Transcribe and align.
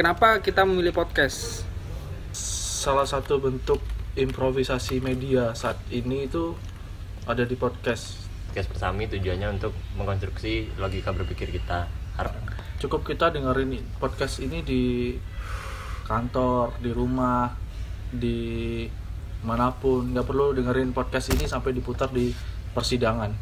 kenapa 0.00 0.40
kita 0.40 0.64
memilih 0.64 0.96
podcast? 0.96 1.60
Salah 2.32 3.04
satu 3.04 3.36
bentuk 3.36 3.84
improvisasi 4.16 4.96
media 4.96 5.52
saat 5.52 5.76
ini 5.92 6.24
itu 6.24 6.56
ada 7.28 7.44
di 7.44 7.52
podcast. 7.52 8.16
Podcast 8.48 8.72
Persami 8.72 9.12
tujuannya 9.12 9.60
untuk 9.60 9.76
mengkonstruksi 10.00 10.72
logika 10.80 11.12
berpikir 11.12 11.52
kita. 11.52 11.84
Harap 12.16 12.32
Cukup 12.80 13.04
kita 13.04 13.28
dengerin 13.28 13.76
podcast 14.00 14.40
ini 14.40 14.64
di 14.64 15.12
kantor, 16.08 16.80
di 16.80 16.96
rumah, 16.96 17.52
di 18.08 18.88
mana 19.44 19.68
pun. 19.68 20.16
Nggak 20.16 20.24
perlu 20.24 20.56
dengerin 20.56 20.96
podcast 20.96 21.36
ini 21.36 21.44
sampai 21.44 21.76
diputar 21.76 22.08
di 22.08 22.32
persidangan. 22.72 23.36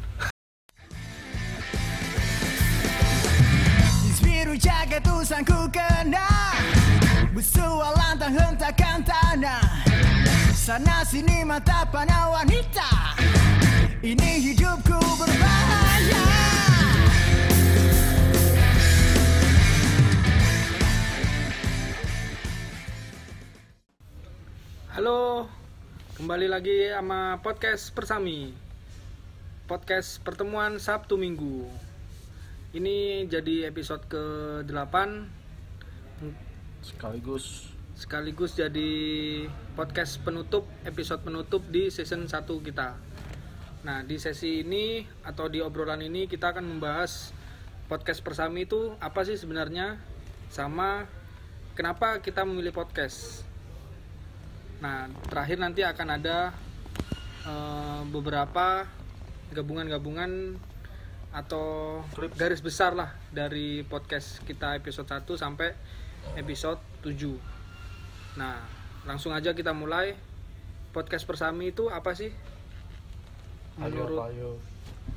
Bersua 7.39 7.95
lantang 7.95 8.35
hentakan 8.35 8.99
tanah 9.07 9.63
Sana 10.59 11.07
sini 11.07 11.47
mata 11.47 11.87
panah 11.87 12.35
wanita 12.35 13.15
Ini 14.03 14.43
hidupku 14.43 14.99
berbahaya 14.99 16.25
Halo, 24.99 25.47
kembali 26.19 26.51
lagi 26.51 26.91
sama 26.91 27.39
podcast 27.39 27.95
Persami. 27.95 28.51
Podcast 29.71 30.19
pertemuan 30.27 30.83
Sabtu 30.83 31.15
Minggu. 31.15 31.71
Ini 32.75 33.31
jadi 33.31 33.71
episode 33.71 34.03
ke-8 34.11 35.38
Sekaligus 36.89 37.77
sekaligus 37.99 38.55
jadi 38.55 38.91
podcast 39.75 40.23
penutup, 40.23 40.71
episode 40.87 41.19
penutup 41.27 41.67
di 41.67 41.91
season 41.91 42.31
1 42.31 42.47
kita. 42.63 42.95
Nah, 43.83 44.07
di 44.07 44.23
sesi 44.23 44.63
ini 44.63 45.03
atau 45.27 45.51
di 45.51 45.59
obrolan 45.59 46.07
ini 46.07 46.31
kita 46.31 46.55
akan 46.55 46.63
membahas 46.63 47.35
podcast 47.91 48.23
Persami 48.23 48.71
itu 48.71 48.95
apa 49.03 49.27
sih 49.27 49.35
sebenarnya 49.35 49.99
sama 50.47 51.11
kenapa 51.75 52.23
kita 52.23 52.47
memilih 52.47 52.71
podcast. 52.71 53.43
Nah, 54.79 55.11
terakhir 55.27 55.59
nanti 55.59 55.83
akan 55.83 56.09
ada 56.23 56.55
eh, 57.51 58.03
beberapa 58.15 58.87
gabungan-gabungan 59.51 60.55
atau 61.35 61.99
Clips. 62.15 62.39
garis 62.39 62.63
besar 62.63 62.95
lah 62.95 63.11
dari 63.35 63.83
podcast 63.83 64.39
kita 64.47 64.79
episode 64.79 65.11
1 65.11 65.27
sampai 65.35 65.75
episode 66.35 66.81
7. 67.01 67.39
Nah, 68.37 68.61
langsung 69.05 69.33
aja 69.33 69.53
kita 69.53 69.73
mulai. 69.73 70.13
Podcast 70.89 71.25
Persami 71.25 71.71
itu 71.71 71.87
apa 71.89 72.13
sih? 72.13 72.33
Menurut 73.79 74.19
ayo, 74.19 74.27
ayo. 74.27 74.51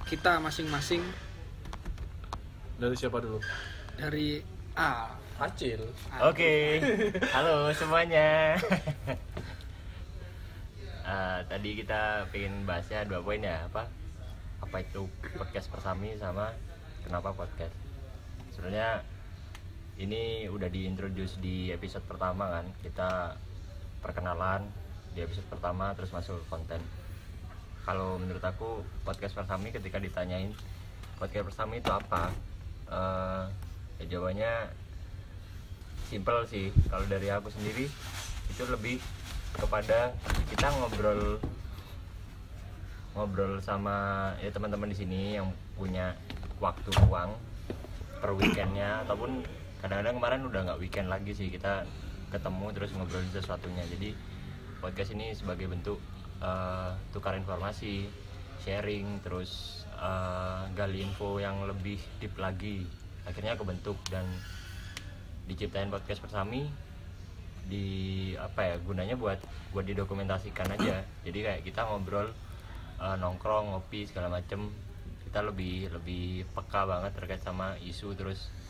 kita 0.06 0.38
masing-masing 0.38 1.02
Dari 2.78 2.94
siapa 2.94 3.18
dulu? 3.18 3.42
dari 3.98 4.42
A. 4.74 5.10
Acil. 5.38 5.82
Oke, 6.22 6.78
halo 7.34 7.74
semuanya. 7.74 8.56
Ah, 11.02 11.42
tadi 11.44 11.76
kita 11.76 12.24
pengen 12.30 12.64
bahasnya 12.64 13.04
dua 13.04 13.20
poin 13.20 13.42
ya 13.42 13.68
apa? 13.68 13.84
Apa 14.62 14.80
itu 14.80 15.10
podcast 15.36 15.68
persami 15.68 16.14
sama 16.16 16.54
kenapa 17.04 17.34
podcast? 17.34 17.74
Sebenarnya 18.54 19.02
ini 20.02 20.50
udah 20.50 20.66
diintroduce 20.66 21.38
di 21.38 21.70
episode 21.70 22.02
pertama 22.10 22.50
kan. 22.50 22.66
Kita 22.82 23.38
perkenalan 24.02 24.66
di 25.14 25.22
episode 25.22 25.46
pertama 25.46 25.94
terus 25.94 26.10
masuk 26.10 26.42
ke 26.42 26.46
konten. 26.50 26.82
Kalau 27.86 28.18
menurut 28.18 28.42
aku 28.42 28.82
podcast 29.06 29.38
persami 29.38 29.70
ketika 29.70 30.02
ditanyain 30.02 30.54
podcast 31.22 31.54
persami 31.54 31.82
itu 31.82 31.92
apa? 31.94 32.34
Eh, 32.90 33.44
ya 34.02 34.06
jawabannya 34.18 34.54
simple 36.10 36.44
sih 36.50 36.74
kalau 36.90 37.06
dari 37.08 37.32
aku 37.32 37.48
sendiri 37.54 37.88
itu 38.52 38.64
lebih 38.68 39.00
kepada 39.56 40.12
kita 40.52 40.68
ngobrol 40.76 41.40
ngobrol 43.16 43.64
sama 43.64 44.32
ya 44.44 44.52
teman-teman 44.52 44.92
di 44.92 44.98
sini 44.98 45.22
yang 45.40 45.48
punya 45.80 46.12
waktu 46.60 46.92
luang 47.08 47.32
per 48.20 48.36
weekendnya 48.36 49.08
ataupun 49.08 49.40
kadang-kadang 49.82 50.16
kemarin 50.22 50.42
udah 50.46 50.62
nggak 50.70 50.80
weekend 50.80 51.10
lagi 51.10 51.34
sih 51.34 51.50
kita 51.50 51.90
ketemu 52.30 52.70
terus 52.72 52.94
ngobrolin 52.94 53.34
sesuatunya. 53.34 53.84
Jadi 53.90 54.14
podcast 54.78 55.12
ini 55.18 55.34
sebagai 55.34 55.66
bentuk 55.68 55.98
eh, 56.38 56.94
tukar 57.10 57.34
informasi 57.34 58.06
sharing 58.62 59.26
terus 59.26 59.84
eh, 59.98 60.62
gali 60.78 61.02
info 61.02 61.42
yang 61.42 61.66
lebih 61.66 61.98
deep 62.22 62.38
lagi. 62.38 62.86
Akhirnya 63.26 63.58
kebentuk 63.58 63.98
dan 64.14 64.30
diciptain 65.50 65.90
podcast 65.90 66.22
persami 66.22 66.70
di 67.66 68.34
apa 68.38 68.74
ya 68.74 68.76
gunanya 68.82 69.18
buat 69.18 69.42
buat 69.74 69.86
didokumentasikan 69.90 70.78
aja. 70.78 71.02
Jadi 71.26 71.40
kayak 71.42 71.62
kita 71.66 71.90
ngobrol 71.90 72.30
eh, 73.02 73.16
nongkrong 73.18 73.74
ngopi 73.74 74.06
segala 74.06 74.30
macem. 74.30 74.70
Kita 75.26 75.42
lebih 75.42 75.90
lebih 75.90 76.46
peka 76.54 76.86
banget 76.86 77.18
terkait 77.18 77.42
sama 77.42 77.74
isu 77.82 78.14
terus 78.14 78.61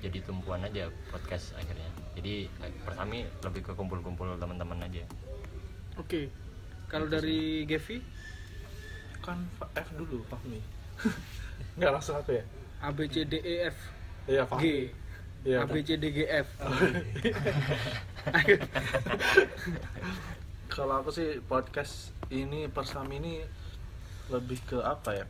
jadi 0.00 0.18
tumpuan 0.24 0.64
aja 0.64 0.88
podcast 1.12 1.52
akhirnya 1.54 1.86
jadi 2.16 2.48
persami 2.82 3.28
lebih 3.44 3.70
ke 3.70 3.72
kumpul-kumpul 3.76 4.34
teman-teman 4.40 4.80
aja 4.84 5.04
Oke. 6.00 6.32
Kalau 6.88 7.06
Itu 7.06 7.14
dari 7.20 7.68
Gevi, 7.68 8.00
Kan 9.20 9.44
F 9.76 9.88
dulu, 9.94 10.24
Fahmi. 10.32 10.60
Nggak 11.76 11.92
langsung 11.92 12.16
aku 12.16 12.40
ya? 12.40 12.44
A 12.80 12.88
B 12.88 13.04
C 13.04 13.28
D 13.28 13.36
E 13.36 13.68
F 13.68 13.76
Iya, 14.24 14.48
Fahmi. 14.48 14.64
G. 14.64 14.66
Iya, 15.44 15.56
A 15.60 15.68
B 15.68 15.84
C 15.84 16.00
D 16.00 16.04
G 16.08 16.24
F. 16.24 16.48
Kalau 20.72 21.04
aku 21.04 21.12
sih 21.12 21.44
podcast 21.44 22.16
ini 22.32 22.64
Persami 22.72 23.20
ini 23.20 23.34
lebih 24.32 24.56
ke 24.64 24.80
apa 24.80 25.20
ya? 25.20 25.26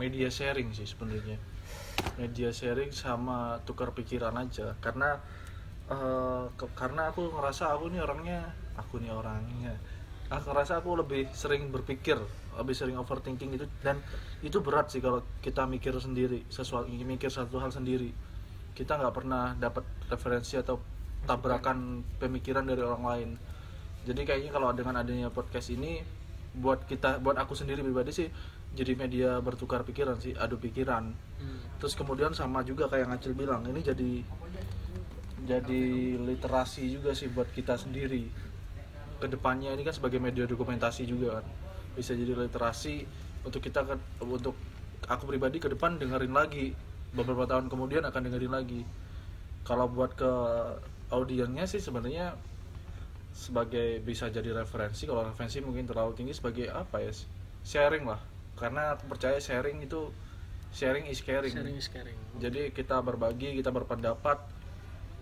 Media 0.00 0.32
sharing 0.32 0.72
sih 0.72 0.88
sebenarnya. 0.88 1.36
Media 2.20 2.50
sharing 2.52 2.92
sama 2.92 3.58
tukar 3.66 3.90
pikiran 3.96 4.34
aja. 4.36 4.76
Karena 4.84 5.18
eh, 5.90 6.44
ke- 6.54 6.72
karena 6.78 7.10
aku 7.10 7.30
ngerasa 7.34 7.74
aku 7.74 7.90
nih 7.90 8.00
orangnya, 8.02 8.40
aku 8.78 9.02
nih 9.02 9.10
orangnya. 9.10 9.74
Aku 10.30 10.54
ngerasa 10.54 10.78
aku 10.78 10.94
lebih 11.02 11.26
sering 11.34 11.74
berpikir, 11.74 12.14
lebih 12.54 12.74
sering 12.78 12.94
overthinking 12.94 13.50
itu 13.58 13.66
dan 13.82 13.98
itu 14.46 14.62
berat 14.62 14.86
sih 14.94 15.02
kalau 15.02 15.26
kita 15.42 15.66
mikir 15.66 15.90
sendiri, 15.98 16.46
sesuatu 16.46 16.86
mikir 16.86 17.26
satu 17.34 17.58
hal 17.58 17.74
sendiri. 17.74 18.14
Kita 18.78 18.94
nggak 18.94 19.14
pernah 19.14 19.58
dapat 19.58 19.82
referensi 20.06 20.54
atau 20.54 20.78
tabrakan 21.26 22.06
pemikiran 22.22 22.64
dari 22.64 22.80
orang 22.80 23.04
lain 23.04 23.30
jadi 24.08 24.20
kayaknya 24.24 24.50
kalau 24.56 24.72
dengan 24.72 24.96
adanya 24.96 25.28
podcast 25.28 25.68
ini 25.72 26.00
buat 26.56 26.88
kita 26.88 27.20
buat 27.20 27.36
aku 27.36 27.52
sendiri 27.52 27.84
pribadi 27.84 28.10
sih 28.10 28.28
jadi 28.74 28.92
media 28.94 29.30
bertukar 29.42 29.82
pikiran 29.82 30.18
sih 30.22 30.34
adu 30.38 30.56
pikiran. 30.60 31.10
Hmm. 31.40 31.60
terus 31.80 31.96
kemudian 31.96 32.36
sama 32.36 32.60
juga 32.60 32.84
kayak 32.92 33.08
yang 33.08 33.12
Acil 33.16 33.32
bilang 33.32 33.64
ini 33.64 33.80
jadi 33.80 34.20
jadi 35.48 35.82
literasi 36.20 36.84
juga 36.92 37.16
sih 37.16 37.32
buat 37.32 37.48
kita 37.48 37.80
sendiri. 37.80 38.28
Ke 39.16 39.26
depannya 39.26 39.72
ini 39.72 39.82
kan 39.88 39.96
sebagai 39.96 40.20
media 40.20 40.44
dokumentasi 40.44 41.08
juga 41.08 41.40
kan. 41.40 41.46
Bisa 41.96 42.12
jadi 42.12 42.36
literasi 42.36 43.08
untuk 43.48 43.64
kita 43.64 43.82
untuk 44.20 44.52
aku 45.08 45.24
pribadi 45.32 45.56
ke 45.56 45.72
depan 45.72 45.96
dengerin 45.96 46.36
lagi. 46.36 46.76
Beberapa 47.16 47.48
tahun 47.48 47.72
kemudian 47.72 48.04
akan 48.04 48.20
dengerin 48.28 48.52
lagi. 48.52 48.84
Kalau 49.64 49.88
buat 49.88 50.12
ke 50.14 50.32
audiennya 51.10 51.64
sih 51.64 51.80
sebenarnya 51.80 52.36
sebagai 53.34 54.04
bisa 54.04 54.28
jadi 54.28 54.52
referensi 54.52 55.06
kalau 55.06 55.24
referensi 55.24 55.62
mungkin 55.62 55.86
terlalu 55.86 56.18
tinggi 56.18 56.34
sebagai 56.34 56.66
apa 56.70 56.98
ya 56.98 57.14
sharing 57.62 58.04
lah 58.04 58.18
karena 58.60 58.94
aku 58.94 59.08
percaya 59.08 59.40
sharing 59.40 59.80
itu 59.80 60.12
sharing 60.70 61.08
is 61.08 61.24
caring. 61.24 61.50
Sharing 61.50 61.76
is 61.80 61.88
caring. 61.88 62.18
jadi 62.36 62.70
kita 62.70 63.00
berbagi 63.00 63.56
kita 63.56 63.72
berpendapat 63.72 64.38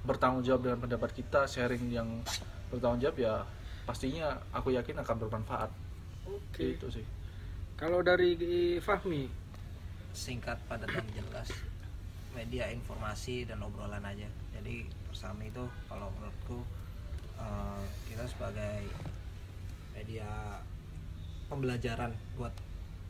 bertanggung 0.02 0.42
jawab 0.42 0.66
dengan 0.66 0.78
pendapat 0.82 1.10
kita 1.14 1.46
sharing 1.46 1.86
yang 1.88 2.08
bertanggung 2.68 3.00
jawab 3.00 3.16
ya 3.16 3.34
pastinya 3.88 4.36
aku 4.52 4.76
yakin 4.76 5.00
akan 5.00 5.16
bermanfaat. 5.16 5.70
Oke. 6.28 6.76
itu 6.76 7.00
sih. 7.00 7.06
Kalau 7.80 8.04
dari 8.04 8.36
Fahmi, 8.84 9.30
singkat 10.12 10.60
padat 10.68 10.92
dan 10.92 11.08
jelas. 11.16 11.48
Media 12.36 12.68
informasi 12.68 13.48
dan 13.48 13.64
obrolan 13.64 14.04
aja. 14.04 14.28
Jadi 14.52 14.84
bersama 15.08 15.40
itu 15.48 15.64
kalau 15.88 16.12
menurutku 16.20 16.60
eh, 17.40 17.82
kita 18.12 18.28
sebagai 18.28 18.84
media 19.96 20.28
pembelajaran 21.48 22.12
buat 22.36 22.52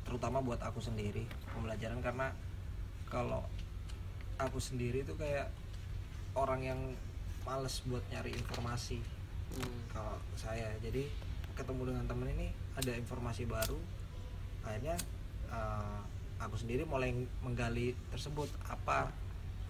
terutama 0.08 0.40
buat 0.40 0.58
aku 0.64 0.80
sendiri 0.80 1.28
pembelajaran 1.52 2.00
karena 2.00 2.32
kalau 3.12 3.44
aku 4.40 4.56
sendiri 4.56 5.04
tuh 5.04 5.20
kayak 5.20 5.52
orang 6.32 6.64
yang 6.64 6.80
males 7.44 7.84
buat 7.84 8.00
nyari 8.08 8.32
informasi 8.32 9.00
Hmm. 9.48 9.80
kalau 9.88 10.16
saya. 10.36 10.68
Jadi 10.84 11.08
ketemu 11.56 11.92
dengan 11.92 12.04
temen 12.04 12.28
ini 12.36 12.52
ada 12.76 12.92
informasi 12.94 13.48
baru 13.48 13.80
akhirnya 14.62 14.94
eh, 15.48 16.00
aku 16.38 16.54
sendiri 16.60 16.84
mulai 16.84 17.16
menggali 17.40 17.96
tersebut. 18.12 18.48
Apa 18.68 19.08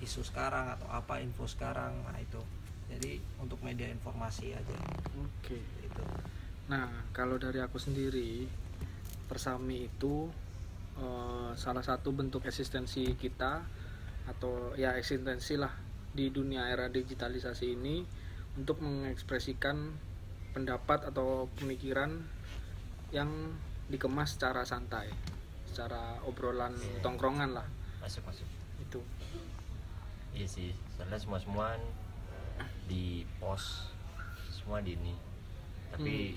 isu 0.03 0.27
sekarang 0.27 0.75
atau 0.75 0.89
apa 0.91 1.23
info 1.23 1.47
sekarang? 1.47 1.95
Nah 2.03 2.19
itu. 2.19 2.43
Jadi 2.89 3.21
untuk 3.39 3.61
media 3.63 3.87
informasi 3.87 4.57
aja. 4.57 4.79
Oke. 5.21 5.61
itu 5.61 6.03
Nah, 6.69 6.89
kalau 7.17 7.41
dari 7.41 7.61
aku 7.65 7.81
sendiri, 7.81 8.45
Persami 9.29 9.87
itu 9.87 10.27
eh, 10.99 11.51
salah 11.55 11.85
satu 11.85 12.11
bentuk 12.17 12.49
eksistensi 12.49 13.05
kita 13.15 13.63
atau 14.29 14.77
ya 14.77 14.97
eksistensi 14.97 15.57
lah 15.57 15.73
di 16.13 16.33
dunia 16.33 16.69
era 16.69 16.89
digitalisasi 16.89 17.79
ini 17.79 18.03
untuk 18.59 18.83
mengekspresikan 18.83 19.95
pendapat 20.51 21.07
atau 21.07 21.47
pemikiran 21.61 22.11
yang 23.15 23.31
dikemas 23.89 24.37
secara 24.37 24.67
santai, 24.67 25.09
secara 25.65 26.21
obrolan 26.27 26.75
tongkrongan 27.01 27.57
lah. 27.57 27.67
Masuk 28.03 28.25
masuk. 28.27 28.49
Itu. 28.83 29.01
iya 30.37 30.47
sih 30.47 30.71
soalnya 30.95 31.19
semua 31.19 31.41
semua 31.43 31.67
di 32.87 33.25
post 33.41 33.91
semua 34.51 34.83
di 34.83 34.99
ini. 34.99 35.15
Tapi 35.89 36.37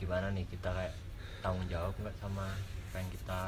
gimana 0.00 0.34
nih 0.34 0.48
kita 0.50 0.68
kayak 0.74 0.94
tanggung 1.42 1.66
jawab 1.66 1.92
nggak 1.98 2.16
sama 2.16 2.46
apa 2.88 2.96
yang 2.96 3.10
kita 3.10 3.40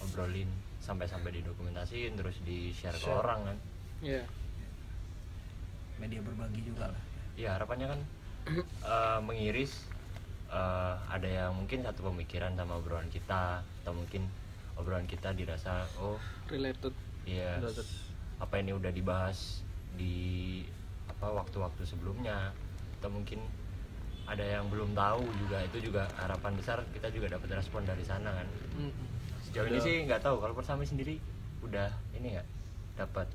obrolin 0.00 0.50
sampai-sampai 0.78 1.42
didokumentasiin 1.42 2.14
terus 2.14 2.38
di 2.46 2.70
share 2.70 2.94
ke 2.94 3.10
orang 3.10 3.42
kan 3.44 3.58
Iya. 3.98 4.22
media 5.96 6.20
berbagi 6.20 6.60
juga 6.62 6.92
lah 6.92 7.02
ya 7.34 7.56
harapannya 7.56 7.86
kan 7.90 8.00
eh, 8.92 9.18
mengiris 9.24 9.88
eh, 10.48 10.94
ada 11.08 11.26
yang 11.26 11.56
mungkin 11.56 11.82
satu 11.82 12.12
pemikiran 12.12 12.54
sama 12.54 12.78
obrolan 12.78 13.08
kita 13.08 13.64
atau 13.82 13.92
mungkin 13.96 14.28
obrolan 14.76 15.08
kita 15.08 15.32
dirasa 15.32 15.88
oh 15.98 16.20
Related. 16.46 16.92
iya 17.24 17.58
Related. 17.58 17.86
apa 18.38 18.54
ini 18.60 18.76
udah 18.76 18.92
dibahas 18.92 19.64
di 19.96 20.60
apa 21.08 21.32
waktu-waktu 21.32 21.82
sebelumnya 21.88 22.52
atau 23.00 23.08
mungkin 23.08 23.40
ada 24.26 24.42
yang 24.42 24.66
belum 24.66 24.90
tahu 24.92 25.22
juga 25.38 25.62
itu 25.62 25.90
juga 25.90 26.10
harapan 26.18 26.52
besar 26.58 26.82
kita 26.90 27.08
juga 27.14 27.38
dapat 27.38 27.62
respon 27.62 27.86
dari 27.86 28.02
sana 28.02 28.34
kan. 28.34 28.48
Mm. 28.78 28.92
sejauh 29.46 29.70
ini 29.70 29.78
sih 29.78 29.96
nggak 30.04 30.20
tahu 30.26 30.42
kalau 30.42 30.54
persami 30.58 30.82
sendiri 30.82 31.22
udah 31.62 31.88
ini 32.18 32.34
nggak 32.34 32.48
dapat? 32.98 33.26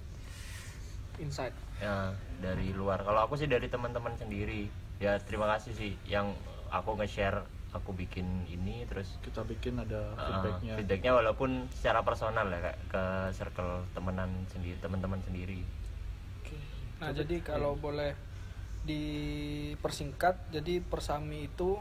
Insight. 1.19 1.53
ya 1.81 2.13
dari 2.41 2.73
luar. 2.73 3.01
Kalau 3.01 3.25
aku 3.25 3.38
sih 3.38 3.49
dari 3.49 3.69
teman-teman 3.69 4.13
sendiri 4.17 4.69
ya 5.01 5.17
terima 5.21 5.49
kasih 5.57 5.73
sih 5.73 5.91
yang 6.05 6.33
aku 6.69 6.93
nge-share 6.97 7.41
aku 7.71 7.95
bikin 7.95 8.27
ini 8.51 8.83
terus 8.85 9.15
kita 9.23 9.47
bikin 9.47 9.79
ada 9.79 10.11
uh, 10.13 10.19
feedbacknya. 10.27 10.73
feedbacknya 10.75 11.11
walaupun 11.15 11.71
secara 11.71 12.03
personal 12.03 12.45
ya 12.51 12.59
kayak 12.59 12.79
ke 12.91 13.03
circle 13.31 13.88
temenan 13.95 14.29
sendiri 14.51 14.75
teman-teman 14.83 15.19
sendiri. 15.23 15.63
Nah, 17.01 17.09
jadi 17.09 17.41
kalau 17.41 17.73
boleh 17.79 18.13
dipersingkat, 18.86 20.50
jadi 20.50 20.81
persami 20.81 21.45
itu 21.50 21.78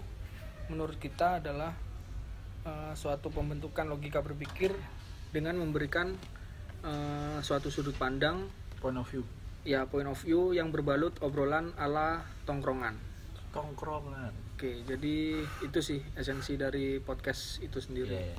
menurut 0.69 1.01
kita 1.01 1.41
adalah 1.43 1.73
eh, 2.65 2.93
suatu 2.95 3.33
pembentukan 3.33 3.89
logika 3.89 4.21
berpikir 4.21 4.73
dengan 5.35 5.57
memberikan 5.59 6.15
eh, 6.85 7.39
suatu 7.41 7.73
sudut 7.73 7.97
pandang 7.97 8.47
point 8.81 8.97
of 8.97 9.09
view 9.09 9.25
ya 9.61 9.85
point 9.85 10.09
of 10.09 10.17
view 10.25 10.57
yang 10.57 10.73
berbalut 10.73 11.13
obrolan 11.21 11.77
ala 11.77 12.25
tongkrongan. 12.49 12.97
tongkrongan 13.53 14.33
Oke, 14.57 14.85
jadi 14.85 15.41
itu 15.41 15.79
sih 15.81 16.01
esensi 16.17 16.61
dari 16.61 17.01
podcast 17.01 17.65
itu 17.65 17.81
sendiri. 17.81 18.13
Iya, 18.13 18.25
iya. 18.37 18.39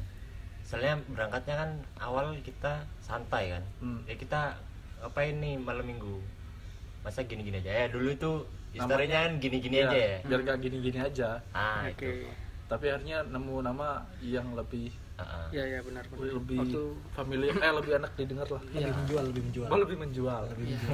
soalnya 0.61 0.93
berangkatnya 1.09 1.55
kan 1.57 1.71
awal 1.97 2.37
kita 2.45 2.85
santai 3.01 3.49
kan 3.57 3.63
Hmm. 3.81 4.05
ya 4.05 4.13
kita 4.13 4.53
ngapain 5.01 5.41
nih 5.41 5.57
malam 5.57 5.83
minggu 5.83 6.21
masa 7.01 7.19
gini-gini 7.21 7.57
aja? 7.57 7.71
Ya 7.71 7.85
dulu 7.87 8.09
itu 8.09 8.31
historinya 8.71 9.17
kan 9.25 9.31
gini-gini 9.37 9.75
Iya, 9.77 9.87
aja 9.87 9.97
ya? 9.97 10.17
biar 10.23 10.39
gak 10.43 10.57
gini-gini 10.61 10.99
aja. 10.99 11.29
Ah 11.51 11.83
Oke. 11.83 12.05
itu. 12.05 12.29
Tapi 12.65 12.85
akhirnya 12.87 13.17
nemu 13.25 13.55
nama 13.61 13.87
yang 14.19 14.53
lebih 14.53 14.89
Ah, 15.19 15.45
ah. 15.45 15.47
Ya 15.53 15.61
ya 15.61 15.79
benar 15.85 16.01
benar. 16.09 16.33
lebih 16.33 16.57
Waktu 16.57 16.81
familiar 17.13 17.53
eh 17.53 17.69
lebih 17.71 17.91
enak 17.93 18.11
didengar 18.17 18.47
lah. 18.49 18.61
Iya. 18.65 18.89
lebih 18.89 18.93
menjual 18.97 19.23
lebih 19.29 19.43
menjual. 19.45 19.67
Oh 19.69 19.77
lebih 19.77 19.97
menjual. 19.99 20.45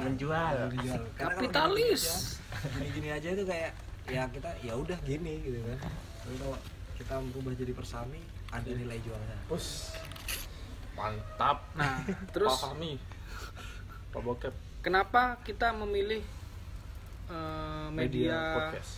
Menjual. 0.03 0.53
Lebih 0.59 0.77
menjual. 0.83 0.99
Karena 1.15 1.15
kalau 1.15 1.31
kapitalis. 1.39 2.03
gini 2.75 2.87
gini 2.91 3.07
aja 3.07 3.27
itu 3.31 3.43
kayak 3.47 3.71
ya 4.07 4.23
kita 4.27 4.49
ya 4.59 4.73
udah 4.75 4.99
gini 5.07 5.33
gitu 5.39 5.59
kan. 5.63 5.79
Tapi 6.19 6.35
kalau 6.43 6.57
kita 6.99 7.13
berubah 7.31 7.53
jadi 7.55 7.71
persami 7.71 8.19
ada 8.49 8.67
nilai 8.67 8.99
jualnya. 8.99 9.37
Us, 9.47 9.95
mantap. 10.91 11.63
Nah, 11.77 12.03
terus? 12.35 12.51
Pak 12.51 12.59
Fahmi. 12.67 12.93
Pak 14.11 14.21
Bokep 14.23 14.55
kenapa 14.87 15.35
kita 15.43 15.75
memilih 15.75 16.23
eh, 17.27 17.87
media, 17.91 18.39
media, 18.39 18.39
podcast? 18.55 18.91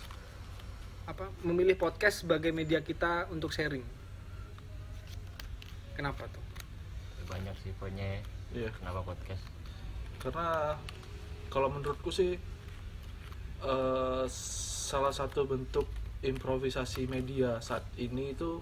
apa 1.09 1.25
memilih 1.41 1.73
podcast 1.73 2.21
sebagai 2.21 2.53
media 2.53 2.85
kita 2.85 3.25
untuk 3.33 3.49
sharing? 3.49 3.81
Kenapa 5.97 6.29
tuh? 6.29 6.45
Banyak 7.25 7.57
sih 7.65 7.73
poinnya 7.81 8.21
iya. 8.53 8.69
Kenapa 8.77 9.01
podcast? 9.01 9.41
Karena 10.21 10.77
kalau 11.49 11.73
menurutku 11.73 12.13
sih 12.13 12.37
eh, 13.65 14.25
salah 14.29 15.09
satu 15.09 15.49
bentuk 15.49 15.89
improvisasi 16.21 17.09
media 17.09 17.57
saat 17.65 17.81
ini 17.97 18.37
itu 18.37 18.61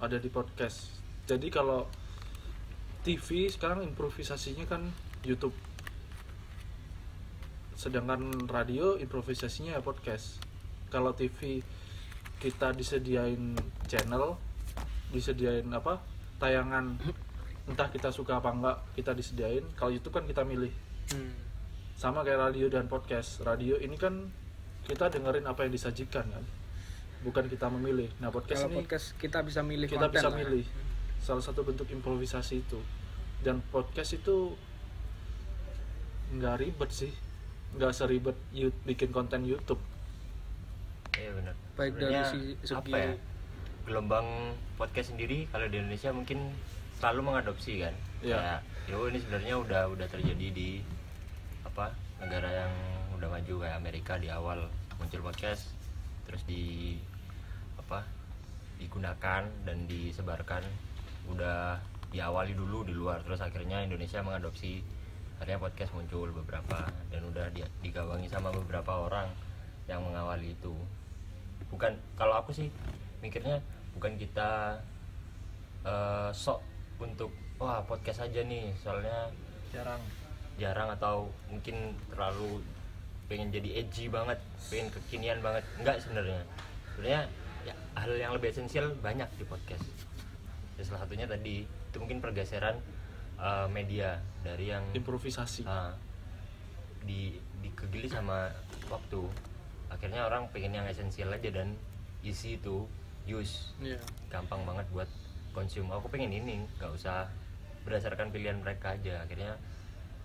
ada 0.00 0.16
di 0.16 0.32
podcast. 0.32 0.88
Jadi 1.28 1.52
kalau 1.52 1.84
TV 3.04 3.52
sekarang 3.52 3.84
improvisasinya 3.84 4.64
kan 4.64 4.88
YouTube 5.20 5.65
sedangkan 7.76 8.48
radio 8.48 8.96
improvisasinya 8.96 9.76
ya 9.76 9.84
podcast. 9.84 10.40
Kalau 10.88 11.12
TV 11.12 11.60
kita 12.40 12.72
disediain 12.72 13.52
channel 13.84 14.40
disediain 15.12 15.68
apa 15.72 16.00
tayangan 16.40 16.96
entah 17.70 17.88
kita 17.92 18.08
suka 18.08 18.40
apa 18.40 18.48
enggak 18.48 18.76
kita 18.96 19.12
disediain. 19.12 19.64
Kalau 19.76 19.92
YouTube 19.92 20.16
kan 20.16 20.24
kita 20.24 20.42
milih. 20.42 20.72
Hmm. 21.06 21.46
sama 21.96 22.20
kayak 22.26 22.50
radio 22.50 22.66
dan 22.68 22.92
podcast. 22.92 23.40
Radio 23.40 23.80
ini 23.80 23.96
kan 23.96 24.28
kita 24.84 25.08
dengerin 25.08 25.48
apa 25.48 25.64
yang 25.64 25.72
disajikan 25.72 26.28
kan? 26.28 26.44
Bukan 27.24 27.48
kita 27.48 27.72
memilih. 27.72 28.12
Nah 28.20 28.28
podcast 28.28 28.68
kalau 28.68 28.72
ini 28.72 28.76
podcast 28.84 29.06
kita 29.16 29.40
bisa 29.40 29.64
milih 29.64 29.88
kita 29.88 30.12
bisa 30.12 30.28
lah. 30.28 30.36
milih. 30.36 30.64
Salah 31.24 31.40
satu 31.40 31.64
bentuk 31.64 31.88
improvisasi 31.88 32.60
itu. 32.60 32.80
Dan 33.40 33.64
podcast 33.72 34.12
itu 34.12 34.52
nggak 36.36 36.54
ribet 36.60 36.90
sih 36.92 37.12
nggak 37.74 37.90
seribet 37.90 38.36
you- 38.50 38.74
bikin 38.84 39.10
konten 39.10 39.42
YouTube. 39.42 39.80
Iya 41.12 41.30
benar. 41.32 41.54
Baik 41.74 41.92
dari 41.92 42.02
Sebenarnya, 42.06 42.22
si- 42.28 42.56
segi- 42.62 42.76
apa 42.76 42.96
ya? 42.96 43.12
Gelombang 43.82 44.28
podcast 44.74 45.08
sendiri 45.10 45.46
kalau 45.48 45.66
di 45.66 45.76
Indonesia 45.76 46.10
mungkin 46.10 46.38
selalu 46.96 47.20
mengadopsi 47.24 47.80
kan? 47.80 47.94
Iya. 48.20 48.60
Yo 48.86 49.06
ini 49.06 49.18
sebenarnya 49.18 49.54
udah 49.56 49.82
udah 49.88 50.06
terjadi 50.06 50.46
di 50.50 50.80
apa 51.62 51.90
negara 52.18 52.48
yang 52.64 52.72
udah 53.12 53.28
maju 53.28 53.54
kayak 53.60 53.76
Amerika 53.76 54.14
di 54.16 54.28
awal 54.28 54.64
muncul 54.96 55.20
podcast 55.20 55.72
terus 56.24 56.42
di 56.42 56.96
apa 57.76 58.02
digunakan 58.76 59.44
dan 59.62 59.76
disebarkan 59.84 60.62
udah 61.26 61.76
diawali 62.08 62.52
dulu 62.52 62.82
di 62.82 62.92
luar 62.92 63.20
terus 63.22 63.38
akhirnya 63.38 63.82
Indonesia 63.82 64.20
mengadopsi 64.20 64.80
akhirnya 65.36 65.60
podcast 65.60 65.92
muncul 65.92 66.32
beberapa 66.32 66.88
dan 67.12 67.20
udah 67.28 67.52
di- 67.52 67.68
digawangi 67.84 68.24
sama 68.28 68.48
beberapa 68.52 69.04
orang 69.04 69.28
yang 69.84 70.00
mengawali 70.00 70.56
itu. 70.56 70.72
Bukan 71.68 71.92
kalau 72.16 72.40
aku 72.40 72.56
sih 72.56 72.72
mikirnya 73.20 73.60
bukan 73.92 74.16
kita 74.16 74.80
eh, 75.84 76.30
sok 76.32 76.64
untuk 77.00 77.28
wah 77.60 77.84
podcast 77.84 78.24
aja 78.24 78.40
nih 78.44 78.72
soalnya 78.80 79.28
jarang. 79.72 80.00
Jarang 80.56 80.88
atau 80.96 81.28
mungkin 81.52 81.92
terlalu 82.08 82.64
pengen 83.28 83.52
jadi 83.52 83.84
edgy 83.84 84.08
banget 84.08 84.40
pengen 84.72 84.88
kekinian 84.88 85.44
banget. 85.44 85.64
Enggak 85.76 86.00
sebenarnya. 86.00 86.40
Sebenarnya 86.96 87.22
ya, 87.68 87.74
hal 87.92 88.10
yang 88.16 88.32
lebih 88.32 88.56
esensial 88.56 88.96
banyak 89.04 89.28
di 89.36 89.44
podcast. 89.44 89.84
Ya, 90.80 90.82
salah 90.84 91.04
satunya 91.04 91.28
tadi 91.28 91.68
itu 91.68 91.96
mungkin 92.00 92.24
pergeseran 92.24 92.80
eh, 93.40 93.68
media 93.70 94.20
dari 94.44 94.72
yang 94.72 94.84
improvisasi. 94.92 95.64
Ah, 95.66 95.92
di 97.06 97.38
dikegili 97.62 98.10
sama 98.10 98.50
waktu. 98.90 99.22
Akhirnya 99.86 100.26
orang 100.26 100.50
pengen 100.50 100.74
yang 100.74 100.86
esensial 100.90 101.30
aja 101.30 101.48
dan 101.54 101.78
isi 102.26 102.58
itu 102.58 102.84
use. 103.26 103.74
Iya. 103.82 103.98
gampang 104.30 104.62
banget 104.66 104.86
buat 104.94 105.10
konsum 105.50 105.88
aku 105.88 106.10
pengen 106.12 106.30
ini 106.30 106.62
nggak 106.76 106.92
usah 106.94 107.26
berdasarkan 107.86 108.34
pilihan 108.34 108.58
mereka 108.58 108.98
aja. 108.98 109.22
Akhirnya 109.22 109.54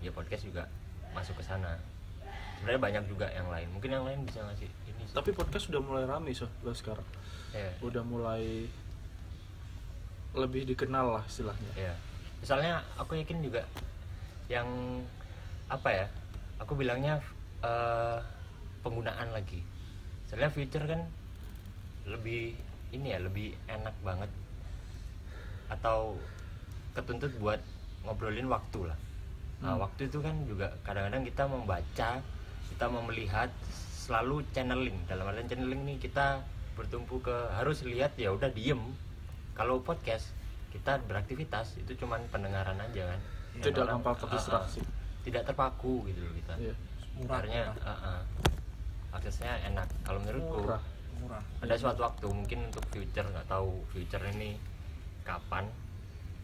ya 0.01 0.09
podcast 0.09 0.43
juga 0.45 0.65
masuk 1.13 1.37
ke 1.39 1.43
sana. 1.45 1.77
Sebenarnya 2.57 2.81
banyak 2.81 3.03
juga 3.09 3.29
yang 3.33 3.49
lain. 3.49 3.69
Mungkin 3.73 3.89
yang 3.89 4.05
lain 4.05 4.25
bisa 4.25 4.41
ngasih 4.45 4.69
ini 4.89 5.01
sih. 5.05 5.15
tapi 5.17 5.33
podcast 5.33 5.69
sudah 5.69 5.81
mulai 5.81 6.05
rame 6.05 6.33
so 6.33 6.49
lo 6.65 6.73
sekarang. 6.73 7.05
Ya, 7.53 7.69
udah 7.81 8.01
mulai 8.05 8.69
lebih 10.33 10.65
dikenal 10.69 11.21
lah 11.21 11.23
istilahnya. 11.25 11.71
Ya. 11.73 11.93
Misalnya 12.41 12.81
aku 12.98 13.21
yakin 13.21 13.39
juga 13.45 13.62
yang 14.50 14.67
apa 15.71 15.89
ya 15.93 16.05
aku 16.60 16.75
bilangnya 16.75 17.21
eh, 17.63 18.19
penggunaan 18.81 19.29
lagi. 19.31 19.62
Soalnya 20.27 20.50
feature 20.51 20.86
kan 20.89 21.01
lebih 22.10 22.57
ini 22.91 23.13
ya 23.13 23.19
lebih 23.21 23.53
enak 23.69 23.93
banget. 24.01 24.29
Atau 25.71 26.19
ketuntut 26.98 27.31
buat 27.39 27.62
ngobrolin 28.03 28.50
waktu 28.50 28.89
lah. 28.89 28.98
Nah, 29.62 29.77
Hmm. 29.77 29.86
waktu 29.86 30.10
itu 30.10 30.17
kan 30.19 30.33
juga 30.50 30.74
kadang-kadang 30.81 31.21
kita 31.21 31.43
membaca 31.45 32.10
kita 32.74 32.86
melihat 32.89 33.50
selalu 33.93 34.41
channeling. 34.51 34.98
Dalam 35.05 35.29
artian 35.29 35.48
channeling 35.48 35.86
nih 35.86 35.98
kita 36.01 36.41
bertumpu 36.74 37.21
ke 37.21 37.36
harus 37.53 37.86
lihat 37.86 38.17
ya 38.17 38.33
udah 38.33 38.50
diem. 38.50 38.81
Kalau 39.53 39.77
podcast 39.86 40.33
kita 40.71 40.97
beraktivitas 41.05 41.75
itu 41.77 41.91
cuman 41.99 42.23
pendengaran 42.31 42.79
aja 42.79 43.11
kan. 43.11 43.19
Dan 43.51 43.63
tidak 43.67 43.83
orang- 43.83 43.91
gampang 43.99 44.11
ah, 44.11 44.17
ah, 44.17 44.21
terdistraksi. 44.25 44.79
tidak 45.21 45.43
terpaku 45.45 45.93
gitu 46.07 46.19
loh 46.23 46.33
kita. 46.33 46.53
Iya. 46.57 46.75
murah 47.11 47.37
akhirnya 47.43 47.63
murah, 47.75 47.91
ah, 47.91 48.07
ah. 48.07 48.21
aksesnya 49.13 49.53
enak. 49.67 49.87
Kalau 50.01 50.19
menurutku 50.23 50.63
Murah. 50.63 50.81
murah. 51.19 51.43
ada 51.59 51.75
suatu 51.75 52.01
waktu 52.01 52.25
mungkin 52.31 52.71
untuk 52.71 52.81
future 52.89 53.27
nggak 53.27 53.45
tahu 53.45 53.83
future 53.91 54.23
ini 54.31 54.55
kapan 55.21 55.67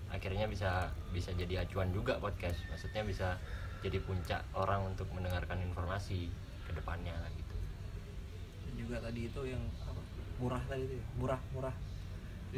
akhirnya 0.07 0.45
bisa 0.45 0.91
bisa 1.09 1.31
jadi 1.33 1.63
acuan 1.63 1.89
juga 1.95 2.19
podcast. 2.19 2.59
Maksudnya 2.69 3.01
bisa 3.07 3.39
jadi 3.79 3.97
puncak 4.03 4.43
orang 4.53 4.91
untuk 4.91 5.07
mendengarkan 5.15 5.63
informasi 5.63 6.27
ke 6.67 6.71
depannya 6.75 7.15
gitu. 7.33 7.55
Dan 8.67 8.73
juga 8.75 8.97
tadi 8.99 9.31
itu 9.31 9.41
yang 9.47 9.63
apa, 9.81 10.01
murah 10.37 10.61
tadi 10.67 10.83
itu 10.83 10.95
ya, 10.99 11.05
murah 11.15 11.39
murah 11.55 11.75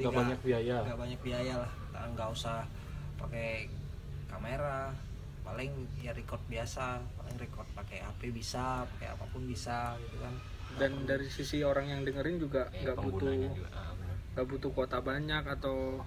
Nggak 0.02 0.16
banyak 0.16 0.40
biaya. 0.42 0.76
nggak 0.82 1.00
banyak 1.00 1.20
biaya 1.20 1.54
lah. 1.58 1.72
Nggak 2.10 2.30
usah 2.32 2.58
pakai 3.16 3.68
kamera. 4.26 4.92
Paling 5.42 5.72
ya 5.98 6.12
record 6.12 6.42
biasa. 6.46 7.02
Paling 7.16 7.36
record 7.38 7.68
pakai 7.74 8.00
HP 8.00 8.30
bisa 8.30 8.86
pakai 8.88 9.08
apa 9.12 9.26
pun 9.28 9.44
bisa 9.44 9.98
gitu 10.00 10.18
kan. 10.18 10.34
Dan 10.78 10.92
dari 11.04 11.26
sisi 11.26 11.60
orang 11.62 11.90
yang 11.90 12.02
dengerin 12.04 12.38
juga 12.38 12.70
Eh, 12.70 12.86
nggak 12.86 12.96
butuh 12.96 13.26
penggunanya 13.26 13.50
juga 13.52 13.70
ah, 13.74 13.92
nggak 14.30 14.48
butuh 14.48 14.70
kuota 14.70 14.98
banyak 15.02 15.44
atau 15.50 16.06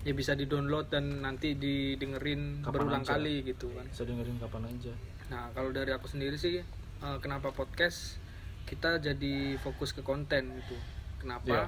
ya 0.00 0.12
bisa 0.12 0.32
di 0.32 0.44
download 0.44 0.88
dan 0.88 1.20
nanti 1.20 1.56
didengerin 1.56 2.60
Kapan 2.60 2.72
berulang 2.76 3.02
aja. 3.02 3.16
kali 3.16 3.34
gitu 3.42 3.72
kan. 3.72 3.84
Bisa 3.86 4.04
dengerin 4.04 4.36
kapan 4.36 4.62
aja. 4.66 4.92
Nah 5.28 5.48
kalau 5.50 5.70
dari 5.70 5.90
aku 5.90 6.06
sendiri 6.06 6.36
sih 6.36 6.60
eh, 6.60 7.18
kenapa 7.18 7.50
podcast? 7.50 8.20
Kita 8.60 8.96
jadi 8.96 9.56
fokus 9.56 9.90
ke 9.90 10.00
konten 10.00 10.54
gitu. 10.54 10.76
Kenapa? 11.18 11.48
Iya. 11.48 11.66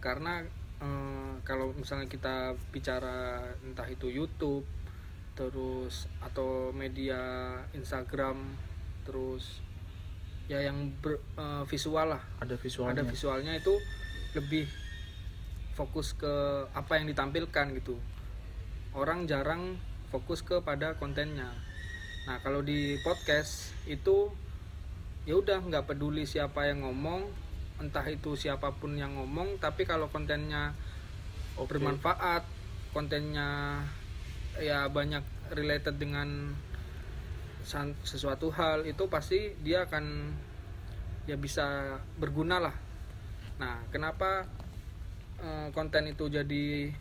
karena 0.00 0.44
eh, 0.84 1.32
kalau 1.48 1.72
misalnya 1.72 2.04
kita 2.04 2.52
bicara 2.68 3.40
entah 3.64 3.88
itu 3.88 4.12
YouTube 4.12 4.68
terus 5.34 6.06
atau 6.22 6.70
media 6.70 7.18
Instagram 7.74 8.54
terus 9.02 9.64
ya 10.46 10.60
yang 10.60 10.92
ber- 11.00 11.24
eh, 11.40 11.64
visual 11.64 12.12
lah. 12.12 12.22
Ada 12.44 12.60
visualnya. 12.60 13.00
Ada 13.00 13.02
visualnya 13.08 13.52
itu 13.56 13.74
lebih 14.36 14.68
fokus 15.74 16.12
ke 16.14 16.68
apa 16.76 17.00
yang 17.00 17.08
ditampilkan 17.08 17.66
gitu. 17.80 17.96
Orang 18.94 19.26
jarang 19.26 19.80
fokus 20.14 20.46
kepada 20.46 20.94
kontennya. 21.00 21.50
Nah 22.30 22.38
kalau 22.46 22.62
di 22.62 22.94
podcast 23.02 23.74
itu 23.90 24.30
ya 25.24 25.34
udah 25.40 25.58
nggak 25.64 25.88
peduli 25.88 26.28
siapa 26.28 26.68
yang 26.68 26.84
ngomong 26.84 27.26
entah 27.82 28.06
itu 28.06 28.38
siapa 28.38 28.70
pun 28.78 28.94
yang 28.94 29.18
ngomong 29.18 29.58
tapi 29.58 29.82
kalau 29.82 30.06
kontennya 30.06 30.74
Oke. 31.58 31.74
bermanfaat 31.74 32.46
kontennya 32.94 33.82
ya 34.62 34.86
banyak 34.86 35.22
related 35.50 35.98
dengan 35.98 36.54
sesuatu 38.04 38.52
hal 38.52 38.84
itu 38.84 39.08
pasti 39.08 39.56
dia 39.64 39.88
akan 39.88 40.36
ya 41.24 41.40
bisa 41.40 41.98
berguna 42.20 42.60
lah. 42.60 42.76
Nah 43.56 43.80
kenapa 43.88 44.44
eh, 45.40 45.68
konten 45.72 46.12
itu 46.12 46.28
jadi 46.28 46.92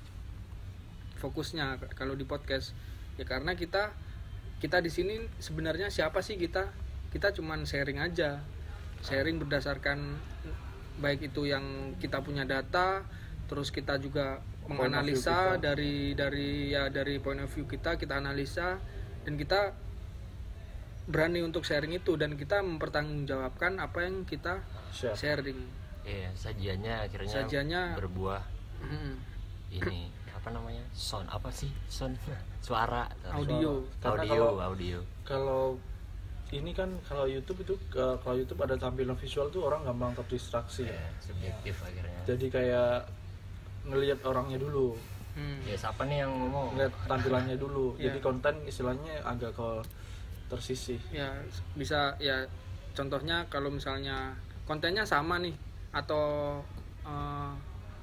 fokusnya 1.20 1.78
kalau 1.94 2.16
di 2.16 2.24
podcast? 2.24 2.72
Ya 3.20 3.28
karena 3.28 3.54
kita 3.60 3.92
kita 4.64 4.80
di 4.80 4.88
sini 4.88 5.20
sebenarnya 5.44 5.92
siapa 5.92 6.24
sih 6.24 6.40
kita? 6.40 6.72
Kita 7.12 7.36
cuman 7.36 7.68
sharing 7.68 8.00
aja. 8.00 8.40
Sharing 9.04 9.44
berdasarkan 9.44 10.16
baik 10.96 11.26
itu 11.26 11.46
yang 11.46 11.64
kita 11.98 12.20
punya 12.20 12.44
data 12.44 13.02
terus 13.46 13.70
kita 13.70 13.98
juga 13.98 14.40
menganalisa 14.64 15.58
kita. 15.58 15.64
dari 15.66 16.14
dari 16.14 16.50
ya 16.70 16.88
dari 16.88 17.18
point 17.18 17.40
of 17.40 17.50
view 17.50 17.66
kita 17.66 17.96
kita 17.96 18.16
analisa 18.16 18.80
dan 19.24 19.34
kita 19.36 19.76
berani 21.04 21.44
untuk 21.44 21.62
sharing 21.62 21.92
itu 21.92 22.16
dan 22.16 22.34
kita 22.34 22.64
mempertanggungjawabkan 22.64 23.76
apa 23.78 23.98
yang 24.02 24.24
kita 24.24 24.64
Share. 24.90 25.12
sharing. 25.14 25.60
Iya 26.04 26.32
sajiannya 26.34 26.94
akhirnya 27.02 27.34
Sajiannya- 27.34 27.96
berbuah. 27.96 28.44
Mm, 28.80 29.14
ini 29.74 30.00
apa 30.30 30.48
namanya? 30.50 30.84
Sound 30.94 31.28
apa 31.28 31.52
sih? 31.52 31.68
Sound 31.88 32.16
suara. 32.66 33.08
Audio. 33.30 33.84
Audio 34.00 34.32
kalau- 34.32 34.60
audio. 34.62 35.00
kalau 35.24 35.76
ini 36.54 36.72
kan 36.72 36.90
kalau 37.08 37.26
YouTube 37.26 37.66
itu 37.66 37.74
eh, 37.98 38.18
kalau 38.22 38.36
YouTube 38.38 38.62
ada 38.62 38.78
tampilan 38.78 39.18
visual 39.18 39.50
tuh 39.50 39.66
orang 39.66 39.82
gampang 39.88 40.14
terdistraksi. 40.22 40.86
Ya, 40.86 41.02
subjektif 41.18 41.76
akhirnya. 41.82 42.20
Jadi 42.30 42.46
kayak 42.54 43.10
ngelihat 43.90 44.20
orangnya 44.24 44.62
dulu. 44.62 44.96
Hmm. 45.34 45.66
ya 45.66 45.74
siapa 45.74 46.06
nih 46.06 46.22
yang 46.22 46.30
ngomong? 46.30 46.78
Ngeliat 46.78 46.94
tampilannya 47.10 47.58
dulu. 47.58 47.94
Iya. 47.98 48.14
jadi 48.14 48.20
konten 48.22 48.56
istilahnya 48.70 49.26
agak 49.26 49.58
ke 49.58 49.70
tersisih. 50.54 51.02
Ya 51.10 51.34
bisa 51.74 52.14
ya 52.22 52.46
contohnya 52.94 53.50
kalau 53.50 53.74
misalnya 53.74 54.38
kontennya 54.70 55.02
sama 55.04 55.42
nih 55.42 55.58
atau 55.90 56.62
eh, 57.02 57.54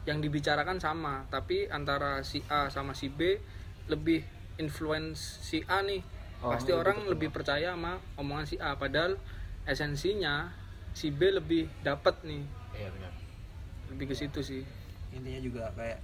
yang 0.09 0.19
dibicarakan 0.19 0.83
sama 0.83 1.23
tapi 1.31 1.71
antara 1.71 2.25
si 2.27 2.43
A 2.51 2.67
sama 2.67 2.97
si 2.97 3.13
B 3.13 3.39
lebih 3.87 4.25
influence 4.59 5.45
si 5.45 5.63
A 5.71 5.85
nih 5.85 6.03
Oh, 6.41 6.57
pasti 6.57 6.73
orang 6.73 7.05
terkenal. 7.05 7.13
lebih 7.13 7.29
percaya 7.29 7.77
sama 7.77 8.01
omongan 8.17 8.47
si 8.49 8.57
A 8.57 8.73
padahal 8.73 9.21
esensinya 9.69 10.49
si 10.97 11.13
B 11.13 11.29
lebih 11.37 11.69
dapat 11.85 12.17
nih. 12.25 12.43
Iya 12.77 12.89
benar. 12.97 13.13
Lebih 13.93 14.05
ke 14.09 14.15
situ 14.17 14.41
sih. 14.41 14.63
Intinya 15.13 15.41
juga 15.43 15.65
kayak 15.77 16.01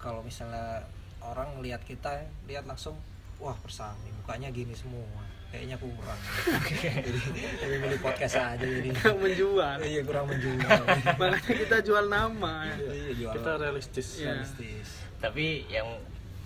kalau 0.00 0.24
misalnya 0.24 0.84
orang 1.20 1.60
lihat 1.60 1.84
kita 1.84 2.24
lihat 2.48 2.64
langsung 2.64 2.96
wah 3.36 3.56
persami 3.60 4.08
mukanya 4.16 4.48
gini 4.48 4.72
semua. 4.72 5.04
Kayaknya 5.52 5.76
kurang. 5.78 6.20
Jadi 7.06 7.20
lebih 7.62 7.78
milih 7.86 8.00
podcast 8.02 8.42
aja 8.42 8.58
jadi. 8.58 8.90
Menjual. 8.90 9.78
Iya 9.86 10.02
kurang 10.02 10.26
menjual. 10.26 10.82
Makanya 11.22 11.54
kita 11.54 11.76
jual 11.78 12.10
nama. 12.10 12.66
Iya 12.74 13.12
jual 13.14 13.32
kita 13.38 13.52
realistis. 13.62 14.18
Iya. 14.18 14.34
realistis. 14.34 15.06
Tapi 15.22 15.62
yang 15.70 15.86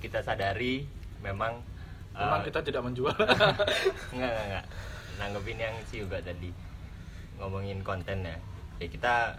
kita 0.04 0.20
sadari 0.20 0.84
memang 1.24 1.64
memang 2.18 2.42
eh, 2.42 2.46
kita 2.50 2.60
tidak 2.66 2.82
menjual. 2.82 3.14
Enggak 4.14 4.30
enggak 4.34 4.46
enggak. 4.50 4.64
Nanggepin 5.18 5.58
yang 5.58 5.74
si 5.86 6.02
juga 6.02 6.18
tadi. 6.18 6.50
Ngomongin 7.38 7.80
konten 7.86 8.26
ya. 8.26 8.36
Kita 8.82 9.38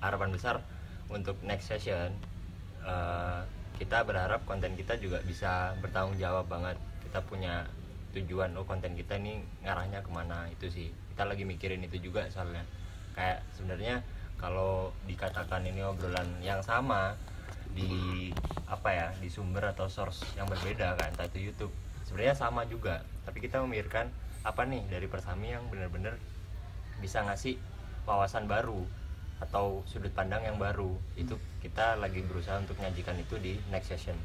harapan 0.00 0.32
besar 0.32 0.64
untuk 1.12 1.36
next 1.44 1.68
session 1.68 2.08
eh, 2.80 3.40
kita 3.76 4.04
berharap 4.04 4.44
konten 4.48 4.76
kita 4.76 4.96
juga 4.96 5.20
bisa 5.24 5.76
bertanggung 5.84 6.16
jawab 6.16 6.48
banget. 6.48 6.80
Kita 7.04 7.20
punya 7.24 7.68
tujuan 8.10 8.56
oh 8.58 8.66
konten 8.66 8.96
kita 8.96 9.20
ini 9.20 9.44
ngarahnya 9.60 10.00
ke 10.00 10.10
mana 10.10 10.48
itu 10.48 10.72
sih. 10.72 10.88
Kita 11.12 11.28
lagi 11.28 11.44
mikirin 11.44 11.84
itu 11.84 12.00
juga 12.00 12.24
soalnya. 12.32 12.64
Kayak 13.12 13.44
sebenarnya 13.52 14.00
kalau 14.40 14.88
dikatakan 15.04 15.68
ini 15.68 15.84
obrolan 15.84 16.28
yang 16.40 16.64
sama 16.64 17.12
di 17.70 18.32
apa 18.66 18.88
ya 18.90 19.08
di 19.20 19.28
sumber 19.30 19.70
atau 19.70 19.86
source 19.86 20.26
yang 20.34 20.48
berbeda 20.48 20.98
kan 20.98 21.14
entah 21.14 21.28
itu 21.30 21.52
YouTube 21.52 21.70
sebenarnya 22.10 22.34
sama 22.34 22.66
juga 22.66 23.06
tapi 23.22 23.38
kita 23.38 23.62
memikirkan 23.62 24.10
apa 24.42 24.66
nih 24.66 24.82
dari 24.90 25.06
Persami 25.06 25.54
yang 25.54 25.62
benar-benar 25.70 26.18
bisa 26.98 27.22
ngasih 27.24 27.56
wawasan 28.08 28.50
baru 28.50 28.82
atau 29.40 29.80
sudut 29.88 30.12
pandang 30.12 30.44
yang 30.44 30.60
baru. 30.60 30.92
Itu 31.16 31.40
kita 31.64 31.96
lagi 31.96 32.20
berusaha 32.24 32.60
untuk 32.60 32.76
menyajikan 32.76 33.16
itu 33.16 33.36
di 33.40 33.56
next 33.72 33.92
session. 33.92 34.16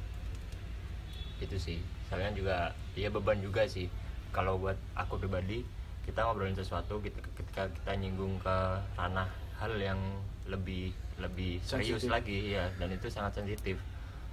Itu 1.39 1.55
sih. 1.55 1.79
Soalnya 2.11 2.35
juga 2.35 2.57
ya 2.95 3.11
beban 3.11 3.39
juga 3.39 3.67
sih. 3.67 3.87
Kalau 4.35 4.59
buat 4.59 4.75
aku 4.95 5.19
pribadi 5.19 5.63
kita 6.03 6.21
ngobrolin 6.21 6.53
sesuatu 6.53 7.01
kita 7.01 7.17
ketika 7.33 7.65
kita 7.71 7.91
nyinggung 7.97 8.37
ke 8.37 8.55
ranah 8.93 9.25
hal 9.57 9.73
yang 9.79 9.97
lebih 10.45 10.93
lebih 11.17 11.57
serius 11.63 12.05
lagi 12.05 12.53
ya 12.53 12.67
dan 12.77 12.91
itu 12.91 13.07
sangat 13.07 13.39
sensitif. 13.39 13.79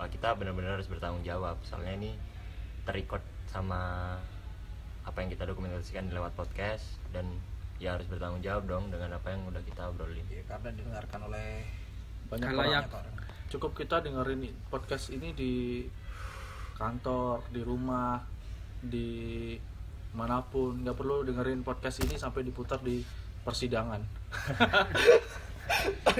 Kita 0.02 0.34
benar-benar 0.34 0.82
harus 0.82 0.90
bertanggung 0.90 1.22
jawab. 1.22 1.54
Soalnya 1.62 1.94
ini 1.94 2.10
terikot 2.82 3.22
sama 3.52 4.16
apa 5.04 5.18
yang 5.20 5.30
kita 5.30 5.44
dokumentasikan 5.44 6.08
lewat 6.08 6.32
podcast 6.32 6.96
dan 7.12 7.28
ya 7.76 7.98
harus 7.98 8.08
bertanggung 8.08 8.40
jawab 8.40 8.64
dong 8.64 8.84
dengan 8.88 9.18
apa 9.18 9.34
yang 9.34 9.44
udah 9.44 9.60
kita 9.62 9.92
obrolin. 9.92 10.24
Ya, 10.32 10.42
karena 10.48 10.72
didengarkan 10.72 11.20
oleh 11.28 11.68
banyak 12.32 12.48
orang 12.48 12.64
banyak 12.64 12.86
orang 12.88 13.14
cukup 13.52 13.76
kita 13.76 14.00
dengerin 14.00 14.48
podcast 14.72 15.12
ini 15.12 15.36
di 15.36 15.84
kantor 16.72 17.44
di 17.52 17.60
rumah 17.60 18.16
di 18.80 19.52
mana 20.16 20.40
pun. 20.40 20.80
Nggak 20.80 20.96
perlu 20.96 21.20
dengerin 21.28 21.60
podcast 21.60 22.00
ini 22.08 22.16
sampai 22.16 22.48
diputar 22.48 22.80
di 22.80 23.04
persidangan. 23.44 24.00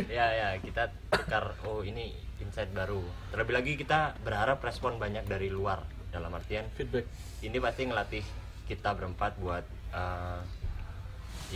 Ya 0.09 0.27
ya 0.33 0.49
kita 0.63 0.89
tukar 1.11 1.59
oh 1.67 1.83
ini 1.83 2.15
insight 2.41 2.71
baru. 2.73 3.03
Terlebih 3.35 3.55
lagi 3.55 3.73
kita 3.75 4.17
berharap 4.23 4.63
respon 4.63 4.97
banyak 4.97 5.27
dari 5.27 5.51
luar 5.51 5.83
dalam 6.13 6.31
artian 6.37 6.69
feedback. 6.77 7.09
ini 7.41 7.57
pasti 7.59 7.89
ngelatih 7.89 8.25
kita 8.69 8.95
berempat 8.95 9.33
buat 9.41 9.65
eh, 9.97 10.41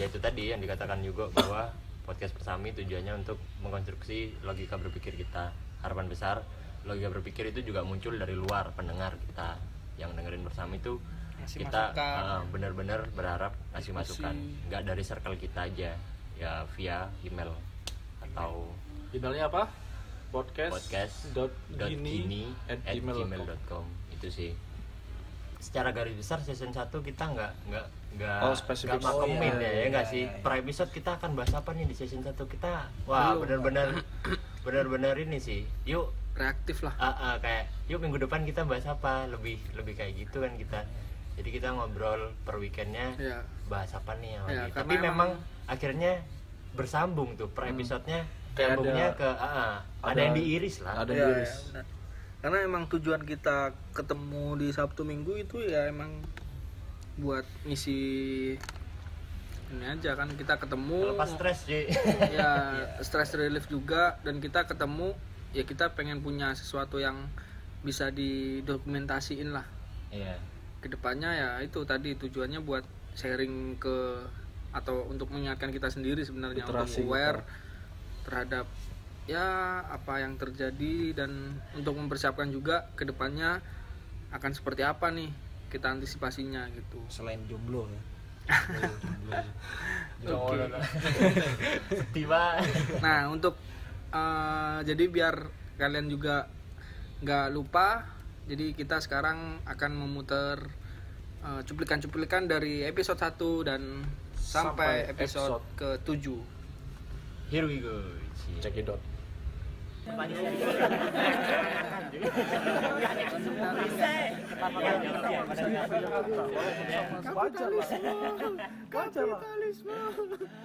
ya 0.01 0.05
itu 0.09 0.19
tadi 0.19 0.51
yang 0.51 0.61
dikatakan 0.61 1.01
juga 1.05 1.29
bahwa 1.31 1.71
podcast 2.09 2.33
persami 2.35 2.73
tujuannya 2.73 3.23
untuk 3.27 3.39
mengkonstruksi 3.61 4.43
logika 4.43 4.81
berpikir 4.81 5.15
kita. 5.15 5.53
Harapan 5.85 6.09
besar 6.09 6.43
logika 6.89 7.13
berpikir 7.13 7.51
itu 7.53 7.67
juga 7.67 7.83
muncul 7.83 8.17
dari 8.17 8.33
luar 8.33 8.73
pendengar 8.73 9.19
kita 9.21 9.61
yang 10.01 10.17
dengerin 10.17 10.43
bersama 10.43 10.75
itu. 10.81 10.97
Ngasih 11.37 11.59
kita 11.69 11.83
eh, 11.93 12.43
benar-benar 12.49 13.13
berharap 13.13 13.53
ngasih 13.77 13.93
Diskusi. 13.93 14.25
masukan. 14.25 14.35
Nggak 14.73 14.83
dari 14.89 15.03
circle 15.05 15.37
kita 15.37 15.61
aja 15.69 15.91
ya 16.37 16.53
via 16.77 17.09
email 17.25 17.53
atau 18.25 18.69
emailnya 19.13 19.49
apa? 19.49 19.69
Podcast 20.27 20.73
podcast 20.75 21.17
dot 21.33 21.53
dot 21.79 21.89
gini 21.89 22.51
at 22.69 22.83
gmail.com 22.85 24.06
itu 24.17 24.29
sih. 24.29 24.51
Secara 25.59 25.91
garis 25.91 26.15
besar 26.15 26.41
season 26.41 26.71
1 26.71 26.89
kita 27.01 27.25
nggak 27.27 27.53
nggak 27.67 27.87
nggak 28.17 28.39
Oh, 28.41 28.53
spesifik. 28.53 28.97
nggak 28.97 29.03
pakemin 29.03 29.37
Oh, 29.51 29.59
iya, 29.59 29.61
ya 29.61 29.69
ya 29.69 29.73
iya, 29.75 29.87
nggak 29.91 30.05
iya, 30.05 30.13
sih? 30.13 30.25
iya. 30.25 30.41
per 30.41 30.53
episode 30.57 30.91
kita 30.91 31.11
akan 31.15 31.31
bahas 31.33 31.53
apa 31.53 31.71
nih 31.73 31.85
di 31.85 31.95
season 31.95 32.21
1 32.21 32.33
kita? 32.47 32.89
Wah 33.05 33.35
benar-benar 33.35 33.89
benar-benar 34.63 35.15
ini 35.17 35.39
sih. 35.39 35.63
Yuk. 35.85 36.13
Reaktif 36.35 36.85
lah. 36.85 36.93
Ah, 36.97 37.17
ah, 37.17 37.35
kayak 37.39 37.65
yuk 37.87 37.97
minggu 37.99 38.21
depan 38.21 38.45
kita 38.45 38.61
bahas 38.63 38.85
apa? 38.85 39.25
Lebih 39.27 39.57
lebih 39.73 39.95
kayak 39.95 40.13
gitu 40.19 40.39
kan 40.39 40.53
kita. 40.55 40.85
Jadi 41.35 41.49
kita 41.51 41.69
ngobrol 41.71 42.33
per 42.43 42.57
weekendnya 42.57 43.17
ya 43.17 43.41
bahas 43.67 43.89
apa 43.91 44.13
nih 44.15 44.31
yang 44.35 44.45
Ya, 44.45 44.53
lagi 44.59 44.71
karena 44.71 44.81
tapi 44.83 44.95
memang 44.99 45.31
emang- 45.33 45.67
akhirnya 45.67 46.13
bersambung 46.73 47.35
tuh 47.35 47.49
per 47.49 47.69
episodenya 47.71 48.29
Kayak 48.53 48.69
nyambungnya 48.71 49.07
ada- 49.07 49.17
ke 49.17 49.29
ah, 49.31 49.41
ah, 49.41 49.75
ada, 50.03 50.13
ada- 50.13 50.21
yang 50.23 50.35
diiris 50.35 50.77
lah. 50.79 50.95
ada 50.95 51.09
Iya, 51.11 51.25
diiris. 51.25 51.53
iya. 51.67 51.83
Karena 52.47 52.63
emang 52.63 52.87
tujuan 52.87 53.27
kita 53.27 53.75
ketemu 53.91 54.55
di 54.55 54.71
Sabtu 54.71 55.03
Minggu 55.03 55.35
itu 55.35 55.67
ya 55.67 55.91
emang 55.91 56.23
buat 57.19 57.43
ngisi 57.67 57.99
ini 59.75 59.83
aja 59.83 60.15
kan 60.15 60.31
kita 60.31 60.55
ketemu. 60.55 61.11
Lepas 61.11 61.35
stres 61.35 61.67
sih 61.67 61.91
ya 62.39 62.71
stress 63.03 63.35
relief 63.35 63.67
juga. 63.67 64.23
Dan 64.23 64.39
kita 64.39 64.63
ketemu 64.63 65.19
ya 65.59 65.67
kita 65.67 65.99
pengen 65.99 66.23
punya 66.23 66.55
sesuatu 66.55 67.03
yang 67.03 67.19
bisa 67.83 68.15
didokumentasiin 68.15 69.51
lah. 69.51 69.67
Iya. 70.15 70.39
Ke 70.79 70.87
depannya 70.87 71.35
ya 71.35 71.51
itu 71.67 71.83
tadi 71.83 72.15
tujuannya 72.15 72.63
buat 72.63 72.87
sharing 73.19 73.75
ke 73.83 74.23
atau 74.71 75.03
untuk 75.11 75.35
mengingatkan 75.35 75.75
kita 75.75 75.91
sendiri 75.91 76.23
sebenarnya 76.23 76.63
untuk 76.63 76.95
aware 77.11 77.43
terhadap 78.23 78.71
ya 79.27 79.83
apa 79.91 80.23
yang 80.23 80.39
terjadi 80.39 81.15
dan 81.15 81.59
untuk 81.75 81.99
mempersiapkan 81.99 82.47
juga 82.51 82.87
ke 82.95 83.03
depannya 83.03 83.59
akan 84.31 84.53
seperti 84.55 84.87
apa 84.87 85.11
nih 85.11 85.31
kita 85.71 85.91
antisipasinya 85.91 86.71
gitu. 86.71 87.03
Selain 87.11 87.43
jomblo 87.51 87.91
ya. 87.91 88.03
Tiba 92.15 92.63
Nah, 93.03 93.27
untuk 93.27 93.59
eh, 94.15 94.79
jadi 94.87 95.05
biar 95.11 95.35
kalian 95.77 96.07
juga 96.07 96.47
nggak 97.27 97.47
lupa, 97.51 98.07
jadi 98.47 98.71
kita 98.79 99.03
sekarang 99.03 99.59
akan 99.67 99.93
memutar 99.99 100.63
eh, 101.43 101.61
cuplikan-cuplikan 101.67 102.47
dari 102.47 102.87
episode 102.87 103.19
1 103.19 103.67
dan 103.67 104.07
sampai, 104.39 105.11
Sampai 105.11 105.11
episode, 105.11 105.67
ke-7. 105.75 106.27
here 107.51 107.67
we 107.67 107.83
go 107.83 107.99
cekidot 110.07 110.47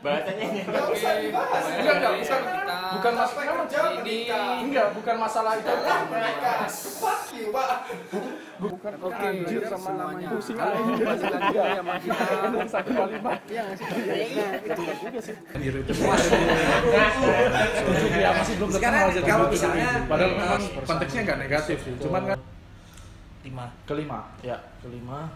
bahasanya 0.02 0.46
Enggak, 1.72 1.96
enggak 1.98 2.14
usah 2.22 2.38
kita. 2.42 2.78
Bukan 2.92 3.14
masalah 3.18 3.48
ini. 3.92 4.02
enggak 4.62 4.88
bukan 4.94 5.16
masalah 5.18 5.52
itu 5.58 5.72
Bukan 8.62 8.94
oke. 9.02 9.26
semuanya. 9.66 10.28
Halo, 10.54 10.94
balik 11.02 11.34
lagi 11.34 11.50
sama 11.74 11.98
kita. 11.98 12.14
satu 12.70 12.94
kalimat 12.94 13.40
Iya 13.50 13.62
nggak 13.66 13.78
sih? 15.18 15.34
ya 18.22 18.30
masih 18.32 18.54
belum 18.56 18.70
terkenal 18.70 19.10
kalau 19.32 19.48
misalnya, 19.48 20.04
padahal 20.12 20.32
eh, 20.32 20.38
memang 20.44 20.62
konteksnya 20.84 21.22
nggak 21.24 21.40
negatif 21.40 21.78
sih 21.88 21.94
cuman 22.04 22.22
kan 22.36 22.40
lima 23.42 23.66
kelima 23.88 24.20
ya 24.44 24.58
kelima 24.84 25.32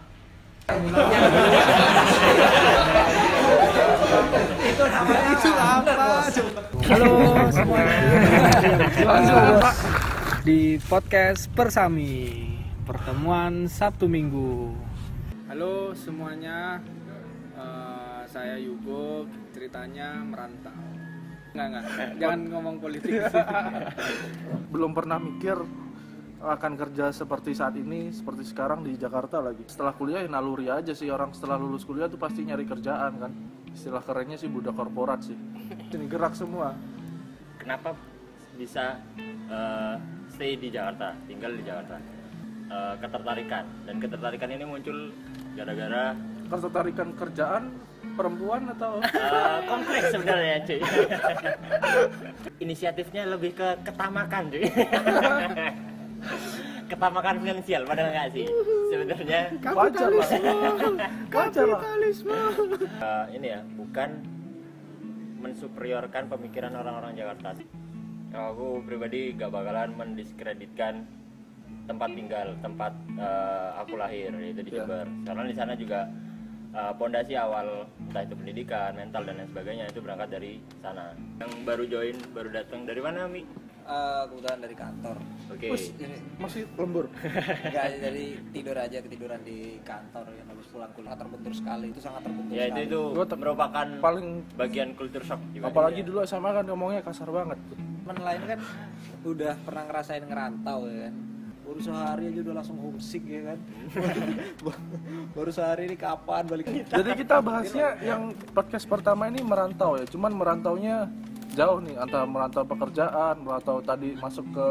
itu 4.66 4.84
namanya 4.84 5.30
itu 5.30 5.50
apa 5.54 5.94
Halo 6.86 7.10
semuanya. 7.50 7.98
Di 10.42 10.78
podcast 10.86 11.50
Persami 11.54 12.46
Pertemuan 12.82 13.70
Sabtu 13.70 14.10
Minggu. 14.10 14.74
Halo 15.46 15.94
semuanya. 15.94 16.82
Eh, 17.54 18.22
saya 18.26 18.58
Yugo. 18.58 19.26
Ceritanya 19.54 20.22
merantau. 20.26 20.95
Enggak 21.56 21.68
enggak. 21.72 21.84
Jangan 22.20 22.40
ngomong 22.52 22.76
politik. 22.76 23.12
belum 24.76 24.92
pernah 24.92 25.16
mikir 25.16 25.56
akan 26.36 26.72
kerja 26.76 27.08
seperti 27.16 27.56
saat 27.56 27.80
ini 27.80 28.12
seperti 28.12 28.44
sekarang 28.44 28.84
di 28.84 28.92
Jakarta 29.00 29.40
lagi. 29.40 29.64
Setelah 29.64 29.96
kuliah 29.96 30.20
ya 30.20 30.28
naluri 30.28 30.68
aja 30.68 30.92
sih. 30.92 31.08
Orang 31.08 31.32
setelah 31.32 31.56
lulus 31.56 31.88
kuliah 31.88 32.12
tuh 32.12 32.20
pasti 32.20 32.44
nyari 32.44 32.68
kerjaan 32.68 33.12
kan? 33.16 33.32
Istilah 33.72 34.04
kerennya 34.04 34.36
sih 34.36 34.52
budak 34.52 34.76
korporat 34.76 35.24
sih. 35.24 35.36
Ini 35.96 36.04
gerak 36.12 36.36
semua. 36.36 36.76
Kenapa 37.56 37.96
bisa 38.60 39.00
eh, 39.48 39.96
stay 40.28 40.60
di 40.60 40.68
Jakarta 40.68 41.16
tinggal 41.24 41.56
di 41.56 41.64
Jakarta? 41.64 41.96
Eh, 42.68 42.94
ketertarikan. 43.00 43.64
Dan 43.88 43.96
ketertarikan 43.96 44.50
ini 44.52 44.64
muncul 44.68 45.08
gara-gara 45.56 46.12
ketertarikan 46.46 47.08
kerjaan 47.16 47.64
perempuan 48.16 48.62
atau? 48.72 48.98
Eh, 49.04 49.58
kompleks 49.68 50.08
sebenarnya 50.10 50.56
cuy. 50.64 50.80
Inisiatifnya 52.64 53.22
lebih 53.28 53.52
ke 53.52 53.68
ketamakan 53.84 54.48
cuy. 54.48 54.64
Ketamakan 56.86 57.42
finansial 57.42 57.82
padahal 57.82 58.10
nggak 58.14 58.28
sih 58.30 58.46
sebenarnya. 58.88 59.40
Wajar 59.74 60.06
lah. 60.06 60.28
Wajar 61.34 61.66
lah 61.66 61.82
Eh, 63.02 63.24
ini 63.34 63.46
ya 63.50 63.60
bukan 63.74 64.10
mensuperiorkan 65.42 66.30
pemikiran 66.30 66.72
orang-orang 66.72 67.12
Jakarta. 67.18 67.52
Kalau 68.30 68.48
aku 68.54 68.68
pribadi 68.86 69.34
gak 69.34 69.50
bakalan 69.50 69.94
mendiskreditkan 69.94 71.06
tempat 71.86 72.10
tinggal 72.14 72.48
tempat 72.62 72.92
eh, 73.18 73.68
aku 73.78 73.94
lahir 73.98 74.30
yaitu 74.38 74.62
di 74.62 74.70
Ya. 74.74 74.82
Jember. 74.82 75.06
Karena 75.26 75.42
di 75.46 75.54
sana 75.54 75.72
juga 75.74 76.06
eh, 76.76 76.92
pondasi 77.00 77.34
awal 77.34 77.88
entah 78.06 78.22
itu 78.22 78.34
pendidikan 78.36 78.92
mental 78.92 79.24
dan 79.24 79.40
lain 79.40 79.48
sebagainya 79.48 79.84
itu 79.88 80.00
berangkat 80.04 80.28
dari 80.36 80.52
sana 80.84 81.16
yang 81.40 81.50
baru 81.64 81.84
join 81.88 82.16
baru 82.36 82.48
datang 82.52 82.84
dari 82.84 83.00
mana 83.00 83.24
Mi? 83.24 83.42
Eh, 83.86 84.22
kebetulan 84.26 84.58
dari 84.58 84.74
kantor 84.74 85.16
Oke 85.46 85.70
Terus 85.70 85.94
ini 86.02 86.18
masih 86.42 86.66
lembur 86.74 87.06
enggak 87.70 87.86
jadi 88.02 88.24
tidur 88.50 88.76
aja 88.82 88.98
ketiduran 88.98 89.40
di 89.46 89.78
kantor 89.86 90.26
yang 90.34 90.46
habis 90.50 90.66
pulang 90.74 90.90
kuliah 90.90 91.14
sangat 91.14 91.18
terbentur 91.22 91.52
sekali 91.54 91.86
itu 91.94 92.00
sangat 92.02 92.20
terbentur 92.26 92.50
ya 92.50 92.64
itu 92.66 92.74
sekali. 92.74 93.14
itu 93.14 93.22
te- 93.30 93.38
merupakan 93.38 93.86
paling 94.02 94.26
bagian 94.58 94.90
kultur 94.98 95.22
shock 95.22 95.38
juga 95.54 95.70
apalagi 95.70 96.02
dia. 96.02 96.08
dulu 96.10 96.18
SMA 96.26 96.50
kan 96.50 96.64
ngomongnya 96.66 97.00
kasar 97.06 97.30
banget 97.30 97.58
teman 98.02 98.18
lain 98.26 98.42
kan 98.42 98.60
udah 99.22 99.54
pernah 99.62 99.82
ngerasain 99.86 100.24
ngerantau 100.26 100.80
ya 100.90 100.98
kan 101.06 101.14
baru 101.76 101.84
sehari 101.84 102.32
aja 102.32 102.40
udah 102.40 102.54
langsung 102.56 102.80
homesick 102.80 103.20
ya 103.22 103.40
kan 103.46 103.58
baru 105.36 105.50
sehari 105.52 105.82
ini 105.84 105.96
kapan 105.98 106.48
balik 106.48 106.64
Jadi 106.88 107.10
kita 107.14 107.36
bahasnya 107.38 108.00
yang 108.00 108.22
podcast 108.50 108.88
pertama 108.88 109.28
ini 109.28 109.44
merantau 109.44 109.94
ya. 109.94 110.08
Cuman 110.08 110.32
merantaunya 110.32 111.04
jauh 111.52 111.76
nih 111.78 112.00
antara 112.00 112.24
merantau 112.24 112.64
pekerjaan, 112.64 113.44
merantau 113.44 113.80
tadi 113.80 114.16
masuk 114.16 114.48
ke 114.50 114.66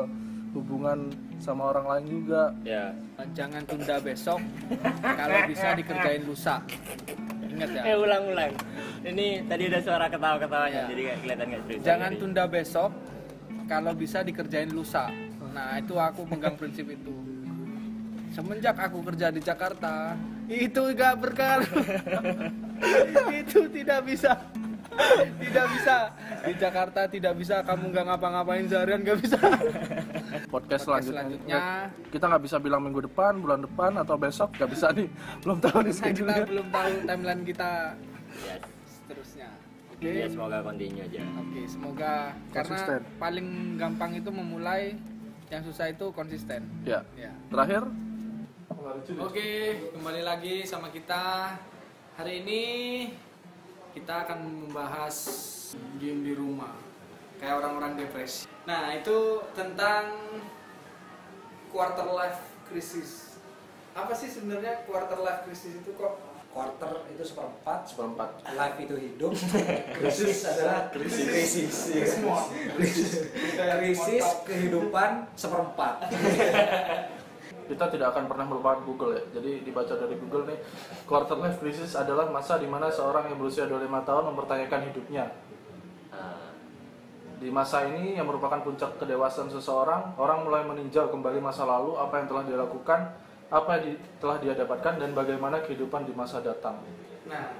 hubungan 0.52 1.13
sama 1.38 1.70
orang 1.70 1.86
lain 1.86 2.06
juga 2.10 2.58
ya 2.63 2.89
Jangan 3.36 3.62
tunda 3.65 4.02
besok 4.02 4.41
kalau 4.98 5.39
bisa 5.46 5.68
dikerjain 5.78 6.24
lusa. 6.26 6.58
Ingat 7.46 7.70
ya. 7.70 7.82
eh 7.86 7.96
ulang-ulang 7.96 8.52
ini 9.06 9.46
tadi 9.46 9.70
ada 9.70 9.80
suara 9.80 10.10
ketawa-ketawanya 10.10 10.74
Ya. 10.76 10.86
jadi 10.89 11.02
kayak 11.06 11.20
kelihatan 11.22 11.46
nggak 11.46 11.62
serius 11.63 11.82
Jangan 11.86 12.12
tunda 12.18 12.44
besok 12.50 12.91
kalau 13.65 13.94
bisa 13.94 14.18
dikerjain 14.22 14.74
lusa. 14.74 15.06
Nah, 15.56 15.80
itu 15.80 15.96
aku 15.96 16.28
pegang 16.28 16.54
prinsip 16.54 16.84
itu. 16.86 17.13
Semenjak 18.30 18.76
aku 18.78 19.00
kerja 19.02 19.32
di 19.32 19.39
Jakarta, 19.39 20.20
itu 20.46 20.82
gak 20.91 21.15
berkaru. 21.18 21.72
itu 23.39 23.60
tidak 23.72 24.04
bisa. 24.04 24.36
Tidak 25.36 25.65
bisa. 25.72 25.96
Di 26.44 26.54
Jakarta 26.56 27.08
tidak 27.08 27.36
bisa 27.36 27.63
kamu 27.63 27.89
nggak 27.89 28.06
ngapa-ngapain 28.06 28.63
seharian 28.65 29.00
nggak 29.02 29.20
bisa. 29.20 29.39
podcast 30.52 30.52
Podcast 30.52 30.84
selanjutnya, 30.84 31.15
selanjutnya. 31.15 31.60
kita 32.12 32.26
nggak 32.28 32.44
bisa 32.44 32.58
bilang 32.60 32.82
minggu 32.82 33.02
depan 33.04 33.34
bulan 33.38 33.60
depan 33.62 33.91
atau 33.98 34.15
besok 34.15 34.52
nggak 34.54 34.70
bisa 34.70 34.88
nih 34.91 35.08
belum 35.44 35.58
tahu 35.60 35.78
nih 35.80 35.86
Kita 35.86 36.00
schedule-nya. 36.02 36.46
belum 36.46 36.68
tahu 36.70 36.91
timeline 37.04 37.44
kita 37.46 37.72
Yes. 38.36 38.62
seterusnya. 38.86 39.50
Oke. 39.89 40.12
Ya, 40.12 40.28
semoga 40.28 40.58
continue 40.62 41.02
aja 41.02 41.24
Oke, 41.39 41.62
semoga 41.65 42.13
Konsisten. 42.52 43.00
karena 43.00 43.15
paling 43.15 43.48
gampang 43.76 44.12
itu 44.13 44.30
memulai, 44.30 44.84
yang 45.56 45.63
susah 45.63 45.88
itu 45.88 46.12
konsisten. 46.12 46.68
ya 46.84 47.00
Ya. 47.15 47.32
terakhir 47.48 47.88
Oke, 49.18 49.82
kembali 49.91 50.22
lagi 50.24 50.62
sama 50.65 50.88
kita. 50.94 51.58
Hari 52.15 52.41
ini 52.46 52.63
kita 53.91 54.24
akan 54.28 54.68
membahas 54.68 55.15
game 56.00 56.22
di 56.22 56.34
rumah. 56.38 56.74
Kayak 57.41 57.65
orang-orang 57.65 58.00
depresi. 58.00 58.48
Nah, 58.63 58.94
itu 58.96 59.44
tentang 59.58 60.15
quarter 61.74 62.08
life 62.08 62.41
crisis. 62.72 63.36
Apa 63.94 64.15
sih 64.15 64.32
sebenarnya 64.32 64.86
quarter 64.88 65.20
life 65.22 65.44
crisis 65.50 65.76
itu 65.82 65.91
kok? 65.98 66.25
Itu 67.15 67.23
seperempat 67.23 67.80
seperempat 67.88 68.30
life 68.54 68.78
itu 68.84 68.95
hidup 68.99 69.32
krisis 69.95 70.43
adalah 70.43 70.91
krisis 70.91 71.25
krisis 71.32 71.75
ya. 71.95 72.06
krisis 72.75 73.12
krisis 73.56 74.25
kehidupan 74.43 75.32
seperempat 75.39 76.04
kita 77.65 77.86
tidak 77.89 78.13
akan 78.13 78.30
pernah 78.30 78.45
melupakan 78.45 78.80
Google 78.86 79.17
ya. 79.17 79.23
Jadi 79.41 79.65
dibaca 79.65 79.93
dari 79.97 80.15
Google 80.21 80.54
nih, 80.54 80.60
quarter 81.10 81.38
life 81.41 81.58
crisis 81.58 81.97
adalah 81.97 82.30
masa 82.30 82.62
di 82.62 82.69
mana 82.69 82.93
seorang 82.93 83.25
yang 83.34 83.41
berusia 83.41 83.65
25 83.65 83.89
tahun 84.06 84.23
mempertanyakan 84.34 84.82
hidupnya. 84.93 85.25
Di 87.36 87.51
masa 87.51 87.84
ini 87.91 88.15
yang 88.15 88.32
merupakan 88.32 88.63
puncak 88.63 88.95
kedewasaan 88.95 89.51
seseorang, 89.51 90.15
orang 90.15 90.47
mulai 90.47 90.63
meninjau 90.63 91.12
kembali 91.12 91.43
masa 91.43 91.67
lalu, 91.67 91.99
apa 91.99 92.23
yang 92.23 92.28
telah 92.32 92.43
dia 92.47 92.58
lakukan, 92.58 92.99
apa 93.51 93.69
yang 93.75 93.84
di- 93.91 93.99
telah 94.23 94.38
dia 94.39 94.54
dapatkan 94.56 94.93
dan 95.04 95.12
bagaimana 95.12 95.60
kehidupan 95.62 96.08
di 96.08 96.13
masa 96.15 96.39
datang. 96.39 96.80
Nah, 97.26 97.58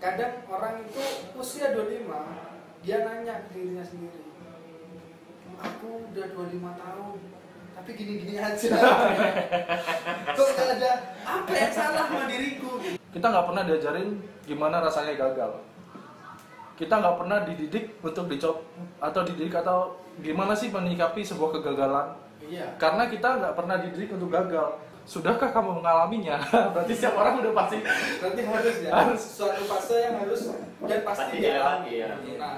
kadang 0.00 0.34
orang 0.48 0.74
itu 0.88 1.04
usia 1.36 1.76
25, 1.76 2.08
dia 2.80 3.04
nanya 3.04 3.44
ke 3.44 3.48
dirinya 3.52 3.84
sendiri. 3.84 4.24
Aku 5.60 6.08
udah 6.10 6.26
25 6.32 6.72
tahun, 6.80 7.14
tapi 7.76 7.90
gini-gini 7.92 8.40
aja. 8.40 8.68
Kok 10.36 10.48
gak 10.56 10.68
ada 10.80 10.92
apa 11.28 11.52
yang 11.52 11.72
salah 11.72 12.04
sama 12.08 12.24
diriku? 12.26 12.80
Kita 13.14 13.26
nggak 13.30 13.46
pernah 13.46 13.62
diajarin 13.68 14.08
gimana 14.48 14.76
rasanya 14.82 15.14
gagal. 15.14 15.52
Kita 16.74 16.98
nggak 16.98 17.16
pernah 17.20 17.38
dididik 17.46 17.84
untuk 18.02 18.26
dicoba 18.26 18.58
atau 18.98 19.20
dididik 19.22 19.54
atau 19.54 19.94
gimana 20.18 20.56
sih 20.58 20.72
menyikapi 20.72 21.22
sebuah 21.22 21.60
kegagalan. 21.60 22.18
Iya. 22.42 22.74
Karena 22.80 23.06
kita 23.06 23.28
nggak 23.38 23.54
pernah 23.54 23.76
dididik 23.78 24.10
untuk 24.16 24.32
gagal. 24.32 24.80
Sudahkah 25.04 25.52
kamu 25.52 25.84
mengalaminya? 25.84 26.40
Berarti 26.74 26.92
setiap 26.96 27.20
orang 27.20 27.44
udah 27.44 27.52
pasti 27.52 27.76
Berarti 28.20 28.40
harus 28.40 28.76
ya. 28.80 28.90
Harus. 28.90 29.20
Suatu 29.20 29.62
fase 29.68 29.96
yang 30.00 30.16
harus 30.24 30.40
dan 30.84 31.00
pasti 31.04 31.22
Pasti 31.28 31.36
dia 31.40 31.52
dilewati, 31.60 31.92
ya. 31.92 32.08
Nah, 32.40 32.56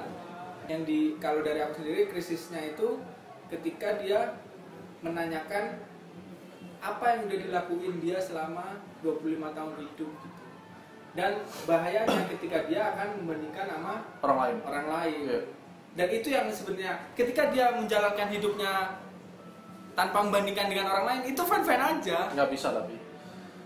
yang 0.71 0.83
di 0.87 1.19
kalau 1.19 1.43
dari 1.43 1.59
aku 1.63 1.83
sendiri 1.83 2.07
krisisnya 2.11 2.63
itu 2.63 3.03
ketika 3.51 3.99
dia 3.99 4.39
menanyakan 5.03 5.79
apa 6.83 7.05
yang 7.19 7.21
udah 7.27 7.39
dilakuin 7.51 7.95
dia 7.99 8.19
selama 8.23 8.79
25 9.03 9.43
tahun 9.43 9.75
hidup 9.83 10.11
gitu. 10.11 10.41
Dan 11.17 11.33
bahayanya 11.65 12.29
ketika 12.29 12.69
dia 12.69 12.93
akan 12.93 13.25
membandingkan 13.25 13.67
sama 13.73 13.95
orang 14.23 14.39
lain. 14.39 14.57
orang 14.69 14.87
lain. 14.87 15.21
Iya. 15.27 15.41
Dan 15.97 16.09
itu 16.13 16.29
yang 16.29 16.47
sebenarnya 16.53 16.95
ketika 17.17 17.49
dia 17.49 17.73
menjalankan 17.73 18.29
hidupnya 18.29 19.01
tanpa 19.97 20.21
membandingkan 20.21 20.69
dengan 20.69 20.93
orang 20.93 21.05
lain 21.09 21.23
itu 21.33 21.43
fan-fan 21.43 21.81
aja. 21.81 22.29
Nggak 22.37 22.49
bisa 22.53 22.69
tapi. 22.71 22.97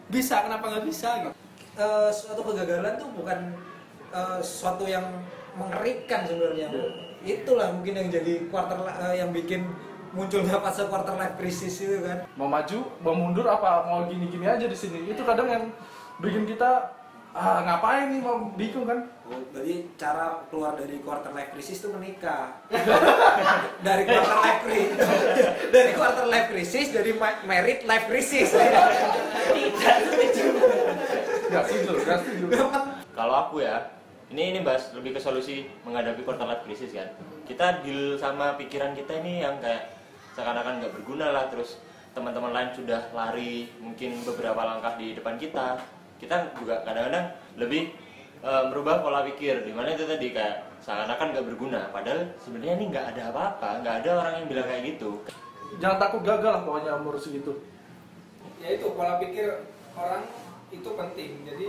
Bisa, 0.07 0.47
kenapa 0.47 0.65
nggak 0.71 0.87
bisa 0.87 1.09
gitu? 1.27 1.35
Eh, 1.81 2.11
suatu 2.15 2.41
kegagalan 2.47 2.95
tuh 2.99 3.11
bukan 3.15 3.39
eh, 4.15 4.41
suatu 4.41 4.87
yang 4.87 5.05
mengerikan 5.59 6.23
sebenarnya 6.23 6.71
itulah 7.21 7.69
mungkin 7.75 7.95
yang 8.01 8.09
jadi 8.09 8.49
quarter 8.49 8.81
eh, 8.87 9.21
yang 9.21 9.35
bikin 9.35 9.67
munculnya 10.11 10.59
fase 10.59 10.87
quarter 10.91 11.15
life 11.15 11.37
crisis 11.39 11.79
itu 11.83 12.03
kan 12.03 12.27
Mau 12.35 12.51
maju, 12.51 12.79
mau 13.03 13.15
mundur 13.15 13.47
apa 13.47 13.87
mau 13.87 14.07
gini-gini 14.07 14.47
aja 14.47 14.67
di 14.67 14.75
sini. 14.75 15.11
Itu 15.11 15.23
kadang 15.23 15.47
yang 15.51 15.65
bikin 16.19 16.47
kita 16.47 17.00
ah 17.31 17.63
ngapain 17.63 18.11
nih 18.11 18.21
mau 18.23 18.51
bingung 18.59 18.87
kan? 18.91 19.07
Jadi 19.55 19.87
cara 19.95 20.43
keluar 20.51 20.75
dari 20.75 20.99
quarter 20.99 21.31
life 21.31 21.55
crisis 21.55 21.79
itu 21.79 21.89
menikah. 21.95 22.59
dari 23.87 24.03
quarter 24.03 24.39
life 24.43 24.61
crisis, 24.67 25.07
dari 25.75 25.91
quarter 25.95 26.27
life 26.27 26.49
crisis 26.51 26.87
ma- 27.19 27.43
married 27.47 27.87
life 27.87 28.07
crisis. 28.11 28.51
Nggak 31.51 31.67
setuju, 31.67 31.93
nggak 31.99 32.19
setuju. 32.23 32.47
kalau 33.11 33.35
aku 33.35 33.59
ya 33.67 33.91
ini 34.31 34.55
ini 34.55 34.61
bahas 34.63 34.95
lebih 34.95 35.19
ke 35.19 35.21
solusi 35.21 35.67
menghadapi 35.83 36.23
quarter 36.23 36.47
life 36.47 36.63
crisis 36.63 36.95
kan 36.95 37.11
kita 37.45 37.83
deal 37.83 38.15
sama 38.15 38.55
pikiran 38.55 38.95
kita 38.95 39.19
ini 39.19 39.43
yang 39.43 39.59
kayak 39.59 39.91
seakan-akan 40.39 40.79
nggak 40.79 40.95
berguna 40.95 41.35
lah 41.35 41.51
terus 41.51 41.83
teman-teman 42.15 42.55
lain 42.55 42.71
sudah 42.75 43.11
lari 43.11 43.67
mungkin 43.83 44.23
beberapa 44.23 44.63
langkah 44.63 44.95
di 44.95 45.19
depan 45.19 45.35
kita 45.35 45.83
kita 46.21 46.53
juga 46.61 46.85
kadang-kadang 46.85 47.33
lebih 47.57 47.97
eh, 48.45 48.63
merubah 48.69 49.01
pola 49.01 49.25
pikir. 49.25 49.65
Di 49.65 49.73
mana 49.73 49.97
itu 49.97 50.05
tadi 50.05 50.31
kayak 50.31 50.71
seakan-akan 50.85 51.33
nggak 51.33 51.47
berguna. 51.49 51.81
Padahal 51.89 52.37
sebenarnya 52.39 52.75
ini 52.77 52.85
nggak 52.93 53.07
ada 53.17 53.23
apa-apa. 53.33 53.71
Nggak 53.81 53.95
ada 54.05 54.11
orang 54.21 54.35
yang 54.45 54.47
bilang 54.53 54.67
kayak 54.69 54.83
gitu. 54.97 55.11
Jangan 55.81 55.99
takut 55.99 56.21
gagal 56.27 56.51
lah 56.51 56.63
pokoknya 56.67 56.93
umur 57.01 57.17
segitu. 57.17 57.55
ya 58.61 58.77
itu 58.77 58.93
pola 58.93 59.17
pikir 59.17 59.65
orang 59.97 60.29
itu 60.69 60.91
penting. 60.93 61.31
Jadi 61.49 61.67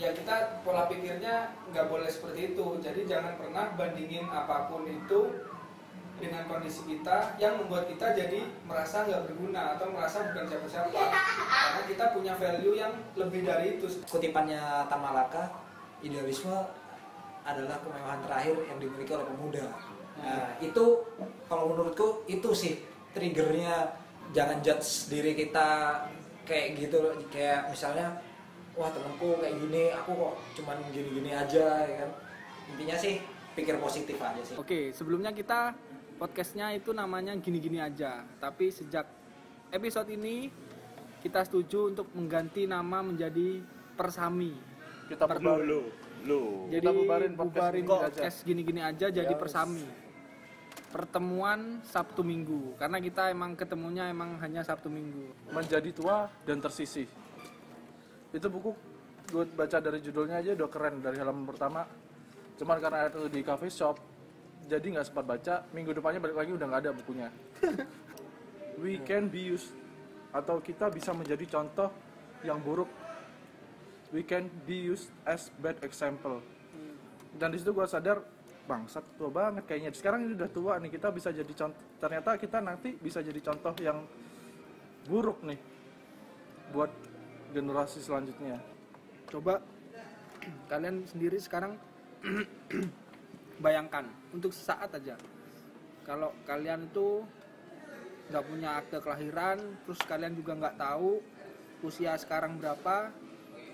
ya 0.00 0.08
kita 0.16 0.64
pola 0.64 0.88
pikirnya 0.88 1.52
nggak 1.68 1.86
boleh 1.92 2.08
seperti 2.08 2.56
itu. 2.56 2.66
Jadi 2.80 3.04
jangan 3.04 3.36
pernah 3.36 3.76
bandingin 3.76 4.24
apa 4.32 4.72
pun 4.72 4.88
itu 4.88 5.20
dengan 6.18 6.46
kondisi 6.46 6.86
kita 6.86 7.34
yang 7.42 7.58
membuat 7.58 7.90
kita 7.90 8.14
jadi 8.14 8.46
merasa 8.64 9.02
nggak 9.02 9.26
berguna 9.30 9.74
atau 9.74 9.90
merasa 9.90 10.30
bukan 10.30 10.46
siapa-siapa 10.46 10.94
karena 10.94 11.82
kita 11.90 12.04
punya 12.14 12.32
value 12.38 12.74
yang 12.78 12.92
lebih 13.18 13.42
dari 13.42 13.78
itu. 13.78 13.86
Kutipannya 14.06 14.86
Tan 14.86 15.00
Malaka, 15.02 15.50
idealisme 16.06 16.54
adalah 17.44 17.76
kemewahan 17.82 18.20
terakhir 18.24 18.56
yang 18.70 18.78
dimiliki 18.80 19.12
oleh 19.12 19.26
pemuda. 19.28 19.66
Nah, 20.14 20.56
itu 20.62 20.84
kalau 21.50 21.74
menurutku 21.74 22.22
itu 22.30 22.50
sih 22.54 22.80
triggernya 23.12 23.92
jangan 24.32 24.62
judge 24.64 25.10
diri 25.10 25.34
kita 25.36 26.00
kayak 26.46 26.78
gitu 26.78 27.02
loh. 27.02 27.12
kayak 27.28 27.68
misalnya 27.68 28.14
wah 28.78 28.90
temanku 28.90 29.38
kayak 29.42 29.54
gini 29.60 29.90
aku 29.92 30.10
kok 30.14 30.34
cuman 30.62 30.78
gini-gini 30.94 31.30
aja 31.34 31.84
ya 31.84 31.96
kan. 32.06 32.10
Intinya 32.74 32.96
sih 32.96 33.20
pikir 33.54 33.76
positif 33.78 34.16
aja 34.18 34.42
sih. 34.42 34.56
Oke, 34.56 34.90
sebelumnya 34.96 35.30
kita 35.30 35.74
podcastnya 36.24 36.72
itu 36.72 36.96
namanya 36.96 37.36
gini-gini 37.36 37.84
aja. 37.84 38.24
Tapi 38.40 38.72
sejak 38.72 39.04
episode 39.68 40.08
ini 40.08 40.48
kita 41.20 41.44
setuju 41.44 41.92
untuk 41.92 42.08
mengganti 42.16 42.64
nama 42.64 43.04
menjadi 43.04 43.60
Persami. 43.92 44.56
Kita 45.12 45.28
Per- 45.28 45.44
bubarin. 45.44 45.84
lu 46.24 46.72
Jadi 46.72 46.80
Kita 46.80 46.90
bubarin 46.96 47.32
podcast 47.36 47.52
bubarin 47.60 47.84
podcast 47.84 48.38
gini-gini 48.48 48.80
aja 48.80 49.12
jadi 49.12 49.34
Persami. 49.36 49.84
Pertemuan 50.88 51.84
Sabtu 51.84 52.24
Minggu 52.24 52.72
karena 52.80 52.96
kita 53.04 53.28
emang 53.28 53.52
ketemunya 53.52 54.08
emang 54.08 54.40
hanya 54.40 54.64
Sabtu 54.64 54.88
Minggu. 54.88 55.28
Menjadi 55.52 55.92
tua 55.92 56.32
dan 56.48 56.64
tersisih. 56.64 57.04
Itu 58.32 58.48
buku 58.48 58.72
gue 59.28 59.44
baca 59.52 59.76
dari 59.76 60.00
judulnya 60.00 60.40
aja 60.40 60.56
udah 60.56 60.68
keren 60.72 61.04
dari 61.04 61.20
halaman 61.20 61.44
pertama. 61.44 61.84
Cuman 62.56 62.80
karena 62.80 63.12
itu 63.12 63.28
di 63.28 63.40
coffee 63.44 63.68
shop, 63.68 64.13
jadi 64.68 64.86
nggak 64.98 65.06
sempat 65.06 65.24
baca. 65.28 65.54
Minggu 65.72 65.92
depannya 65.92 66.20
balik 66.20 66.36
lagi 66.36 66.50
udah 66.56 66.66
nggak 66.68 66.82
ada 66.88 66.92
bukunya. 66.92 67.28
We 68.82 68.98
can 69.04 69.30
be 69.30 69.54
used 69.54 69.70
atau 70.34 70.58
kita 70.58 70.90
bisa 70.90 71.14
menjadi 71.14 71.46
contoh 71.46 71.88
yang 72.42 72.58
buruk. 72.58 72.90
We 74.10 74.26
can 74.26 74.50
be 74.66 74.94
used 74.94 75.10
as 75.26 75.50
bad 75.62 75.78
example. 75.86 76.42
Dan 77.34 77.54
di 77.54 77.58
situ 77.58 77.74
gue 77.74 77.86
sadar 77.86 78.22
bangsat 78.64 79.04
tua 79.20 79.28
banget 79.28 79.68
kayaknya 79.68 79.92
sekarang 79.92 80.24
ini 80.24 80.40
udah 80.40 80.48
tua 80.48 80.80
nih 80.80 80.88
kita 80.96 81.12
bisa 81.12 81.28
jadi 81.28 81.52
contoh 81.52 81.84
ternyata 82.00 82.40
kita 82.40 82.64
nanti 82.64 82.96
bisa 82.96 83.20
jadi 83.20 83.36
contoh 83.44 83.76
yang 83.76 84.08
buruk 85.04 85.44
nih 85.44 85.60
buat 86.72 86.88
generasi 87.52 88.00
selanjutnya 88.00 88.56
coba 89.28 89.60
kalian 90.72 91.04
sendiri 91.04 91.36
sekarang 91.36 91.76
bayangkan 93.58 94.06
untuk 94.34 94.50
sesaat 94.50 94.90
aja. 94.94 95.14
Kalau 96.04 96.34
kalian 96.44 96.90
itu 96.90 97.24
nggak 98.32 98.44
punya 98.48 98.80
akte 98.80 98.98
kelahiran 99.04 99.60
terus 99.84 100.00
kalian 100.08 100.32
juga 100.32 100.56
nggak 100.56 100.76
tahu 100.80 101.20
usia 101.84 102.16
sekarang 102.16 102.56
berapa 102.56 103.12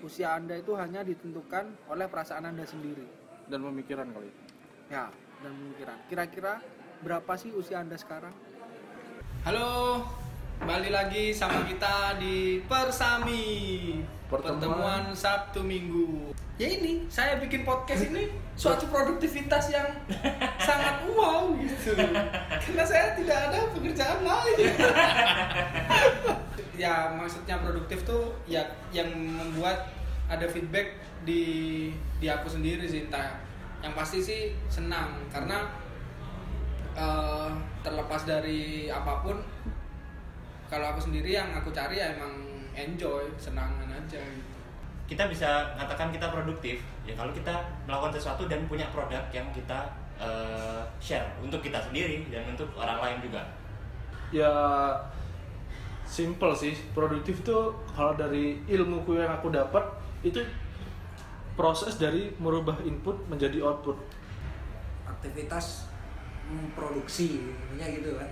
usia 0.03 0.35
anda 0.35 0.59
itu 0.59 0.75
hanya 0.75 1.07
ditentukan 1.07 1.71
oleh 1.87 2.05
perasaan 2.11 2.49
anda 2.51 2.67
sendiri. 2.67 3.07
Dan 3.47 3.63
pemikiran 3.63 4.11
kali. 4.11 4.31
Ya 4.91 5.07
dan 5.41 5.51
pemikiran. 5.55 5.97
Kira-kira 6.07 6.53
berapa 7.01 7.33
sih 7.39 7.51
usia 7.55 7.81
anda 7.81 7.97
sekarang? 7.97 8.33
Halo 9.47 10.05
kembali 10.61 10.89
lagi 10.93 11.33
sama 11.33 11.65
kita 11.65 12.21
di 12.21 12.61
Persami. 12.69 13.45
Pertemuan. 14.29 14.63
pertemuan 14.63 15.03
Sabtu 15.11 15.59
Minggu 15.59 16.31
ya 16.61 16.77
ini 16.77 17.09
saya 17.09 17.41
bikin 17.41 17.65
podcast 17.65 18.05
ini 18.05 18.29
suatu 18.53 18.85
produktivitas 18.85 19.73
yang 19.73 19.89
sangat 20.61 21.09
wow 21.09 21.49
gitu. 21.57 21.97
Karena 22.61 22.85
saya 22.85 23.17
tidak 23.17 23.49
ada 23.49 23.59
pekerjaan 23.73 24.21
lain. 24.21 24.57
Ya 26.81 27.13
maksudnya 27.13 27.61
produktif 27.61 28.01
tuh 28.09 28.33
ya 28.49 28.65
yang 28.89 29.05
membuat 29.13 29.85
ada 30.25 30.49
feedback 30.49 30.97
di 31.21 31.93
di 32.17 32.25
aku 32.25 32.49
sendiri 32.49 32.89
sih 32.89 33.05
entah 33.05 33.37
yang 33.85 33.93
pasti 33.93 34.17
sih 34.17 34.57
senang. 34.65 35.13
Karena 35.29 35.61
eh, 36.97 37.49
terlepas 37.85 38.25
dari 38.25 38.89
apa 38.89 39.21
pun 39.21 39.37
kalau 40.73 40.89
aku 40.89 41.05
sendiri 41.05 41.37
yang 41.37 41.53
aku 41.53 41.69
cari 41.69 42.01
ya 42.01 42.17
emang 42.17 42.49
enjoy 42.73 43.29
senangan 43.37 43.85
aja. 43.85 44.17
gitu 44.17 44.50
kita 45.11 45.27
bisa 45.27 45.75
katakan 45.75 46.07
kita 46.07 46.31
produktif 46.31 46.79
ya 47.03 47.11
kalau 47.19 47.35
kita 47.35 47.51
melakukan 47.83 48.15
sesuatu 48.15 48.47
dan 48.47 48.63
punya 48.71 48.87
produk 48.95 49.19
yang 49.35 49.43
kita 49.51 49.91
eh, 50.15 50.79
share 51.03 51.27
untuk 51.43 51.59
kita 51.59 51.83
sendiri 51.83 52.23
dan 52.31 52.47
untuk 52.47 52.71
orang 52.79 52.95
lain 53.03 53.17
juga. 53.27 53.43
Ya 54.31 54.47
simple 56.07 56.55
sih. 56.55 56.79
Produktif 56.95 57.43
tuh 57.43 57.75
kalau 57.91 58.15
dari 58.15 58.63
ilmuku 58.71 59.19
yang 59.19 59.35
aku 59.35 59.51
dapat 59.51 59.83
itu 60.23 60.39
proses 61.59 61.99
dari 61.99 62.31
merubah 62.39 62.79
input 62.87 63.19
menjadi 63.27 63.59
output. 63.67 63.99
Aktivitas 65.03 65.91
memproduksi 66.47 67.51
intinya 67.51 67.87
gitu 67.91 68.15
kan. 68.15 68.29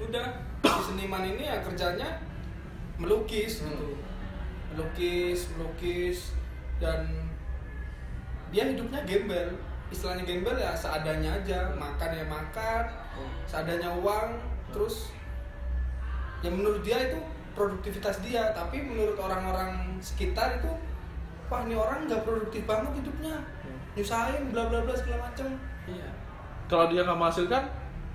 Udah 0.00 0.24
si 0.64 0.80
seniman 0.88 1.36
ini 1.36 1.52
ya 1.52 1.60
kerjanya 1.60 2.16
melukis 2.96 3.60
Hmm. 3.60 3.76
gitu 3.76 4.01
melukis 4.72 5.52
melukis 5.54 6.32
dan 6.80 7.04
dia 8.52 8.68
hidupnya 8.68 9.00
gembel. 9.04 9.48
Istilahnya 9.92 10.24
gembel 10.24 10.56
ya 10.56 10.72
seadanya 10.72 11.30
aja. 11.40 11.68
Makan 11.76 12.10
ya 12.12 12.24
makan 12.24 12.82
seadanya 13.44 13.92
uang 13.92 14.40
terus 14.72 15.12
ya 16.40 16.48
menurut 16.48 16.80
dia 16.80 17.12
itu 17.12 17.20
produktivitas 17.52 18.24
dia. 18.24 18.52
Tapi 18.52 18.80
menurut 18.80 19.16
orang-orang 19.20 20.00
sekitar 20.00 20.60
itu 20.60 20.72
wah 21.52 21.64
ini 21.64 21.76
orang 21.76 22.08
nggak 22.08 22.24
produktif 22.24 22.64
banget 22.64 22.92
hidupnya. 23.04 23.36
Nyusahin 23.92 24.52
bla 24.52 24.68
bla 24.68 24.84
bla 24.84 24.96
segala 24.96 25.28
macem. 25.28 25.52
Iya. 25.84 26.08
Kalau 26.68 26.88
dia 26.88 27.04
nggak 27.04 27.18
menghasilkan 27.20 27.62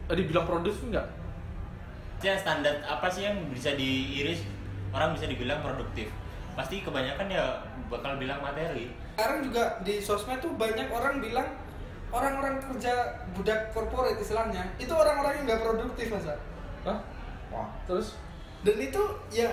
eh, 0.09 0.15
dibilang 0.17 0.45
produktif 0.49 0.81
nggak? 0.89 1.07
Ya 2.25 2.33
standar 2.33 2.81
apa 2.81 3.05
sih 3.05 3.29
yang 3.29 3.37
bisa 3.53 3.77
diiris? 3.77 4.41
Orang 4.89 5.13
bisa 5.13 5.29
dibilang 5.29 5.61
produktif 5.61 6.09
pasti 6.57 6.81
kebanyakan 6.81 7.29
ya 7.29 7.61
bakal 7.87 8.17
bilang 8.17 8.41
materi. 8.41 8.89
Sekarang 9.13 9.45
juga 9.45 9.63
di 9.81 10.01
sosmed 10.01 10.41
tuh 10.41 10.51
banyak 10.57 10.89
orang 10.89 11.21
bilang 11.21 11.47
orang-orang 12.09 12.57
kerja 12.57 12.93
budak 13.31 13.69
korporat 13.71 14.17
istilahnya 14.17 14.63
itu 14.75 14.89
orang-orang 14.89 15.37
yang 15.37 15.45
nggak 15.45 15.61
produktif 15.61 16.07
masa 16.07 16.33
Hah? 16.87 16.97
Wah, 17.51 17.67
terus? 17.83 18.15
Dan 18.63 18.79
itu 18.79 19.01
ya 19.27 19.51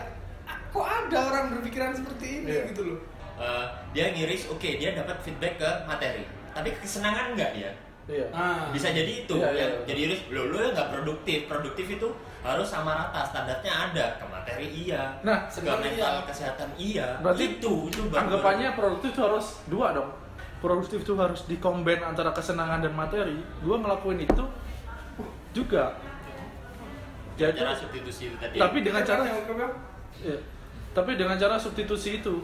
kok 0.71 0.87
ada 0.87 1.19
orang 1.29 1.45
berpikiran 1.53 1.91
seperti 1.93 2.41
ini 2.41 2.51
Iya. 2.51 2.63
gitu 2.71 2.83
loh. 2.95 2.99
Eh, 3.35 3.67
dia 3.91 4.15
ngiris 4.15 4.47
oke 4.47 4.69
dia 4.79 4.95
dapat 4.95 5.19
feedback 5.21 5.59
ke 5.59 5.71
materi 5.85 6.23
tapi 6.55 6.71
kesenangan 6.79 7.35
nggak 7.35 7.51
dia? 7.59 7.71
Iya. 8.07 8.27
Nah 8.31 8.71
bisa 8.71 8.95
jadi 8.95 9.27
itu 9.27 9.35
Iya, 9.35 9.51
iya, 9.51 9.59
yang 9.59 9.73
iya. 9.75 9.85
jadi 9.91 10.01
iris 10.09 10.21
lo 10.31 10.43
lo 10.55 10.59
nggak 10.71 10.89
produktif 10.95 11.39
produktif 11.51 11.87
itu 11.91 12.09
harus 12.45 12.69
sama 12.69 12.93
rata 12.93 13.25
standarnya 13.25 13.73
ada 13.73 14.05
ke 14.21 14.25
materi 14.29 14.67
iya 14.69 15.17
Nah, 15.25 15.49
ke 15.49 15.57
sebenarnya 15.57 15.91
mental 15.97 16.13
iya. 16.13 16.23
kesehatan 16.29 16.69
iya 16.77 17.09
Berarti 17.25 17.45
itu 17.57 17.75
itu 17.89 18.01
baru- 18.07 18.21
anggapannya 18.29 18.69
produktif 18.77 19.09
itu 19.17 19.21
harus 19.25 19.47
dua 19.65 19.97
dong 19.97 20.11
produktif 20.61 20.99
itu 21.03 21.13
harus 21.17 21.41
dikomben 21.45 22.05
antara 22.05 22.31
kesenangan 22.31 22.85
dan 22.85 22.93
materi 22.93 23.37
gua 23.65 23.81
ngelakuin 23.81 24.29
itu 24.29 24.45
juga 25.51 25.97
jadi 27.35 27.57
cara 27.57 27.75
substitusi 27.75 28.31
itu 28.31 28.37
tadi 28.39 28.57
tapi 28.61 28.79
dengan 28.81 29.03
cara 29.03 29.23
Yang 29.27 29.73
Iya. 30.15 30.39
Tapi 30.95 31.19
dengan 31.19 31.35
cara 31.35 31.59
substitusi 31.59 32.23
itu. 32.23 32.39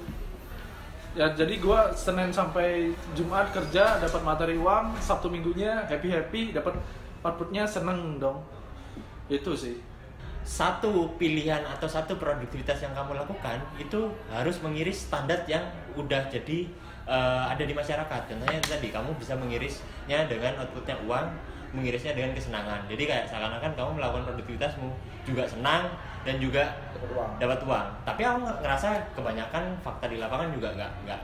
Ya 1.15 1.31
jadi 1.31 1.55
gua 1.63 1.95
Senin 1.95 2.35
sampai 2.35 2.91
Jumat 3.15 3.55
kerja 3.55 3.99
dapat 3.99 4.23
materi 4.23 4.59
uang, 4.59 4.99
Sabtu 4.99 5.31
minggunya 5.31 5.87
happy 5.87 6.11
happy 6.11 6.41
dapat 6.51 6.75
outputnya 7.23 7.63
seneng 7.63 8.19
dong. 8.19 8.43
Itu 9.27 9.55
sih. 9.55 9.79
Satu 10.41 11.15
pilihan 11.21 11.61
atau 11.69 11.87
satu 11.87 12.17
produktivitas 12.17 12.81
yang 12.81 12.97
kamu 12.97 13.15
lakukan 13.21 13.61
itu 13.77 14.09
harus 14.33 14.57
mengiris 14.65 15.07
standar 15.07 15.45
yang 15.47 15.63
udah 15.95 16.27
jadi 16.33 16.67
eh, 17.07 17.43
ada 17.49 17.63
di 17.63 17.75
masyarakat. 17.77 18.21
Contohnya 18.29 18.59
tadi 18.65 18.89
kamu 18.91 19.15
bisa 19.21 19.37
mengirisnya 19.37 20.27
dengan 20.27 20.59
outputnya 20.65 20.97
uang, 21.05 21.27
mengirisnya 21.77 22.17
dengan 22.17 22.33
kesenangan. 22.35 22.89
Jadi 22.89 23.03
kayak 23.07 23.25
seakan-akan 23.31 23.73
kamu 23.77 23.91
melakukan 24.01 24.25
produktivitasmu 24.33 24.89
juga 25.29 25.45
senang 25.47 25.93
dan 26.25 26.37
juga 26.41 26.65
Dapat 26.97 27.11
uang. 27.17 27.31
dapat 27.41 27.61
uang. 27.65 27.87
Tapi 28.09 28.21
aku 28.25 28.39
ngerasa 28.65 28.89
kebanyakan 29.15 29.63
fakta 29.85 30.07
di 30.09 30.17
lapangan 30.19 30.51
juga 30.53 30.69
nggak 30.75 30.93
nggak 31.07 31.21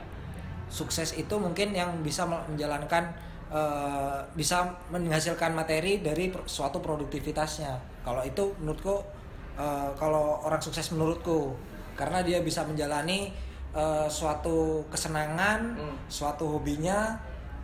sukses 0.67 1.15
itu 1.15 1.31
mungkin 1.39 1.71
yang 1.71 2.03
bisa 2.03 2.27
menjalankan 2.27 3.07
eh, 3.49 4.17
bisa 4.33 4.63
menghasilkan 4.89 5.51
materi 5.51 5.99
dari 5.99 6.27
suatu 6.45 6.79
produktivitasnya. 6.79 7.73
Kalau 8.01 8.21
itu 8.21 8.51
menurutku 8.57 9.03
eh, 9.55 9.89
kalau 9.95 10.41
orang 10.41 10.59
sukses 10.59 10.91
menurutku 10.91 11.55
karena 11.95 12.21
dia 12.21 12.39
bisa 12.39 12.61
menjalani 12.61 13.31
eh, 13.73 14.07
suatu 14.07 14.83
kesenangan 14.87 15.75
Hmm. 15.75 15.95
suatu 16.07 16.57
hobinya 16.57 17.15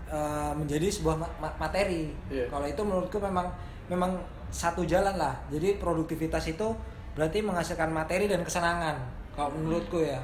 eh, 0.07 0.51
menjadi 0.53 0.87
sebuah 0.89 1.15
ma- 1.17 1.33
ma- 1.39 1.55
materi. 1.59 2.13
Iya. 2.29 2.45
kalau 2.47 2.65
itu 2.65 2.81
menurutku 2.81 3.17
memang 3.17 3.47
memang 3.87 4.15
satu 4.53 4.85
jalan 4.85 5.17
lah. 5.17 5.33
Jadi 5.49 5.75
produktivitas 5.77 6.45
itu 6.47 6.69
berarti 7.13 7.41
menghasilkan 7.41 7.89
materi 7.89 8.25
dan 8.25 8.41
kesenangan 8.41 8.97
kalau 9.33 9.49
menurutku 9.51 10.01
ya. 10.01 10.21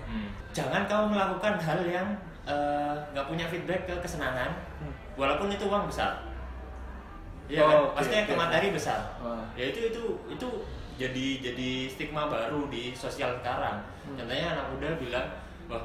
Jangan 0.53 0.85
kamu 0.85 1.13
melakukan 1.13 1.57
hal 1.57 1.79
yang 1.83 2.07
eh, 2.45 2.93
nggak 3.13 3.25
punya 3.25 3.45
feedback 3.45 3.85
ke 3.85 3.93
kesenangan, 3.99 4.49
walaupun 5.19 5.51
itu 5.51 5.67
uang 5.67 5.85
besar. 5.85 6.23
Iya 7.51 7.65
kan? 7.65 7.75
Oh, 7.75 7.83
oke, 7.91 7.95
Maksudnya 7.99 8.23
ke 8.23 8.33
oke. 8.33 8.39
materi 8.39 8.67
besar. 8.71 8.99
Ah. 9.19 9.43
Ya 9.59 9.67
itu 9.67 9.91
itu 9.91 10.03
itu 10.31 10.47
jadi 10.95 11.27
jadi 11.43 11.69
stigma 11.91 12.31
baru 12.31 12.71
di 12.71 12.95
sosial 12.95 13.35
sekarang. 13.43 13.83
Contohnya 14.15 14.55
anak 14.55 14.65
muda 14.71 14.87
bilang, 14.95 15.27
wah 15.67 15.83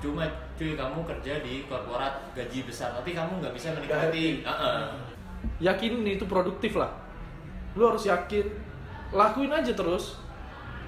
cuma 0.00 0.24
cuy 0.56 0.72
kamu 0.78 1.00
kerja 1.04 1.44
di 1.44 1.64
korporat 1.68 2.14
gaji 2.32 2.64
besar, 2.64 2.94
tapi 2.94 3.12
kamu 3.12 3.42
nggak 3.42 3.52
bisa 3.52 3.74
menikmati. 3.74 4.46
Heeh. 4.46 4.80
Yakin 5.60 6.04
itu 6.04 6.24
produktif 6.24 6.76
lah. 6.76 6.92
Lu 7.76 7.88
harus 7.88 8.04
yakin, 8.04 8.44
lakuin 9.12 9.52
aja 9.52 9.72
terus. 9.72 10.20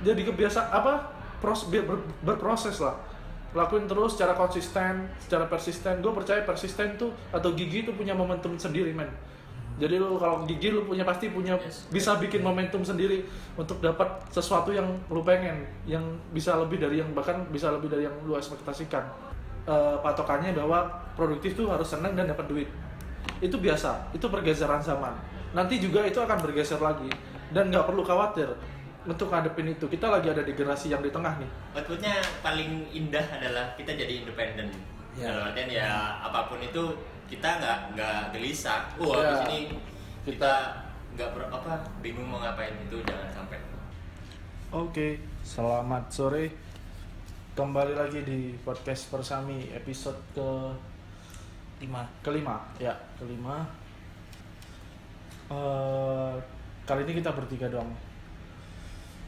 Jadi 0.02 0.26
kebiasaan 0.26 0.68
apa? 0.72 1.12
Pros, 1.40 1.70
ber- 1.70 2.04
berproses 2.22 2.78
lah. 2.82 2.94
Lakuin 3.52 3.84
terus 3.84 4.16
secara 4.16 4.32
konsisten, 4.32 5.12
secara 5.20 5.44
persisten. 5.44 6.00
Gue 6.00 6.12
percaya 6.16 6.40
persisten 6.40 6.96
tuh 6.96 7.12
atau 7.28 7.52
gigi 7.52 7.84
tuh 7.84 7.92
punya 7.92 8.16
momentum 8.16 8.56
sendiri, 8.56 8.96
men. 8.96 9.08
Jadi 9.80 9.96
lu 9.96 10.20
kalau 10.20 10.44
gigi 10.44 10.68
lu 10.68 10.84
punya 10.84 11.00
pasti 11.00 11.32
punya 11.32 11.56
Yes. 11.56 11.88
bisa 11.88 12.20
bikin 12.20 12.44
momentum 12.44 12.84
sendiri 12.84 13.24
untuk 13.56 13.80
dapat 13.80 14.20
sesuatu 14.28 14.68
yang 14.72 14.84
lu 15.08 15.24
pengen, 15.24 15.64
yang 15.88 16.04
bisa 16.32 16.56
lebih 16.60 16.76
dari 16.76 17.00
yang 17.00 17.08
bahkan 17.16 17.44
bisa 17.48 17.72
lebih 17.72 17.88
dari 17.88 18.04
yang 18.04 18.12
lu 18.24 18.36
ekspektasikan. 18.36 19.04
Eh, 19.62 19.96
patokannya 20.02 20.52
bahwa 20.52 20.90
produktif 21.14 21.54
tuh 21.54 21.70
harus 21.72 21.86
senang 21.86 22.12
dan 22.12 22.28
dapat 22.28 22.44
duit. 22.50 22.68
Itu 23.38 23.62
biasa, 23.62 24.12
itu 24.12 24.26
pergeseran 24.28 24.82
zaman. 24.82 25.14
Nanti 25.52 25.78
juga 25.78 26.04
itu 26.04 26.18
akan 26.18 26.40
bergeser 26.40 26.80
lagi 26.80 27.08
dan 27.52 27.68
nggak 27.68 27.84
perlu 27.84 28.02
khawatir 28.02 28.48
untuk 29.02 29.28
ngadepin 29.28 29.68
itu. 29.68 29.84
Kita 29.86 30.06
lagi 30.08 30.30
ada 30.30 30.42
di 30.42 30.52
generasi 30.52 30.90
yang 30.90 31.02
di 31.02 31.10
tengah 31.10 31.34
nih. 31.38 31.50
Outputnya 31.74 32.14
paling 32.40 32.86
indah 32.90 33.24
adalah 33.32 33.74
kita 33.74 33.92
jadi 33.92 34.22
independen. 34.22 34.70
Ya. 35.12 35.28
Dalam 35.28 35.52
artian 35.52 35.68
ya 35.68 35.90
apa 36.20 36.48
pun 36.48 36.56
itu 36.58 36.80
kita 37.28 37.48
nggak 37.60 37.78
nggak 37.96 38.18
gelisah 38.32 38.88
wah 38.96 39.20
Ya. 39.20 39.28
habis 39.28 39.40
ini 39.48 39.58
kita 40.24 40.52
nggak 41.12 41.28
ber- 41.32 41.48
apa 41.48 41.76
bingung 42.00 42.24
mau 42.24 42.40
ngapain 42.40 42.72
itu 42.80 42.96
jangan 43.04 43.28
sampai 43.32 43.56
Oke, 44.72 45.20
selamat 45.44 46.08
sore. 46.08 46.48
Kembali 47.52 47.92
lagi 47.92 48.24
di 48.24 48.56
podcast 48.64 49.12
Persami 49.12 49.68
episode 49.76 50.16
ke 50.32 50.48
lima 51.84 52.08
kelima, 52.24 52.56
ya 52.80 52.96
kelima. 53.20 53.68
Eh, 55.52 56.34
kali 56.88 57.04
ini 57.04 57.20
kita 57.20 57.36
bertiga 57.36 57.68
doang, 57.68 57.92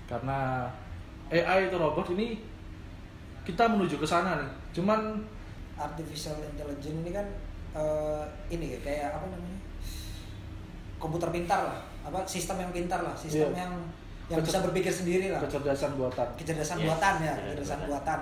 karena 0.05 0.69
AI 1.29 1.67
itu 1.67 1.77
robot 1.77 2.07
ini 2.11 2.39
kita 3.43 3.65
menuju 3.67 3.97
ke 3.97 4.05
sana 4.05 4.37
nih. 4.37 4.51
Cuman 4.73 5.21
artificial 5.75 6.37
intelligence 6.41 6.99
ini 6.99 7.11
kan 7.11 7.27
eh, 7.73 8.23
ini 8.49 8.73
ya 8.73 8.81
kayak 8.81 9.09
apa 9.13 9.27
namanya 9.27 9.59
komputer 10.97 11.29
pintar 11.31 11.61
lah 11.65 11.79
apa 12.03 12.21
sistem 12.25 12.61
yang 12.61 12.71
pintar 12.71 13.01
lah 13.01 13.13
sistem 13.13 13.51
Iya. 13.51 13.61
yang 13.61 13.73
yang 14.25 14.41
bisa 14.41 14.57
Kecer- 14.57 14.65
berpikir 14.65 14.93
sendiri 14.95 15.27
lah 15.29 15.41
kecerdasan 15.41 15.93
buatan. 15.95 16.29
kecerdasan 16.35 16.77
Yes, 16.79 16.87
buatan 16.87 17.15
ya 17.19 17.35
kecerdasan 17.35 17.45
kecerdasan 17.45 17.79
buatan. 17.83 17.91
buatan 17.91 18.21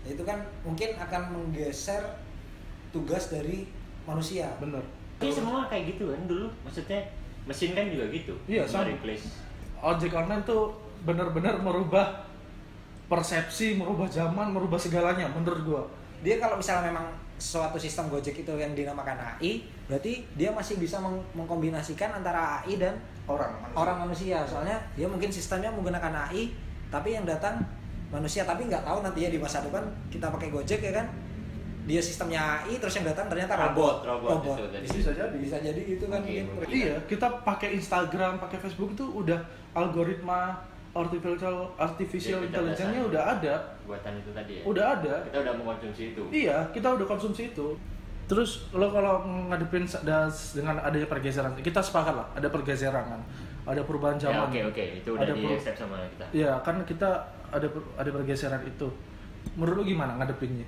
Ya, 0.00 0.12
itu 0.12 0.22
kan 0.22 0.36
mungkin 0.60 0.90
akan 0.94 1.22
menggeser 1.30 2.02
tugas 2.90 3.24
dari 3.26 3.64
manusia 4.02 4.52
Bener. 4.58 4.82
ini 5.18 5.30
semua 5.30 5.64
kayak 5.64 5.94
gitu 5.94 6.10
kan 6.10 6.20
dulu 6.24 6.46
maksudnya 6.60 7.00
mesin 7.44 7.72
kan 7.72 7.86
juga 7.86 8.04
gitu 8.08 8.34
Iya, 8.44 8.64
sama. 8.64 8.84
replace 8.86 9.24
Ojek 9.78 10.12
online 10.12 10.42
tuh 10.42 10.72
benar-benar 11.04 11.60
merubah 11.60 12.24
persepsi, 13.04 13.76
merubah 13.76 14.08
zaman, 14.08 14.50
merubah 14.50 14.80
segalanya 14.80 15.28
menurut 15.28 15.60
gua. 15.62 15.82
dia 16.24 16.40
kalau 16.40 16.56
misalnya 16.56 16.88
memang 16.88 17.04
suatu 17.36 17.76
sistem 17.76 18.08
Gojek 18.08 18.32
itu 18.32 18.52
yang 18.56 18.72
dinamakan 18.72 19.12
AI 19.36 19.60
berarti 19.84 20.24
dia 20.32 20.48
masih 20.48 20.80
bisa 20.80 20.96
meng- 20.96 21.20
mengkombinasikan 21.36 22.16
antara 22.16 22.64
AI 22.64 22.80
dan 22.80 22.96
Orang 23.24 23.52
orang 23.72 24.08
manusia 24.08 24.40
soalnya 24.44 24.76
dia 24.96 25.04
mungkin 25.04 25.28
sistemnya 25.28 25.68
menggunakan 25.68 26.28
AI 26.28 26.52
tapi 26.88 27.12
yang 27.12 27.28
datang 27.28 27.60
manusia 28.08 28.44
tapi 28.44 28.64
nggak 28.64 28.84
tahu 28.84 29.00
nantinya 29.00 29.30
di 29.32 29.40
masa 29.40 29.60
depan 29.60 29.84
kita 30.08 30.32
pakai 30.32 30.48
Gojek 30.48 30.80
ya 30.80 30.92
kan 30.96 31.06
dia 31.84 32.00
sistemnya 32.00 32.64
AI 32.64 32.80
terus 32.80 32.96
yang 32.96 33.04
datang 33.04 33.28
ternyata 33.28 33.52
robot 33.60 34.00
Robot, 34.00 34.30
robot 34.40 34.56
itu 34.56 34.64
tadi. 34.72 34.86
Bisa 34.88 35.10
jadi. 35.12 35.36
bisa 35.36 35.56
jadi 35.60 35.80
gitu 35.84 36.04
kan 36.08 36.24
mungkin. 36.24 36.44
mungkin. 36.48 36.72
Iya, 36.72 36.96
kita 37.04 37.28
pakai 37.44 37.76
Instagram, 37.76 38.40
pakai 38.40 38.56
Facebook 38.56 38.96
itu 38.96 39.04
udah 39.04 39.36
algoritma 39.76 40.64
artificial 40.94 41.56
artificial 41.74 42.38
Ya, 42.38 42.46
intelligence-nya 42.46 43.02
udah 43.04 43.22
ada. 43.34 43.54
buatan 43.82 44.12
itu 44.14 44.30
tadi 44.30 44.52
ya 44.56 44.62
Udah 44.64 44.86
ada. 44.94 45.14
kita 45.26 45.38
udah 45.42 45.54
mengkonsumsi 45.58 46.02
itu 46.14 46.22
Iya, 46.30 46.56
kita 46.70 46.86
udah 46.94 47.06
konsumsi 47.06 47.42
itu. 47.50 47.68
Terus 48.24 48.72
lo 48.72 48.88
kalau 48.88 49.20
ngadepin 49.52 49.84
dengan 50.54 50.80
adanya 50.80 51.04
pergeseran, 51.04 51.52
kita 51.60 51.76
sepakat 51.78 52.14
lah, 52.14 52.26
ada 52.32 52.48
pergeseran 52.48 53.04
kan, 53.04 53.20
ada 53.64 53.84
perubahan 53.84 54.16
ya 54.16 54.32
zaman. 54.32 54.48
oke 54.48 54.60
oke 54.72 54.82
itu 54.96 55.08
udah 55.12 55.28
Ada 55.28 55.34
di 55.34 55.44
accept 55.52 55.76
sama 55.76 55.96
kita 56.08 56.24
Iya, 56.32 56.52
kan 56.64 56.80
kita 56.88 57.10
ada 57.50 57.68
ada 57.94 58.10
pergeseran 58.10 58.62
itu. 58.64 58.88
Menurut 59.54 59.84
lu 59.84 59.92
gimana 59.92 60.16
ngadepinnya? 60.16 60.64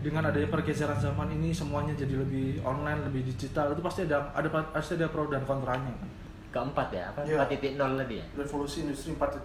Dengan 0.00 0.24
adanya 0.26 0.48
pergeseran 0.48 0.96
zaman 0.96 1.28
ini 1.30 1.52
semuanya 1.52 1.92
jadi 1.92 2.16
lebih 2.16 2.58
online, 2.64 3.04
lebih 3.06 3.22
digital, 3.22 3.70
itu 3.70 3.84
pasti 3.84 4.08
ada 4.08 4.32
ada 4.32 4.48
pasti 4.48 4.96
ada 4.96 5.06
pro 5.06 5.28
dan 5.28 5.44
kontranya 5.44 5.92
kan. 5.94 6.10
Keempat 6.50 6.88
ya 6.90 7.02
apa 7.08 7.20
Iya. 7.22 7.34
empat 7.36 7.48
titik 7.50 7.72
nol 7.74 7.94
tadi 7.96 8.18
ya 8.18 8.26
Revolusi 8.34 8.82
industri 8.82 9.14
4.0. 9.14 9.38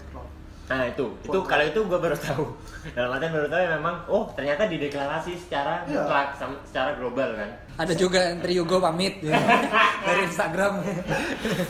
Nah 0.65 0.81
itu, 0.83 1.05
itu 1.21 1.39
kalau 1.45 1.61
itu 1.61 1.77
gue 1.77 1.93
baru 1.95 2.17
tahu. 2.17 2.41
Dalam 2.91 3.13
artian 3.13 3.29
baru 3.31 3.45
tahu 3.45 3.61
ya 3.61 3.69
memang, 3.77 3.95
oh 4.07 4.25
ternyata 4.33 4.65
dideklarasi 4.65 5.37
secara 5.37 5.85
Iya. 5.85 6.01
mutlak, 6.01 6.33
sam- 6.33 6.57
secara 6.65 6.97
global 6.97 7.29
kan. 7.31 7.49
ada 7.75 7.93
juga 7.93 8.17
yang 8.23 8.41
Triugo 8.41 8.79
pamit 8.79 9.21
ya. 9.21 9.37
dari 10.07 10.25
Instagram 10.25 10.81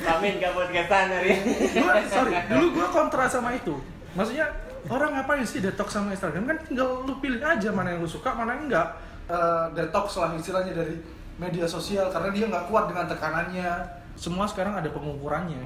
Amin 0.07 0.37
ke 0.37 0.47
podcastan 0.47 1.11
hari 1.11 1.29
ini. 1.35 1.51
Gua, 1.75 1.93
sorry, 2.07 2.33
dulu 2.47 2.65
gua 2.73 2.87
kontra 2.89 3.27
sama 3.27 3.51
itu. 3.51 3.75
Maksudnya 4.13 4.47
orang 4.87 5.11
ngapain 5.13 5.43
sih 5.43 5.59
detox 5.59 5.91
sama 5.91 6.13
Instagram? 6.13 6.45
Kan 6.45 6.57
tinggal 6.63 7.03
lu 7.03 7.19
pilih 7.19 7.41
aja 7.41 7.69
mana 7.69 7.91
yang 7.91 7.99
lu 7.99 8.07
suka, 8.07 8.31
mana 8.31 8.55
yang 8.55 8.71
enggak. 8.71 8.87
Eh, 9.25 9.65
detox 9.73 10.15
lah 10.15 10.31
istilahnya 10.31 10.71
dari 10.71 10.95
media 11.35 11.65
sosial 11.65 12.07
karena 12.07 12.31
dia 12.31 12.45
nggak 12.47 12.65
kuat 12.65 12.87
dengan 12.87 13.05
tekanannya. 13.05 13.71
Semua 14.15 14.45
sekarang 14.45 14.73
ada 14.73 14.89
pengukurannya. 14.89 15.63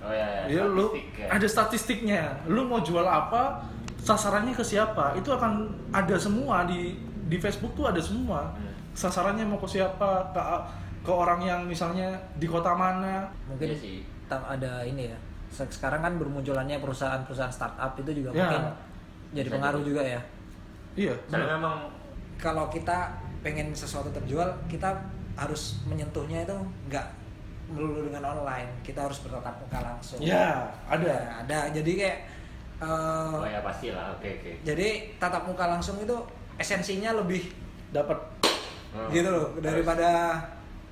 Oh 0.00 0.10
ya, 0.10 0.26
ya. 0.44 0.58
Iya 0.58 0.62
lu 0.66 0.90
statistik 0.90 1.14
ya. 1.16 1.26
ada 1.30 1.46
statistiknya. 1.46 2.22
Lu 2.46 2.64
mau 2.64 2.80
jual 2.80 3.02
apa, 3.02 3.62
sasarannya 3.96 4.50
ke 4.50 4.62
siapa, 4.62 5.14
itu 5.14 5.28
akan 5.28 5.66
ada 5.90 6.16
semua 6.16 6.64
di 6.64 6.94
di 7.26 7.36
Facebook 7.36 7.72
tuh 7.72 7.86
ada 7.86 7.98
semua. 7.98 8.50
Hmm. 8.52 8.70
Sasarannya 8.92 9.46
mau 9.46 9.56
ke 9.56 9.68
siapa, 9.70 10.26
ke 10.34 10.42
ke 11.02 11.10
orang 11.10 11.40
yang 11.40 11.60
misalnya 11.64 12.14
di 12.36 12.46
kota 12.46 12.74
mana. 12.74 13.26
mungkin 13.46 13.72
Iya 13.72 13.78
sih. 13.78 13.98
ada 14.30 14.80
ini 14.82 15.12
ya 15.12 15.18
Se- 15.52 15.68
sekarang 15.68 16.00
kan 16.00 16.16
bermunculannya 16.16 16.80
perusahaan-perusahaan 16.80 17.52
startup 17.52 17.92
itu 17.94 18.24
juga 18.24 18.32
Ya. 18.32 18.48
mungkin 18.48 18.64
jadi 19.32 19.48
Bisa 19.48 19.54
pengaruh 19.54 19.80
jadi. 19.80 19.88
juga 19.88 20.02
ya 20.02 20.20
Iya. 20.96 21.14
Soalnya 21.28 21.60
memang 21.60 21.76
kalau 22.38 22.64
kita 22.68 23.12
pengen 23.40 23.76
sesuatu 23.76 24.08
terjual 24.08 24.48
kita 24.66 24.88
harus 25.36 25.84
menyentuhnya 25.84 26.48
itu 26.48 26.56
nggak 26.88 27.04
melulu 27.72 28.04
dengan 28.04 28.22
online 28.30 28.68
kita 28.80 29.00
harus 29.02 29.18
bertatap 29.20 29.56
muka 29.58 29.78
langsung 29.80 30.18
Ya, 30.18 30.68
ada. 30.84 31.08
Ya, 31.08 31.32
ada 31.40 31.58
jadi 31.72 31.92
kayak 31.96 32.18
eh, 32.78 33.34
oh 33.34 33.46
ya 33.46 33.60
pasti 33.60 33.88
lah, 33.88 34.12
oke 34.12 34.28
oke. 34.28 34.50
jadi 34.62 34.88
tatap 35.16 35.42
muka 35.44 35.64
langsung 35.66 35.96
itu 35.96 36.16
esensinya 36.54 37.16
lebih 37.16 37.48
Dapat 37.90 38.18
Hmm. 38.92 39.08
gitu 39.08 39.24
loh 39.24 39.56
daripada 39.56 40.36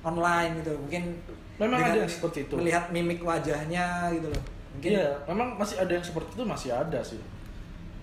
online 0.01 0.57
gitu 0.57 0.73
mungkin 0.75 1.13
Memang 1.55 1.77
ada 1.79 1.93
yang 1.95 2.09
seperti 2.09 2.49
itu. 2.49 2.57
melihat 2.57 2.89
mimik 2.89 3.21
wajahnya 3.21 4.09
gitu 4.09 4.25
loh 4.25 4.41
mungkin 4.73 4.89
Iya, 4.91 5.13
memang 5.27 5.53
masih 5.53 5.77
ada 5.77 5.91
yang 5.91 6.01
seperti 6.01 6.33
itu 6.33 6.41
masih 6.43 6.69
ada 6.71 6.97
sih. 6.99 7.21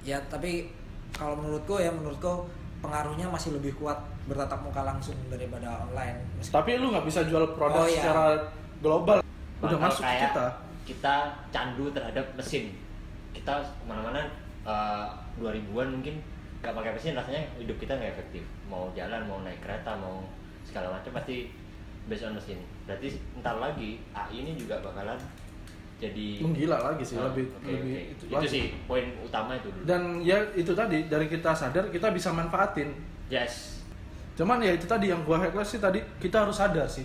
ya 0.01 0.15
tapi 0.25 0.71
kalau 1.11 1.35
menurutku 1.35 1.77
ya 1.77 1.91
menurutku 1.91 2.47
pengaruhnya 2.79 3.27
masih 3.27 3.51
lebih 3.53 3.75
kuat 3.75 3.99
bertatap 4.25 4.63
muka 4.63 4.87
langsung 4.87 5.19
daripada 5.27 5.67
online 5.83 6.23
Tapi 6.45 6.79
lu 6.79 6.95
nggak 6.95 7.03
bisa 7.03 7.27
jual 7.27 7.43
produk 7.53 7.83
Oh, 7.83 7.91
iya. 7.91 8.03
Global. 8.79 9.19
Udah 9.59 9.75
Bakal 9.75 9.81
masuk 9.83 10.01
ke 10.01 10.07
kayak 10.07 10.23
kita. 10.25 10.47
kita 10.85 11.15
candu 11.51 11.85
terhadap 11.91 12.27
mesin. 12.35 12.65
Kita 13.31 13.53
ke 13.59 13.85
mana-mana 13.85 14.23
eh, 14.63 15.07
2000-an 15.37 15.89
mungkin 15.93 16.15
nggak 16.59 16.75
pakai 16.75 16.91
mesin 16.93 17.15
rasanya 17.15 17.43
hidup 17.57 17.77
kita 17.77 17.93
nggak 17.93 18.13
efektif. 18.13 18.43
Mau 18.67 18.91
jalan, 18.93 19.23
mau 19.25 19.43
naik 19.43 19.59
kereta, 19.59 19.95
mau 19.95 20.27
segala 20.63 20.93
macam 20.93 21.11
pasti 21.13 21.51
based 22.05 22.25
on 22.25 22.35
mesin. 22.35 22.59
Berarti 22.85 23.09
ntar 23.39 23.59
lagi 23.59 23.99
AI 24.11 24.43
ini 24.43 24.53
juga 24.55 24.79
bakalan 24.81 25.19
jadi 25.99 26.39
Menggila 26.39 26.79
lagi 26.79 27.03
sih, 27.03 27.19
Ah, 27.19 27.27
lebih 27.27 27.51
oke, 27.51 27.67
lebih 27.67 27.91
oke. 27.91 28.03
itu, 28.09 28.23
itu, 28.23 28.35
lagi. 28.39 28.47
sih 28.47 28.65
poin 28.87 29.03
utama 29.19 29.59
itu 29.59 29.67
dulu. 29.69 29.83
Dan 29.83 30.23
ya 30.23 30.39
itu 30.55 30.71
tadi 30.71 31.05
dari 31.05 31.27
kita 31.27 31.51
sadar 31.51 31.91
kita 31.91 32.11
bisa 32.11 32.31
manfaatin. 32.31 32.95
yes. 33.27 33.83
Cuman 34.33 34.63
ya 34.63 34.71
itu 34.71 34.87
tadi 34.87 35.11
yang 35.11 35.27
gua 35.27 35.43
highlight 35.43 35.67
sih 35.67 35.83
tadi 35.83 35.99
kita 36.17 36.47
harus 36.47 36.55
sadar 36.55 36.87
sih 36.87 37.03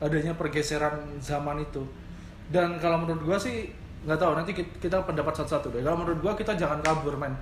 adanya 0.00 0.32
pergeseran 0.32 0.96
zaman 1.20 1.60
itu. 1.60 1.84
Dan 2.48 2.76
kalau 2.76 2.98
menurut 2.98 3.22
gua 3.22 3.36
sih 3.36 3.68
nggak 4.00 4.16
tahu 4.16 4.32
nanti 4.32 4.50
ki- 4.50 4.80
kita 4.80 4.96
pendapat 5.04 5.30
satu-satu 5.34 5.70
deh. 5.70 5.80
Kalau 5.80 6.00
menurut 6.00 6.18
gua 6.18 6.32
kita 6.32 6.56
jangan 6.56 6.80
kabur 6.80 7.14
men 7.14 7.36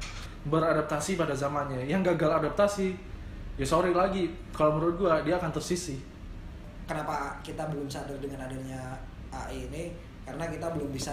beradaptasi 0.45 1.15
pada 1.15 1.33
zamannya. 1.33 1.83
Yang 1.83 2.15
gagal 2.15 2.43
adaptasi 2.43 2.93
ya 3.55 3.65
sorry 3.65 3.91
lagi 3.91 4.27
kalau 4.53 4.77
menurut 4.77 4.99
gua 4.99 5.19
dia 5.21 5.35
akan 5.35 5.51
tersisih. 5.51 5.99
kenapa 6.85 7.37
kita 7.45 7.69
belum 7.69 7.85
sadar 7.85 8.17
dengan 8.17 8.41
adanya 8.41 8.97
AI 9.29 9.69
ini 9.69 9.93
karena 10.25 10.49
kita 10.49 10.73
belum 10.73 10.89
bisa 10.89 11.13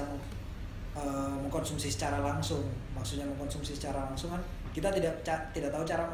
eh, 0.95 1.36
mengkonsumsi 1.36 1.91
secara 1.91 2.23
langsung 2.23 2.63
maksudnya 2.95 3.27
mengkonsumsi 3.27 3.75
secara 3.75 4.08
langsung 4.08 4.31
kan 4.31 4.39
kita 4.71 4.88
tidak 4.88 5.12
ca- 5.19 5.43
tidak 5.51 5.75
tahu 5.75 5.84
cara 5.84 6.08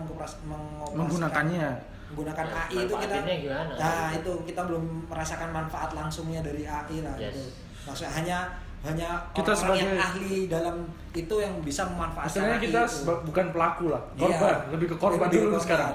Menggunakannya. 0.98 1.70
Menggunakan 2.12 2.46
Ya, 2.46 2.56
AI 2.62 2.76
itu 2.82 2.94
kita 2.94 3.16
gimana? 3.18 3.72
nah 3.74 4.08
itu 4.12 4.32
kita 4.44 4.62
belum 4.64 4.84
merasakan 5.08 5.50
manfaat 5.50 5.90
langsungnya 5.92 6.40
dari 6.40 6.64
AI 6.64 6.98
lah 7.00 7.16
Yes. 7.16 7.32
gitu 7.32 7.42
maksudnya 7.82 8.12
hanya 8.14 8.38
hanya 8.82 9.10
Kita 9.32 9.54
orang 9.54 9.78
yang 9.78 9.94
sebagai- 9.94 10.02
ahli 10.02 10.36
dalam 10.48 10.76
itu 11.12 11.36
yang 11.38 11.54
bisa 11.62 11.86
memanfaatkan 11.86 12.58
kita 12.58 12.82
itu. 12.82 13.06
bukan 13.24 13.46
pelaku 13.50 13.86
lah, 13.88 14.02
Iya. 14.12 14.26
korban, 14.26 14.58
lebih 14.70 14.88
ke 14.88 14.98
korban 14.98 15.28
Lebih 15.28 15.38
dulu 15.40 15.50
korban. 15.52 15.62
sekarang. 15.62 15.94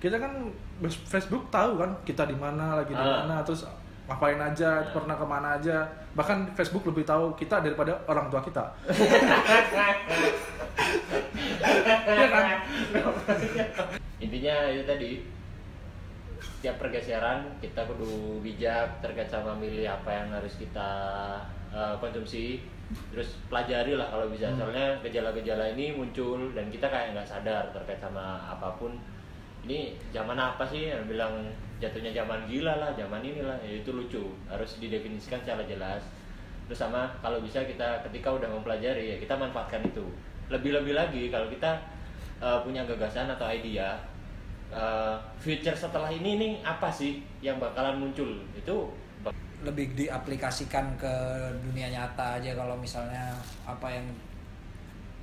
Kita 0.00 0.16
kan 0.18 0.32
Facebook 1.04 1.44
tahu 1.48 1.76
kan 1.76 1.90
kita 2.02 2.24
di 2.24 2.32
mana, 2.34 2.80
lagi 2.80 2.90
di 2.90 2.98
Ah. 2.98 3.24
mana, 3.24 3.44
terus 3.44 3.68
ngapain 4.06 4.36
aja, 4.36 4.70
Ah. 4.74 4.88
pernah 4.90 5.12
ke 5.14 5.26
mana 5.26 5.48
aja. 5.54 5.84
Bahkan 6.12 6.52
Facebook 6.52 6.84
lebih 6.86 7.04
tahu 7.04 7.28
kita 7.34 7.60
daripada 7.60 7.92
orang 8.06 8.28
tua 8.28 8.40
kita. 8.40 8.64
Iya 12.04 12.26
kan? 12.26 12.44
intinya 14.16 14.54
itu 14.70 14.82
tadi 14.84 15.10
setiap 16.64 16.80
pergeseran 16.88 17.44
kita 17.60 17.84
kudu 17.84 18.40
bijak 18.40 18.88
terkait 19.04 19.28
sama 19.28 19.52
milih 19.52 19.84
apa 19.84 20.08
yang 20.08 20.32
harus 20.32 20.56
kita 20.56 20.88
uh, 21.68 21.92
konsumsi. 22.00 22.64
Terus 23.12 23.36
pelajari 23.52 24.00
lah 24.00 24.08
kalau 24.08 24.32
bisa. 24.32 24.48
Hmm. 24.48 24.56
soalnya 24.56 24.96
gejala-gejala 25.04 25.76
ini 25.76 25.92
muncul 25.92 26.56
dan 26.56 26.72
kita 26.72 26.88
kayak 26.88 27.12
nggak 27.12 27.28
sadar 27.28 27.68
terkait 27.76 28.00
sama 28.00 28.40
apa 28.48 28.80
pun. 28.80 28.96
Ini 29.68 29.92
zaman 30.16 30.40
apa 30.40 30.64
sih 30.64 30.88
yang 30.88 31.04
bilang 31.04 31.52
jatuhnya 31.84 32.16
zaman 32.16 32.48
gila 32.48 32.80
lah 32.80 32.96
zaman 32.96 33.20
inilah. 33.20 33.60
Ya 33.60 33.84
itu 33.84 33.92
lucu. 33.92 34.24
Harus 34.48 34.80
didefinisikan 34.80 35.44
secara 35.44 35.68
jelas. 35.68 36.00
Terus 36.64 36.80
sama 36.80 37.12
kalau 37.20 37.44
bisa 37.44 37.60
kita 37.60 38.00
ketika 38.08 38.40
udah 38.40 38.48
mempelajari 38.48 39.12
ya 39.12 39.16
kita 39.20 39.36
manfaatkan 39.36 39.84
itu. 39.84 40.08
Lebih-lebih 40.48 40.96
lagi 40.96 41.28
kalau 41.28 41.52
kita 41.52 41.76
uh, 42.40 42.64
punya 42.64 42.88
gagasan 42.88 43.28
atau 43.28 43.52
idea 43.52 44.00
uh, 44.74 45.16
future 45.38 45.78
setelah 45.78 46.10
ini 46.10 46.36
nih 46.36 46.52
apa 46.66 46.90
sih 46.90 47.22
yang 47.40 47.62
bakalan 47.62 48.02
muncul? 48.02 48.42
Itu 48.58 48.90
lebih 49.64 49.96
diaplikasikan 49.96 51.00
ke 51.00 51.14
dunia 51.64 51.88
nyata 51.88 52.36
aja 52.36 52.52
kalau 52.52 52.76
misalnya 52.76 53.32
apa 53.64 53.88
yang 53.88 54.04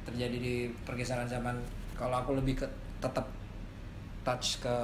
terjadi 0.08 0.38
di 0.40 0.56
pergeseran 0.88 1.30
zaman. 1.30 1.60
Kalau 1.94 2.18
aku 2.18 2.40
lebih 2.40 2.64
ke 2.64 2.68
tetap 2.98 3.28
touch 4.26 4.64
ke 4.64 4.76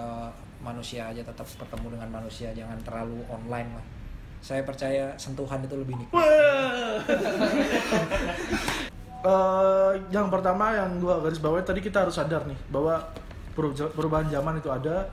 manusia 0.62 1.10
aja 1.10 1.22
tetap 1.22 1.46
bertemu 1.46 1.98
dengan 1.98 2.10
manusia 2.22 2.54
jangan 2.54 2.78
terlalu 2.86 3.18
online 3.32 3.72
lah. 3.74 3.86
Saya 4.38 4.62
percaya 4.62 5.18
sentuhan 5.18 5.66
itu 5.66 5.74
lebih 5.74 5.98
nikmat. 5.98 6.22
Eh, 9.18 9.92
yang 10.14 10.30
pertama 10.30 10.78
yang 10.78 11.02
gua 11.02 11.20
garis 11.20 11.42
bawahi 11.42 11.66
tadi 11.66 11.82
kita 11.82 12.06
harus 12.06 12.16
sadar 12.16 12.46
nih 12.46 12.56
bahwa 12.70 13.02
perubahan 13.94 14.30
zaman 14.30 14.62
itu 14.62 14.70
ada 14.70 15.10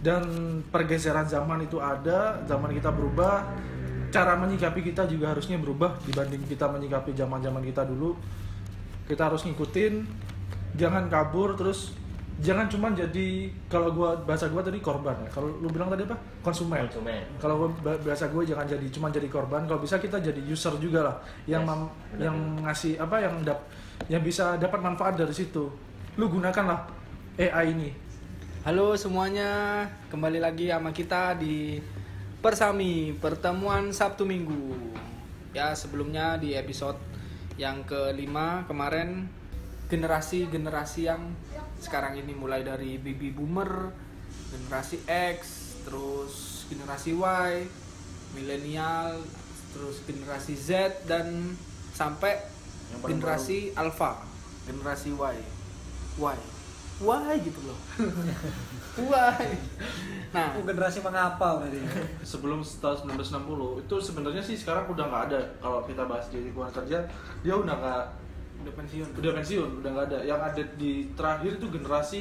dan 0.00 0.24
pergeseran 0.68 1.28
zaman 1.28 1.64
itu 1.64 1.80
ada 1.80 2.40
zaman 2.44 2.72
kita 2.72 2.92
berubah 2.92 3.44
cara 4.12 4.32
menyikapi 4.38 4.80
kita 4.80 5.04
juga 5.04 5.36
harusnya 5.36 5.60
berubah 5.60 5.98
dibanding 6.04 6.46
kita 6.48 6.68
menyikapi 6.72 7.12
zaman 7.12 7.42
zaman 7.44 7.62
kita 7.64 7.84
dulu. 7.84 8.16
Kita 9.06 9.28
harus 9.30 9.44
ngikutin 9.46 9.94
jangan 10.76 11.06
kabur 11.06 11.54
terus 11.54 11.94
jangan 12.36 12.68
cuman 12.68 12.92
jadi 12.92 13.48
kalau 13.70 13.96
gua 13.96 14.18
bahasa 14.20 14.48
gua 14.52 14.60
tadi 14.60 14.80
korban 14.80 15.16
ya. 15.24 15.28
Kalau 15.32 15.48
lu 15.60 15.68
bilang 15.72 15.88
tadi 15.88 16.04
apa? 16.04 16.16
Konsumen. 16.44 16.86
Konsumen. 16.90 17.22
Kalau 17.40 17.54
gua 17.60 17.68
bahasa 18.02 18.28
gue 18.28 18.42
jangan 18.44 18.66
jadi 18.68 18.86
cuma 18.92 19.08
jadi 19.08 19.28
korban. 19.30 19.64
Kalau 19.64 19.80
bisa 19.80 19.96
kita 19.96 20.20
jadi 20.20 20.40
user 20.44 20.74
juga 20.80 21.00
lah 21.12 21.16
yang 21.48 21.64
Yes, 21.64 21.70
mam- 21.70 21.92
yang 22.20 22.36
ngasih 22.62 22.92
apa 23.00 23.16
yang 23.20 23.34
dap 23.42 23.60
yang 24.12 24.22
bisa 24.22 24.60
dapat 24.60 24.80
manfaat 24.80 25.16
dari 25.16 25.32
situ. 25.32 25.70
Lu 26.16 26.26
gunakanlah 26.28 27.05
AI 27.36 27.76
ini 27.76 27.92
Halo 28.64 28.96
semuanya, 28.96 29.84
kembali 30.08 30.40
lagi 30.40 30.72
sama 30.72 30.88
kita 30.88 31.36
di 31.36 31.76
Persami 32.40 33.12
Pertemuan 33.12 33.92
Sabtu 33.92 34.24
Minggu. 34.24 34.72
Ya 35.52 35.76
sebelumnya 35.76 36.40
di 36.40 36.56
episode 36.56 36.96
yang 37.60 37.84
kelima 37.84 38.64
kemarin 38.64 39.28
generasi-generasi 39.92 41.12
yang 41.12 41.36
sekarang 41.76 42.16
ini 42.16 42.32
mulai 42.32 42.64
dari 42.64 42.96
baby 42.96 43.28
boomer, 43.28 43.92
generasi 44.56 45.04
X, 45.04 45.38
terus 45.84 46.64
generasi 46.72 47.20
Y, 47.20 47.68
milenial, 48.32 49.20
terus 49.76 50.00
generasi 50.08 50.56
Z 50.56 51.04
dan 51.04 51.52
sampai 51.92 52.40
Yang 52.96 53.00
generasi 53.12 53.58
Alpha, 53.76 54.24
generasi 54.64 55.12
Y. 55.12 55.36
Y. 56.16 56.55
Y 56.96 57.32
gitu 57.44 57.60
loh. 57.68 57.78
Y. 58.96 59.46
Nah, 60.32 60.52
Aku 60.52 60.64
generasi 60.64 61.04
mengapa 61.04 61.60
berarti? 61.60 61.80
Sebelum 62.24 62.64
tahun 62.64 62.96
1960 63.20 63.84
itu 63.84 63.96
sebenarnya 64.00 64.42
sih 64.42 64.56
sekarang 64.56 64.88
udah 64.88 65.04
nggak 65.04 65.22
ada. 65.32 65.40
Kalau 65.60 65.84
kita 65.84 66.08
bahas 66.08 66.26
di 66.32 66.40
lingkungan 66.40 66.72
kerja 66.72 67.04
dia 67.44 67.54
udah 67.54 67.74
nggak 67.76 68.04
udah 68.64 68.72
pensiun. 68.72 69.08
udah 69.20 69.32
pensiun 69.36 69.70
udah 69.84 69.90
nggak 69.92 70.06
ada. 70.12 70.18
Yang 70.24 70.40
ada 70.40 70.62
di 70.80 70.92
terakhir 71.12 71.60
itu 71.60 71.66
generasi 71.68 72.20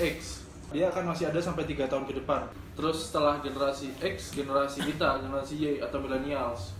X. 0.00 0.48
Dia 0.72 0.88
akan 0.88 1.12
masih 1.12 1.28
ada 1.28 1.38
sampai 1.38 1.68
tiga 1.68 1.84
tahun 1.84 2.08
ke 2.08 2.24
depan. 2.24 2.48
Terus 2.74 3.12
setelah 3.12 3.44
generasi 3.44 3.92
X 4.00 4.32
generasi 4.32 4.80
kita 4.88 5.20
generasi 5.20 5.54
Y 5.60 5.64
atau 5.84 6.00
millennials 6.00 6.72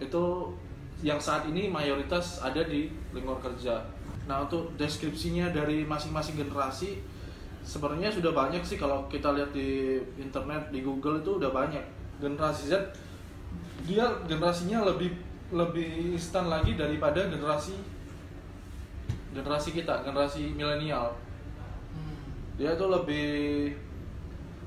itu 0.00 0.24
yang 1.04 1.20
saat 1.20 1.44
ini 1.48 1.68
mayoritas 1.68 2.40
ada 2.40 2.60
di 2.64 2.88
lingkungan 3.12 3.40
kerja 3.40 3.84
nah 4.30 4.46
untuk 4.46 4.70
deskripsinya 4.78 5.50
dari 5.50 5.82
masing-masing 5.82 6.38
generasi 6.38 7.02
sebenarnya 7.66 8.14
sudah 8.14 8.30
banyak 8.30 8.62
sih 8.62 8.78
kalau 8.78 9.10
kita 9.10 9.34
lihat 9.34 9.50
di 9.50 9.98
internet 10.22 10.70
di 10.70 10.86
Google 10.86 11.18
itu 11.18 11.42
udah 11.42 11.50
banyak 11.50 11.82
generasi 12.22 12.70
Z 12.70 12.78
dia 13.82 14.06
generasinya 14.30 14.86
lebih 14.86 15.10
lebih 15.50 16.14
instan 16.14 16.46
lagi 16.46 16.78
daripada 16.78 17.26
generasi 17.26 17.74
generasi 19.34 19.74
kita 19.74 20.06
generasi 20.06 20.54
milenial 20.54 21.10
dia 22.54 22.78
tuh 22.78 22.86
lebih 22.86 23.26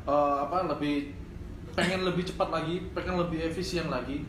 eh, 0.03 0.35
apa 0.43 0.67
lebih 0.75 1.15
pengen 1.71 2.03
lebih 2.03 2.27
cepat 2.27 2.51
lagi 2.51 2.83
pengen 2.91 3.15
lebih 3.15 3.47
efisien 3.47 3.87
lagi 3.87 4.27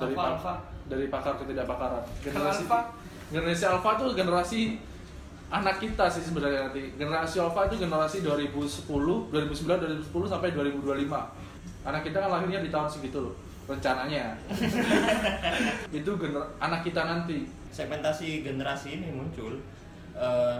dari 0.00 0.16
pak- 0.16 0.40
alpha. 0.40 0.54
dari 0.88 1.06
pakar 1.12 1.36
ketidakpakaran 1.44 2.04
generasi 2.24 2.64
alpha? 2.64 2.95
Generasi 3.32 3.64
alpha 3.66 3.90
tuh 3.98 4.14
generasi 4.14 4.78
anak 5.46 5.78
kita 5.78 6.06
sih 6.10 6.22
sebenarnya 6.22 6.70
nanti. 6.70 6.94
Generasi 6.98 7.38
alpha 7.42 7.66
itu 7.70 7.78
generasi 7.78 8.22
2010 8.22 8.86
2009 9.30 10.10
2010 10.10 10.32
sampai 10.32 10.50
2025 10.54 11.06
anak 11.86 12.02
kita 12.02 12.18
kan 12.18 12.30
lahirnya 12.34 12.66
di 12.66 12.70
tahun 12.70 12.90
segitu 12.90 13.18
loh 13.22 13.34
rencananya. 13.66 14.34
Itu 15.98 16.14
gener- 16.18 16.50
anak 16.62 16.86
kita 16.86 17.02
nanti. 17.02 17.46
Segmentasi 17.70 18.40
generasi 18.46 18.98
ini 18.98 19.12
muncul 19.12 19.58
eh, 20.16 20.58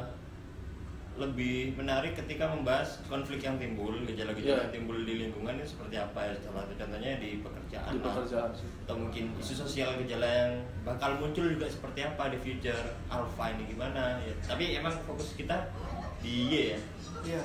lebih 1.16 1.72
menarik 1.74 2.12
ketika 2.12 2.44
membahas 2.44 3.00
konflik 3.08 3.40
yang 3.40 3.56
timbul 3.56 3.92
gejala-gejala 4.04 4.52
Iya. 4.52 4.62
yang 4.64 4.72
timbul 4.72 4.98
di 5.00 5.14
lingkungan 5.18 5.56
itu 5.56 5.72
seperti 5.72 5.96
apa 5.96 6.20
ya 6.22 6.34
salah 6.38 6.62
satu 6.62 6.76
contohnya 6.76 7.16
di 7.16 7.40
pekerjaan 7.40 7.90
di 7.90 7.98
lah. 7.98 8.04
pekerjaan 8.12 8.50
sih 8.52 8.68
atau 8.84 8.96
mungkin 8.96 9.24
isu 9.36 9.52
sosial 9.56 9.90
gejala 9.98 10.28
yang 10.28 10.52
bakal 10.84 11.16
muncul 11.16 11.48
juga 11.48 11.64
seperti 11.66 12.00
apa 12.02 12.28
di 12.28 12.38
future 12.38 12.80
alpha 13.08 13.44
ini 13.48 13.64
gimana 13.66 14.20
ya 14.20 14.34
tapi 14.44 14.76
emang 14.76 14.92
fokus 15.02 15.32
kita 15.34 15.72
di 16.20 16.32
Y 16.46 16.52
ya 16.72 16.80
Iya. 17.26 17.42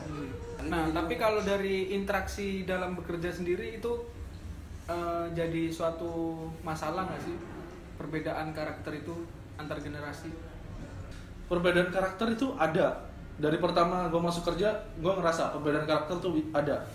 Nah, 0.67 0.93
tapi 0.93 1.17
kalau 1.17 1.41
dari 1.41 1.89
interaksi 1.89 2.61
dalam 2.63 2.93
bekerja 2.93 3.33
sendiri 3.33 3.81
itu 3.81 3.91
eh, 4.85 5.25
jadi 5.31 5.71
suatu 5.71 6.37
masalah 6.61 7.07
nggak 7.07 7.21
sih 7.23 7.33
perbedaan 7.95 8.51
karakter 8.51 8.93
itu 8.95 9.15
antar 9.55 9.79
generasi? 9.79 10.29
perbedaan 11.47 11.91
karakter 11.91 12.31
itu 12.31 12.55
ada 12.55 13.10
dari 13.41 13.57
pertama 13.57 14.05
gue 14.05 14.21
masuk 14.21 14.53
kerja 14.53 14.69
gue 15.01 15.09
ngerasa 15.09 15.57
perbedaan 15.57 15.89
karakter 15.89 16.21
tuh 16.21 16.37
ada. 16.53 16.85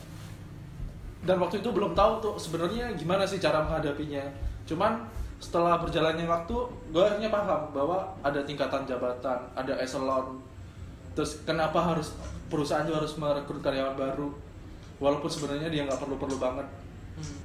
Dan 1.27 1.43
waktu 1.43 1.59
itu 1.59 1.75
belum 1.75 1.99
tahu 1.99 2.23
tuh 2.23 2.35
sebenarnya 2.39 2.95
gimana 2.95 3.27
sih 3.27 3.43
cara 3.43 3.67
menghadapinya. 3.67 4.23
Cuman 4.63 5.03
setelah 5.43 5.83
berjalannya 5.83 6.23
waktu 6.23 6.55
gue 6.95 7.03
akhirnya 7.03 7.35
paham 7.35 7.75
bahwa 7.75 8.15
ada 8.23 8.47
tingkatan 8.47 8.87
jabatan 8.87 9.43
ada 9.59 9.75
eselon. 9.83 10.39
Terus 11.19 11.43
kenapa 11.43 11.83
harus 11.83 12.15
perusahaan 12.47 12.87
juga 12.87 13.03
harus 13.03 13.19
merekrut 13.19 13.59
karyawan 13.59 13.99
baru 13.99 14.31
walaupun 15.03 15.27
sebenarnya 15.27 15.67
dia 15.67 15.83
nggak 15.83 15.99
perlu-perlu 15.99 16.39
banget. 16.39 16.67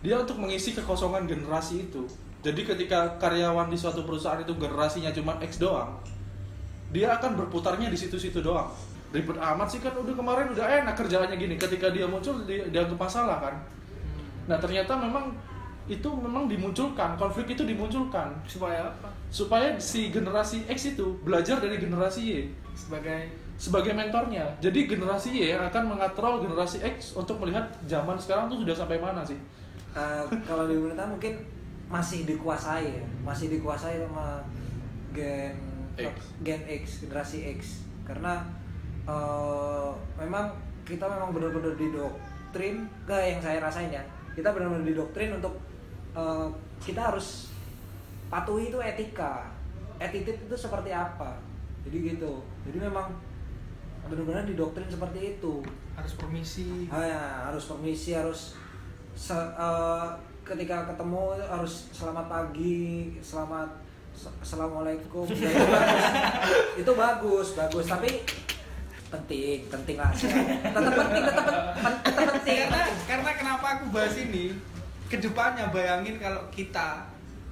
Dia 0.05 0.21
untuk 0.21 0.37
mengisi 0.37 0.77
kekosongan 0.77 1.25
generasi 1.25 1.89
itu. 1.89 2.05
Jadi 2.45 2.61
ketika 2.69 3.17
karyawan 3.17 3.65
di 3.65 3.77
suatu 3.81 4.05
perusahaan 4.05 4.37
itu 4.37 4.53
generasinya 4.61 5.09
cuma 5.09 5.41
X 5.41 5.57
doang 5.57 5.97
dia 6.91 7.15
akan 7.15 7.39
berputarnya 7.39 7.87
di 7.87 7.95
situ-situ 7.95 8.43
doang 8.43 8.67
ribet 9.11 9.35
amat 9.35 9.67
sih 9.67 9.83
kan 9.83 9.91
udah 9.91 10.15
kemarin 10.15 10.47
udah 10.55 10.65
enak 10.65 10.95
kerjaannya 10.95 11.35
gini. 11.35 11.55
Ketika 11.59 11.91
dia 11.91 12.07
muncul 12.07 12.43
dia 12.47 12.63
dianggap 12.71 12.97
masalah 12.97 13.37
kan. 13.43 13.55
Nah 14.47 14.57
ternyata 14.57 14.95
memang 14.95 15.35
itu 15.91 16.07
memang 16.07 16.47
dimunculkan 16.47 17.19
konflik 17.19 17.51
itu 17.51 17.67
dimunculkan. 17.67 18.31
Supaya 18.47 18.87
apa? 18.87 19.11
supaya 19.31 19.79
si 19.79 20.11
generasi 20.11 20.67
X 20.67 20.95
itu 20.95 21.07
belajar 21.23 21.59
dari 21.63 21.79
generasi 21.79 22.19
Y. 22.23 22.31
Sebagai 22.75 23.31
sebagai 23.55 23.95
mentornya. 23.95 24.43
Jadi 24.59 24.87
generasi 24.87 25.31
Y 25.31 25.55
akan 25.55 25.95
mengatrol 25.95 26.43
generasi 26.43 26.83
X 26.83 27.15
untuk 27.15 27.39
melihat 27.39 27.63
zaman 27.87 28.19
sekarang 28.19 28.51
tuh 28.51 28.63
sudah 28.63 28.75
sampai 28.75 28.99
mana 28.99 29.23
sih. 29.23 29.39
Eh, 29.91 30.23
kalau 30.47 30.67
di 30.67 30.75
pemerintah 30.75 31.07
mungkin 31.07 31.39
masih 31.87 32.23
dikuasai 32.27 32.87
ya. 32.87 33.05
Masih 33.23 33.51
dikuasai 33.51 34.03
sama 34.03 34.43
gen 35.15 35.55
X. 35.99 36.15
gen 36.43 36.61
X 36.67 36.83
generasi 37.07 37.37
X. 37.55 37.59
Karena 38.03 38.43
eh, 39.03 39.89
memang 40.17 40.51
kita 40.81 41.05
memang 41.05 41.31
benar-benar 41.31 41.73
didoktrin 41.73 42.75
ke 43.03 43.15
yang 43.15 43.39
saya 43.39 43.57
rasain 43.59 43.89
ya. 43.89 44.03
Kita 44.31 44.51
benar-benar 44.51 44.83
didoktrin 44.83 45.33
untuk 45.33 45.55
eh, 46.13 46.47
kita 46.81 47.13
harus 47.13 47.49
patuhi 48.27 48.69
itu 48.69 48.77
etika. 48.77 49.47
Attitude 49.97 50.39
itu 50.41 50.55
seperti 50.55 50.89
apa? 50.89 51.37
Jadi 51.85 52.15
gitu. 52.15 52.41
Jadi 52.65 52.77
memang 52.81 53.09
benar-benar 54.05 54.43
didoktrin 54.43 54.89
seperti 54.89 55.37
itu. 55.37 55.61
Harus 55.93 56.13
permisi. 56.17 56.89
Ah, 56.89 57.05
ya, 57.05 57.21
harus 57.51 57.69
permisi 57.69 58.11
harus 58.11 58.57
se- 59.13 59.53
eh, 59.53 60.07
ketika 60.41 60.89
ketemu 60.89 61.37
harus 61.37 61.93
selamat 61.93 62.25
pagi 62.25 63.13
selamat 63.21 63.69
assalamualaikum 64.41 65.23
itu 65.23 65.47
bagus 65.47 66.05
itu 66.81 66.91
bagus 66.97 67.47
bagus. 67.55 67.85
Tapi 67.87 68.09
penting 69.11 69.59
penting 69.67 69.97
lah. 69.99 70.09
Tetap 70.09 70.93
penting 70.95 71.23
tetap 71.23 71.45
pen- 71.75 72.01
tetap 72.01 72.25
penting. 72.31 72.57
Karena 72.63 72.81
karena 73.05 73.31
kenapa 73.35 73.65
aku 73.75 73.85
bahas 73.91 74.15
ini? 74.15 74.55
Ke 75.05 75.19
depannya 75.19 75.67
bayangin 75.69 76.15
kalau 76.15 76.39
kita 76.47 77.03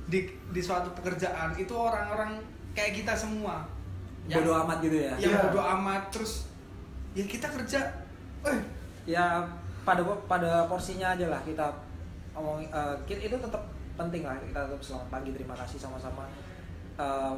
di 0.08 0.24
di 0.50 0.62
suatu 0.64 0.88
pekerjaan 0.94 1.54
itu 1.54 1.76
orang-orang 1.76 2.40
kayak 2.72 2.96
kita 2.96 3.12
semua. 3.14 3.68
Yang, 4.26 4.46
bodoh 4.46 4.56
amat 4.64 4.78
gitu 4.80 4.98
ya? 4.98 5.14
Yang 5.20 5.34
Iya. 5.36 5.44
bodoh 5.44 5.66
amat. 5.78 6.02
Terus 6.10 6.48
ya 7.12 7.26
kita 7.26 7.48
kerja 7.50 7.80
eh. 8.46 8.60
Ya 9.04 9.44
pada 9.84 10.00
pada 10.26 10.64
porsinya 10.66 11.12
aja 11.12 11.28
lah 11.28 11.42
kita 11.44 11.66
ngomong 12.32 12.64
eh, 12.64 12.96
ki- 13.04 13.28
itu 13.28 13.36
tetap 13.36 13.60
penting 13.94 14.24
lah. 14.24 14.40
Kita 14.40 14.64
tetap 14.64 14.80
selamat 14.80 15.08
pagi 15.12 15.30
terima 15.36 15.54
kasih 15.54 15.76
sama-sama. 15.76 16.24
Eh, 16.96 17.34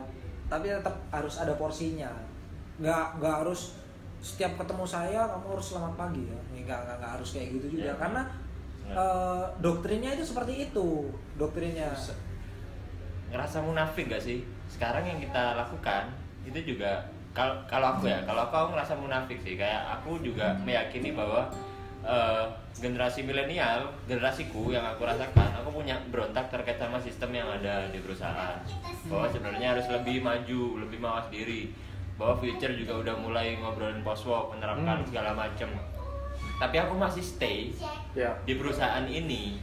tapi 0.46 0.70
tetap 0.70 0.94
harus 1.10 1.36
ada 1.36 1.58
porsinya. 1.58 2.14
Nggak 2.78 3.18
nggak 3.18 3.36
harus 3.42 3.81
setiap 4.22 4.54
ketemu 4.62 4.86
saya 4.86 5.26
kamu 5.26 5.46
harus 5.58 5.66
selamat 5.74 5.94
pagi 5.98 6.24
ya. 6.30 6.40
Nggak 6.54 6.80
nggak, 6.86 6.96
nggak 7.02 7.12
harus 7.18 7.30
kayak 7.34 7.48
gitu 7.58 7.66
juga. 7.76 7.84
Iya. 7.90 7.94
karena 7.98 8.22
Iya. 8.82 8.94
eh, 8.98 9.46
doktrinnya 9.62 10.10
itu 10.14 10.24
seperti 10.26 10.54
itu 10.70 10.88
doktrinnya. 11.38 11.90
Ngerasa 13.34 13.64
munafik 13.66 14.12
gak 14.12 14.20
sih? 14.20 14.44
Sekarang 14.68 15.08
yang 15.08 15.18
kita 15.18 15.56
lakukan 15.56 16.12
itu 16.44 16.76
juga 16.76 17.00
kalau 17.32 17.56
kalau 17.64 17.96
aku 17.96 18.12
ya 18.12 18.20
kalau 18.28 18.44
aku, 18.44 18.56
aku 18.56 18.70
ngerasa 18.78 18.94
munafik 19.00 19.40
sih. 19.42 19.58
Kayak 19.58 20.00
aku 20.00 20.20
juga 20.22 20.54
meyakini 20.62 21.16
bahwa 21.16 21.48
eh, 22.04 22.46
generasi 22.78 23.24
milenial 23.26 23.90
generasiku 24.06 24.70
yang 24.70 24.84
aku 24.84 25.08
rasakan 25.08 25.50
aku 25.64 25.70
punya 25.82 25.96
berontak 26.12 26.52
terkait 26.52 26.78
sama 26.78 27.00
sistem 27.00 27.32
yang 27.32 27.48
ada 27.48 27.88
di 27.90 27.98
perusahaan. 28.04 28.60
Bahwa 29.08 29.26
sebenarnya 29.32 29.78
harus 29.80 29.88
lebih 29.88 30.20
maju 30.22 30.84
lebih 30.84 31.00
mawas 31.00 31.26
diri 31.32 31.72
bahwa 32.22 32.38
future 32.38 32.70
juga 32.78 33.02
udah 33.02 33.16
mulai 33.18 33.58
ngobrolin 33.58 34.06
post 34.06 34.30
work 34.30 34.54
menerapkan 34.54 35.02
Hmm. 35.02 35.08
segala 35.10 35.34
macem. 35.34 35.74
Tapi 36.62 36.78
aku 36.78 36.94
masih 36.94 37.26
stay 37.26 37.74
ya. 38.14 38.30
di 38.46 38.54
perusahaan 38.54 39.02
ini. 39.10 39.58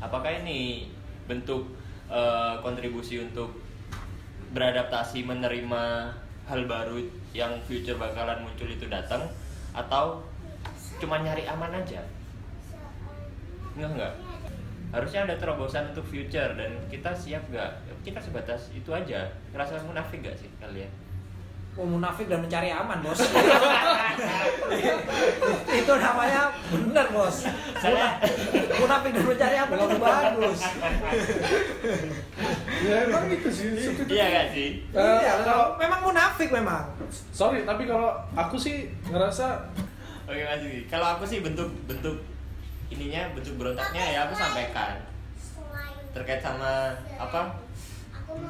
Apakah 0.00 0.32
ini 0.40 0.88
bentuk 1.28 1.76
eh, 2.08 2.54
kontribusi 2.64 3.20
untuk 3.20 3.52
beradaptasi 4.56 5.28
menerima 5.28 6.12
hal 6.48 6.60
baru 6.64 7.00
yang 7.36 7.52
future 7.68 8.00
bakalan 8.00 8.40
muncul 8.44 8.64
itu 8.64 8.88
datang? 8.88 9.20
Atau 9.76 10.24
cuma 11.04 11.20
nyari 11.20 11.44
aman 11.44 11.84
aja? 11.84 12.00
Enggak 13.76 13.92
enggak 13.92 14.14
harusnya 14.94 15.26
ada 15.26 15.34
terobosan 15.34 15.90
untuk 15.90 16.06
future 16.06 16.54
dan 16.54 16.70
kita 16.88 17.10
siap 17.12 17.44
nggak? 17.50 17.72
Kita 18.06 18.22
sebatas 18.22 18.70
itu 18.72 18.88
aja. 18.94 19.26
Ngerasa 19.50 19.82
munafik 19.84 20.22
gak 20.24 20.38
sih 20.38 20.48
kalian 20.62 21.03
Oh, 21.74 21.82
munafik 21.82 22.30
dan 22.30 22.38
mencari 22.38 22.70
aman 22.70 23.02
bos. 23.02 23.18
Itu 25.74 25.92
namanya 25.98 26.46
bener 26.70 27.06
bos. 27.10 27.36
Saya- 27.82 28.14
munafik 28.78 29.10
dan 29.10 29.24
mencari 29.26 29.56
aman 29.58 29.76
itu 29.76 29.98
bagus 29.98 30.60
ya 32.84 32.96
emang 33.08 33.24
itu 33.28 33.48
sih 33.48 33.68
iya 34.06 34.24
gak 34.28 34.46
sih? 34.52 34.68
Eh, 34.92 35.00
iya 35.20 35.32
kalau- 35.40 35.74
memang 35.76 36.00
munafik 36.04 36.48
memang. 36.52 36.84
Sorry 37.32 37.64
tapi 37.64 37.84
kalau 37.84 38.12
aku 38.34 38.56
sih 38.56 38.92
ngerasa 39.08 39.66
Oke 40.24 40.40
Mas 40.40 40.64
kalau 40.88 41.06
aku 41.16 41.24
sih 41.28 41.44
bentuk 41.44 41.68
bentuk 41.84 42.16
ininya 42.88 43.28
bentuk 43.36 43.56
berontaknya 43.56 44.04
ya 44.14 44.18
aku 44.24 44.34
sampaikan. 44.34 44.96
Terkait 46.12 46.40
sama 46.40 46.92
apa 47.16 47.50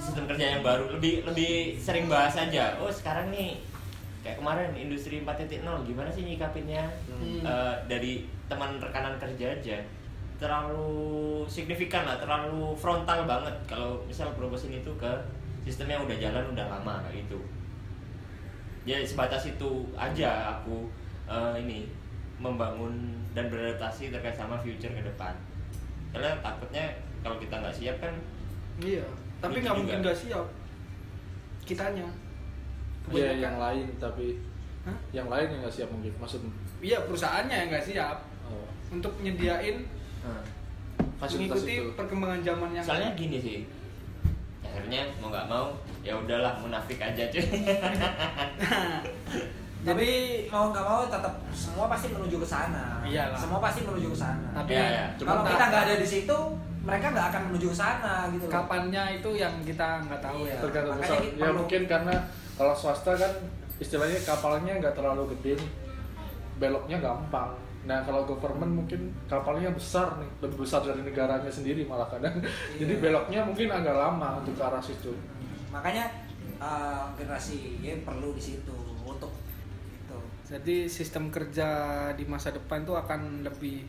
sistem 0.00 0.24
kerja 0.28 0.58
yang 0.58 0.62
baru. 0.62 0.90
Lebih 0.96 1.26
lebih 1.28 1.76
sering 1.80 2.06
bahas 2.06 2.34
aja. 2.36 2.76
Oh 2.80 2.90
sekarang 2.92 3.32
nih 3.32 3.58
kayak 4.24 4.40
kemarin 4.40 4.72
industri 4.72 5.20
4.0 5.20 5.60
gimana 5.84 6.08
sih 6.08 6.24
nyikapinnya? 6.24 6.84
Hmm. 7.08 7.44
Eh, 7.44 7.74
dari 7.88 8.24
teman 8.48 8.80
rekanan 8.80 9.16
kerja 9.20 9.56
aja. 9.60 9.78
Terlalu 10.40 11.44
signifikan 11.46 12.04
lah 12.04 12.16
terlalu 12.18 12.74
frontal 12.76 13.24
banget. 13.24 13.54
Kalau 13.68 14.00
misal 14.08 14.32
proposin 14.34 14.74
itu 14.74 14.90
ke 14.96 15.12
sistem 15.64 15.92
yang 15.96 16.02
udah 16.04 16.16
jalan 16.16 16.44
udah 16.52 16.66
lama 16.68 17.00
kayak 17.08 17.24
gitu. 17.24 17.40
Ya 18.84 19.00
sebatas 19.00 19.48
itu 19.48 19.88
aja 19.96 20.60
aku 20.60 20.88
eh, 21.28 21.54
ini 21.60 21.88
membangun 22.36 23.16
dan 23.32 23.48
beradaptasi 23.48 24.12
terkait 24.12 24.36
sama 24.36 24.60
future 24.60 24.92
ke 24.92 25.02
depan. 25.02 25.32
Karena 26.12 26.36
takutnya 26.44 26.84
kalau 27.24 27.40
kita 27.40 27.56
nggak 27.56 27.72
siap 27.72 27.96
kan 28.04 28.12
iya 28.84 29.00
tapi 29.44 29.56
nggak 29.60 29.76
mungkin 29.76 29.98
nggak 30.00 30.16
siap. 30.16 30.46
Kitanya. 31.62 32.04
Ya 32.04 32.12
Kebanyakan- 33.04 33.36
yang 33.38 33.56
lain 33.58 33.86
tapi 33.98 34.26
Hah? 34.82 34.96
yang 35.12 35.28
lain 35.28 35.46
yang 35.46 35.60
nggak 35.60 35.74
siap 35.74 35.88
mungkin. 35.88 36.12
Maksud 36.16 36.40
iya 36.80 36.98
perusahaannya 37.02 37.52
yang 37.54 37.68
nggak 37.68 37.84
siap. 37.84 38.16
Oh, 38.44 38.64
untuk 38.90 39.12
nyediain 39.20 39.84
fasilitas 41.14 41.60
mengikuti 41.60 41.74
itu 41.78 41.92
perkembangan 41.94 42.40
zaman 42.42 42.68
yang 42.72 42.84
soalnya 42.84 43.10
gini 43.12 43.38
sih. 43.38 43.58
Akhirnya 44.60 45.04
mau 45.16 45.28
nggak 45.28 45.46
mau 45.46 45.68
ya 46.00 46.12
udahlah 46.14 46.56
munafik 46.58 46.96
aja 46.96 47.24
cuy. 47.26 47.44
Tapi 49.84 50.08
mau 50.48 50.72
nggak 50.72 50.80
mau 50.82 51.04
tetap 51.04 51.34
semua 51.52 51.86
pasti 51.86 52.08
menuju 52.08 52.40
ke 52.40 52.46
sana. 52.46 53.04
Iyalah. 53.04 53.36
semua 53.36 53.60
pasti 53.60 53.84
menuju 53.84 54.08
ke 54.10 54.18
sana. 54.18 54.48
Tapi 54.54 54.72
Iya, 54.72 54.84
iya. 54.88 55.06
kalau 55.14 55.44
kita 55.44 55.64
nggak 55.66 55.82
ada 55.84 55.96
di 56.00 56.08
situ 56.08 56.38
mereka 56.84 57.06
nggak 57.10 57.26
akan 57.32 57.42
menuju 57.48 57.66
ke 57.68 57.76
sana 57.76 58.14
gitu 58.28 58.44
loh. 58.44 58.52
kapannya 58.52 59.02
itu 59.16 59.30
yang 59.34 59.54
kita 59.60 59.88
nggak 60.04 60.20
tahu 60.20 60.44
ya. 60.44 60.58
Tergantung 60.60 60.94
Makanya 60.94 61.08
perusahaan. 61.08 61.24
kita 61.24 61.34
ya 61.34 61.44
perlu- 61.44 61.58
mungkin 61.58 61.82
karena 61.88 62.14
kalau 62.54 62.74
swasta 62.74 63.12
kan 63.14 63.32
istilahnya 63.76 64.18
kapalnya 64.20 64.72
nggak 64.78 64.94
terlalu 64.94 65.24
gede 65.32 65.54
beloknya 66.54 66.98
gampang. 67.00 67.50
Nah 67.84 68.00
kalau 68.00 68.24
government 68.24 68.84
mungkin 68.84 69.00
kapalnya 69.24 69.72
besar 69.72 70.16
nih. 70.16 70.30
Lebih 70.40 70.58
besar 70.60 70.80
dari 70.80 71.00
negaranya 71.00 71.50
sendiri 71.50 71.84
malah 71.84 72.06
kadang. 72.06 72.36
Jadi 72.76 72.92
beloknya 72.96 73.40
mungkin 73.42 73.68
agak 73.68 73.92
lama 73.92 74.40
untuk 74.40 74.54
ke 74.54 74.62
arah 74.62 74.80
situ. 74.80 75.12
Makanya 75.72 76.04
eh, 76.60 77.02
generasi 77.16 77.80
Y 77.80 78.04
perlu 78.04 78.32
di 78.32 78.42
situ 78.42 78.76
untuk 79.00 79.32
itu. 79.90 80.18
Jadi 80.44 80.76
sistem 80.86 81.28
kerja 81.28 81.68
di 82.12 82.24
masa 82.24 82.52
depan 82.52 82.84
tuh 82.84 82.94
akan 82.94 83.42
lebih 83.42 83.84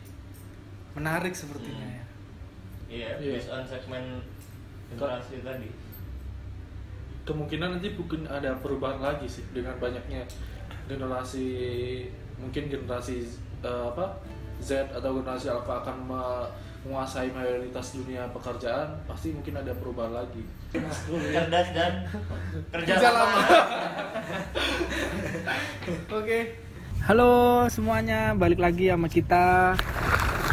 menarik 0.92 1.36
sepertinya 1.36 1.84
ya 1.84 2.04
iya 2.86 3.18
Iya. 3.18 3.32
based 3.34 3.50
on 3.50 3.62
segmen 3.62 4.04
generasi 4.88 5.42
tadi 5.42 5.68
kemungkinan 7.22 7.78
nanti 7.78 7.90
mungkin 7.92 8.22
ada 8.24 8.54
perubahan 8.56 9.02
lagi 9.02 9.26
sih 9.26 9.42
dengan 9.50 9.74
banyaknya 9.76 10.22
generasi 10.86 11.46
mungkin 12.38 12.70
generasi 12.70 13.26
eh, 13.60 13.84
apa 13.84 14.22
Z 14.56 14.88
atau 14.88 15.18
generasi 15.18 15.50
Alpha 15.50 15.82
akan 15.82 15.96
me- 16.06 16.48
menguasai 16.86 17.34
mayoritas 17.34 17.98
dunia 17.98 18.30
pekerjaan 18.30 18.94
pasti 19.04 19.34
mungkin 19.34 19.58
ada 19.58 19.74
perubahan 19.74 20.14
lagi 20.14 20.46
cerdas 20.70 21.02
dan 21.74 21.92
kerja, 22.72 22.94
Kerja 22.94 23.08
lama 23.10 23.26
lama. 23.26 23.40
Oke. 26.22 26.38
Halo 27.02 27.32
semuanya, 27.66 28.34
balik 28.34 28.58
lagi 28.58 28.86
sama 28.86 29.06
kita 29.06 29.74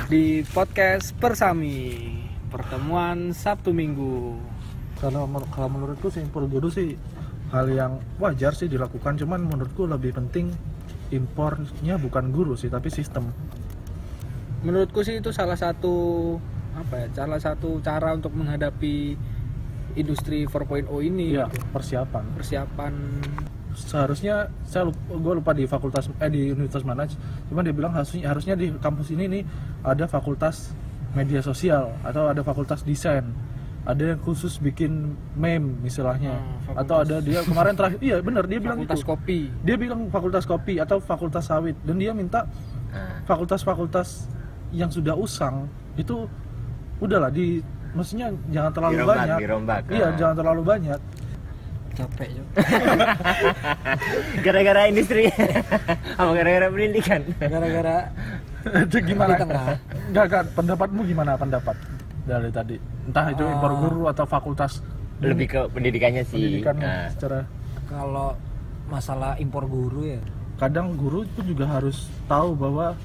di 0.06 0.42
podcast 0.48 1.14
Persami. 1.18 2.23
Pertemuan 2.54 3.34
Sabtu 3.34 3.74
Minggu. 3.74 4.38
kalau 5.02 5.26
kalau 5.52 5.68
menurutku 5.68 6.08
simpul 6.08 6.48
guru 6.48 6.72
sih 6.72 6.96
hal 7.52 7.68
yang 7.68 8.00
wajar 8.22 8.56
sih 8.56 8.72
dilakukan 8.72 9.20
cuman 9.20 9.44
menurutku 9.44 9.84
lebih 9.84 10.16
penting 10.16 10.54
impornya 11.12 12.00
bukan 12.00 12.32
guru 12.32 12.56
sih 12.56 12.72
tapi 12.72 12.88
sistem 12.88 13.28
Menurutku 14.64 15.04
sih 15.04 15.20
itu 15.20 15.28
salah 15.36 15.60
satu 15.60 15.94
apa 16.72 17.04
ya? 17.04 17.08
Salah 17.12 17.36
satu 17.36 17.84
cara 17.84 18.16
untuk 18.16 18.32
menghadapi 18.32 19.20
industri 20.00 20.48
4.0 20.48 20.88
ini. 21.04 21.36
Gitu. 21.36 21.44
persiapan 21.76 22.24
Persiapan 22.40 22.94
seharusnya 23.76 24.48
saya 24.64 24.88
lupa, 24.88 25.02
gue 25.18 25.34
lupa 25.42 25.52
di 25.52 25.66
fakultas 25.66 26.06
eh 26.22 26.30
di 26.30 26.54
universitas 26.54 26.86
mana 26.86 27.10
cuman 27.50 27.66
dia 27.66 27.74
bilang 27.74 27.94
harusnya 27.98 28.30
harusnya 28.30 28.54
di 28.54 28.70
kampus 28.78 29.10
ini 29.18 29.26
nih 29.26 29.44
ada 29.82 30.06
fakultas 30.06 30.78
media 31.14 31.40
sosial 31.40 31.94
atau 32.02 32.28
ada 32.28 32.42
fakultas 32.42 32.82
desain. 32.82 33.26
Ada 33.84 34.16
yang 34.16 34.20
khusus 34.20 34.58
bikin 34.58 34.92
meme 35.34 35.84
istilahnya. 35.84 36.34
Hmm, 36.34 36.56
fakultas- 36.66 36.82
atau 36.82 36.96
ada 36.98 37.16
dia 37.20 37.40
kemarin 37.42 37.74
terakhir 37.74 38.00
iya 38.00 38.16
benar 38.18 38.44
dia 38.46 38.58
bilang 38.58 38.80
fakultas 38.80 38.98
itu. 38.98 39.10
kopi. 39.10 39.40
dia 39.60 39.76
bilang 39.76 40.00
fakultas 40.08 40.44
kopi 40.46 40.74
atau 40.78 40.98
fakultas 40.98 41.44
sawit. 41.44 41.76
Dan 41.82 41.98
dia 41.98 42.12
minta 42.12 42.48
Nah, 42.90 43.26
fakultas-fakultas 43.26 44.30
yang 44.72 44.88
sudah 44.88 45.14
usang 45.14 45.66
itu 45.96 46.30
udahlah 46.98 47.28
di 47.28 47.58
maksudnya 47.92 48.30
jangan 48.48 48.72
terlalu 48.72 48.94
Dirombak, 48.96 49.18
banyak. 49.18 49.38
dirombak. 49.40 49.82
iya 49.90 50.06
Ah. 50.06 50.16
jangan 50.16 50.36
terlalu 50.36 50.62
banyak. 50.64 51.00
Capek 51.94 52.30
ya. 52.32 52.44
gara-gara 54.46 54.82
industri. 54.88 55.30
Apa 56.20 56.32
gara-gara 56.32 56.68
pendidikan. 56.68 57.22
Gara-gara 57.40 57.98
itu 58.66 58.98
gimana. 59.04 59.36
Enggak, 60.06 60.24
enggak, 60.26 60.44
pendapatmu 60.54 61.02
gimana 61.04 61.32
pendapat 61.34 61.76
dari 62.24 62.50
tadi 62.50 62.76
entah 63.04 63.28
itu 63.30 63.44
Ah. 63.44 63.52
impor 63.52 63.74
guru 63.78 64.02
atau 64.08 64.24
fakultas 64.24 64.80
lebih 65.20 65.48
ke 65.50 65.62
pendidikannya 65.70 66.24
sih 66.24 66.40
pendidikan 66.62 66.76
Nah, 66.78 67.08
secara 67.10 67.40
kalau 67.86 68.32
masalah 68.86 69.36
impor 69.38 69.64
guru 69.64 70.08
ya 70.10 70.22
kadang 70.56 70.94
guru 70.94 71.28
pun 71.30 71.44
juga 71.46 71.66
harus 71.70 72.08
tahu 72.24 72.54
bahwa 72.54 72.96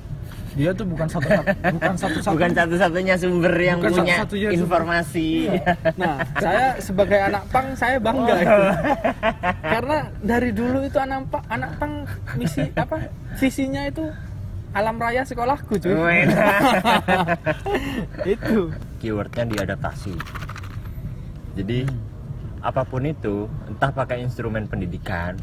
dia 0.54 0.70
tuh 0.70 0.86
bukan 0.86 1.06
satu 1.06 1.28
bukan 1.74 1.94
satu 1.94 2.18
satu 2.20 2.32
bukan 2.32 2.50
satu-satunya 2.52 3.14
sumber 3.16 3.54
yang 3.56 3.78
Bukan 3.78 3.90
punya 3.92 4.14
satu-satunya 4.16 4.48
sumber. 4.48 4.59
informasi 4.61 5.28
Nah, 6.00 6.14
saya 6.36 6.66
sebagai 6.78 7.18
anak 7.20 7.42
pang 7.48 7.66
saya 7.74 7.96
bangga 7.98 8.32
Oh. 8.32 8.38
itu. 8.38 8.59
Karena 9.74 9.96
dari 10.20 10.50
dulu 10.50 10.78
itu 10.80 10.98
anak 10.98 11.26
pang, 11.28 11.44
anak 11.48 11.70
pang 11.76 11.92
misi 12.34 12.62
apa? 12.72 12.96
Visinya 13.34 13.82
itu 13.84 14.04
alam 14.76 15.00
raya 15.00 15.24
sekolahku, 15.24 15.80
cuy. 15.80 15.96
Wena. 15.96 16.48
itu. 18.36 18.68
keywordnya 18.98 19.44
diadaptasi 19.46 20.12
jadi 21.54 21.86
apa 22.62 22.82
pun 22.82 23.06
itu 23.06 23.46
entah 23.70 23.94
pakai 23.94 24.26
instrumen 24.26 24.66
pendidikan 24.66 25.38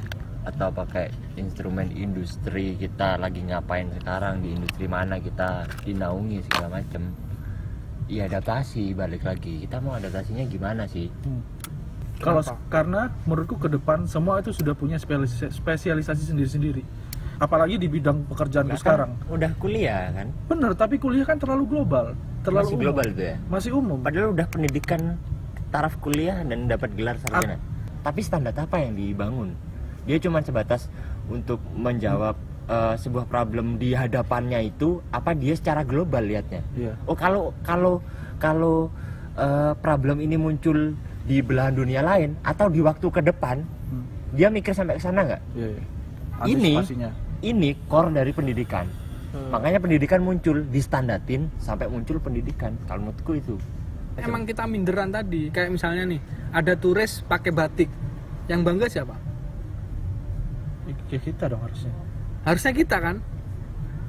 atau 0.46 0.70
pakai 0.70 1.10
instrumen 1.40 1.90
industri 1.96 2.78
kita 2.78 3.18
lagi 3.18 3.42
ngapain 3.42 3.90
sekarang 3.98 4.46
di 4.46 4.54
industri 4.54 4.86
mana 4.86 5.18
kita 5.18 5.66
dinaungi 5.88 6.44
segala 6.46 6.80
macem 6.80 7.16
ya 8.06 8.30
adaptasi 8.30 8.94
balik 8.94 9.26
lagi 9.26 9.66
kita 9.66 9.82
mau 9.82 9.98
adaptasinya 9.98 10.46
gimana 10.46 10.86
sih 10.86 11.10
kalau 12.22 12.40
Kenapa? 12.46 12.62
karena 12.72 13.02
menurutku 13.26 13.58
ke 13.60 13.68
depan 13.68 14.06
semua 14.06 14.40
itu 14.40 14.54
sudah 14.54 14.78
punya 14.78 14.96
spesialis- 15.02 15.52
spesialisasi 15.52 16.32
sendiri-sendiri 16.32 16.84
apalagi 17.36 17.76
di 17.76 17.88
bidang 17.88 18.24
pekerjaanku 18.26 18.70
Lah 18.70 18.76
kan 18.76 18.84
sekarang 18.84 19.12
udah 19.28 19.52
kuliah 19.56 20.12
kan 20.12 20.28
bener 20.48 20.72
tapi 20.74 20.96
kuliah 20.96 21.24
kan 21.24 21.36
terlalu 21.36 21.68
global 21.68 22.16
terlalu 22.42 22.64
masih 22.64 22.74
umum. 22.74 22.84
global 22.84 23.06
itu 23.06 23.22
ya 23.22 23.36
masih 23.48 23.72
umum 23.74 23.98
padahal 24.00 24.30
udah 24.32 24.48
pendidikan 24.48 25.02
taraf 25.68 26.00
kuliah 26.00 26.40
dan 26.42 26.66
dapat 26.66 26.90
gelar 26.94 27.18
sarjana 27.18 27.58
tapi 28.02 28.20
standar 28.22 28.54
apa 28.54 28.78
yang 28.78 28.94
dibangun 28.94 29.52
dia 30.06 30.16
cuma 30.18 30.40
sebatas 30.40 30.88
untuk 31.26 31.58
menjawab 31.74 32.38
eh, 32.66 32.96
sebuah 32.96 33.26
problem 33.26 33.76
di 33.76 33.92
hadapannya 33.92 34.62
itu 34.66 35.02
apa 35.10 35.34
dia 35.34 35.54
secara 35.54 35.82
global 35.82 36.22
lihatnya 36.22 36.62
Iya. 36.74 36.94
oh 37.04 37.18
kalau 37.18 37.52
kalau 37.62 38.00
kalau 38.38 38.88
eh, 39.36 39.74
problem 39.76 40.22
ini 40.22 40.38
muncul 40.38 40.94
di 41.26 41.42
belahan 41.42 41.74
dunia 41.74 42.00
lain 42.00 42.38
atau 42.40 42.70
di 42.70 42.80
waktu 42.80 43.08
ke 43.10 43.22
depan 43.22 43.66
Hmm. 43.86 44.02
dia 44.32 44.50
mikir 44.50 44.74
sampai 44.74 44.98
ke 44.98 45.04
sana 45.04 45.22
nggak 45.22 45.42
Iya, 45.54 45.68
iya. 45.72 45.84
Ini-. 46.44 46.78
Ini 47.46 47.78
core 47.86 48.10
dari 48.10 48.34
pendidikan 48.34 48.90
makanya 49.52 49.84
pendidikan 49.84 50.24
muncul 50.24 50.64
distandatin 50.72 51.52
sampai 51.60 51.92
muncul 51.92 52.18
pendidikan 52.24 52.72
kalau 52.88 53.12
menurutku 53.12 53.36
itu 53.36 53.56
Emang 54.16 54.48
kita 54.48 54.64
minderan 54.64 55.12
tadi. 55.12 55.52
Kayak 55.52 55.76
misalnya 55.76 56.04
nih, 56.08 56.20
ada 56.56 56.74
turis 56.80 57.20
pakai 57.28 57.52
batik. 57.52 57.90
Yang 58.48 58.62
bangga 58.64 58.88
siapa? 58.88 59.16
Ya 61.12 61.18
kita 61.18 61.50
dong 61.50 61.66
harusnya 61.66 61.92
Harusnya 62.46 62.72
kita 62.78 62.98
kan? 63.02 63.16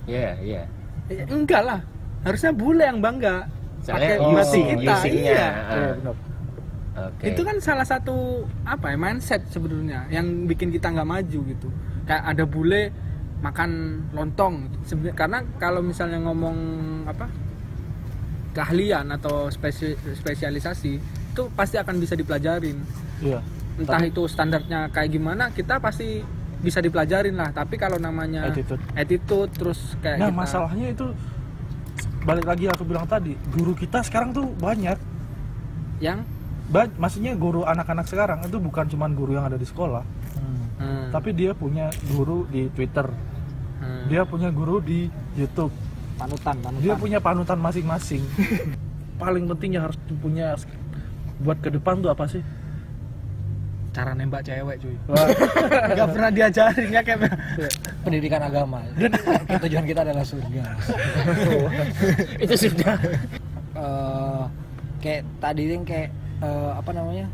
Iya, 0.04 0.30
iya. 0.44 0.62
Eh, 1.08 1.24
enggak 1.26 1.62
lah. 1.64 1.80
Harusnya 2.22 2.52
bule 2.52 2.84
yang 2.84 3.00
bangga. 3.00 3.48
Pakai 3.82 4.20
batik 4.20 4.36
using, 4.44 4.66
kita. 4.76 4.94
Iya. 5.08 5.46
Ah, 5.48 5.94
Iya. 5.96 6.12
Oke. 6.96 7.24
Itu 7.28 7.44
kan 7.44 7.56
salah 7.60 7.84
satu 7.84 8.46
apa 8.64 8.92
ya 8.92 8.96
mindset 8.96 9.44
sebenarnya 9.52 10.08
yang 10.08 10.48
bikin 10.48 10.72
kita 10.72 10.92
nggak 10.92 11.08
maju 11.08 11.38
gitu. 11.44 11.68
Kayak 12.08 12.22
ada 12.24 12.44
bule 12.48 12.82
makan 13.36 13.70
lontong 14.10 14.68
gitu. 14.82 14.96
Karena 15.12 15.44
kalau 15.56 15.80
misalnya 15.80 16.16
ngomong 16.18 16.56
apa 17.04 17.28
keahlian 18.52 19.12
atau 19.12 19.52
spesi- 19.52 19.96
spesialisasi 20.16 20.92
itu 21.32 21.42
pasti 21.52 21.76
akan 21.76 22.00
bisa 22.00 22.16
dipelajarin. 22.16 22.80
Iya. 23.20 23.40
Entah 23.76 24.00
Tapi- 24.00 24.08
itu 24.08 24.24
standarnya 24.24 24.88
kayak 24.88 25.10
gimana 25.12 25.52
kita 25.52 25.76
pasti 25.76 26.24
bisa 26.56 26.80
dipelajarin 26.80 27.36
lah. 27.36 27.52
Tapi 27.52 27.76
kalau 27.76 28.00
namanya 28.00 28.48
Attitude. 28.48 28.80
attitude, 28.96 29.52
terus 29.52 29.92
kayak 30.00 30.16
Nah, 30.16 30.32
kita- 30.32 30.40
masalahnya 30.40 30.86
itu 30.88 31.06
balik 32.24 32.48
lagi 32.48 32.64
aku 32.66 32.82
bilang 32.82 33.04
tadi, 33.04 33.36
guru 33.52 33.76
kita 33.76 34.00
sekarang 34.02 34.32
tuh 34.32 34.48
banyak. 34.56 34.96
yang 35.96 36.20
Ba- 36.66 36.92
maksudnya 36.98 37.32
guru 37.32 37.62
anak-anak 37.62 38.04
sekarang 38.04 38.42
itu 38.42 38.58
bukan 38.58 38.84
cuma 38.86 39.06
guru 39.08 39.32
yang 39.32 39.46
ada 39.46 39.54
di 39.54 39.62
sekolah, 39.62 40.02
hmm, 40.78 41.12
tapi 41.12 41.30
dia 41.36 41.52
punya 41.52 41.92
guru 42.12 42.44
di 42.48 42.68
Twitter, 42.72 43.06
hmm, 43.82 44.06
dia 44.08 44.22
punya 44.24 44.48
guru 44.48 44.80
di 44.80 45.10
YouTube, 45.36 45.72
panutan, 46.16 46.56
panutan. 46.60 46.82
dia 46.82 46.94
punya 46.96 47.18
panutan 47.18 47.58
masing-masing. 47.60 48.22
Paling 49.22 49.48
penting 49.48 49.80
yang 49.80 49.88
harus 49.88 49.96
punya 50.20 50.56
buat 51.40 51.56
ke 51.60 51.72
depan 51.72 52.04
tuh 52.04 52.12
apa 52.12 52.28
sih? 52.28 52.44
cara 53.96 54.12
nembak 54.12 54.44
cewek 54.44 54.76
cuy. 54.76 54.96
Wah, 55.08 55.26
Gak 55.96 56.08
pernah 56.12 56.28
diajarin 56.28 56.88
ya 56.92 57.00
kayak 57.00 57.32
pendidikan 58.04 58.44
agama 58.44 58.84
tujuan 59.64 59.84
kita 59.88 60.04
adalah 60.04 60.20
surga 60.20 60.62
itu 62.44 62.54
sudah. 62.68 62.94
Eh, 63.72 64.44
kayak 65.00 65.22
tadi 65.40 65.62
yang 65.72 65.84
kayak 65.88 66.12
eh, 66.44 66.70
apa 66.76 66.90
namanya 66.92 67.26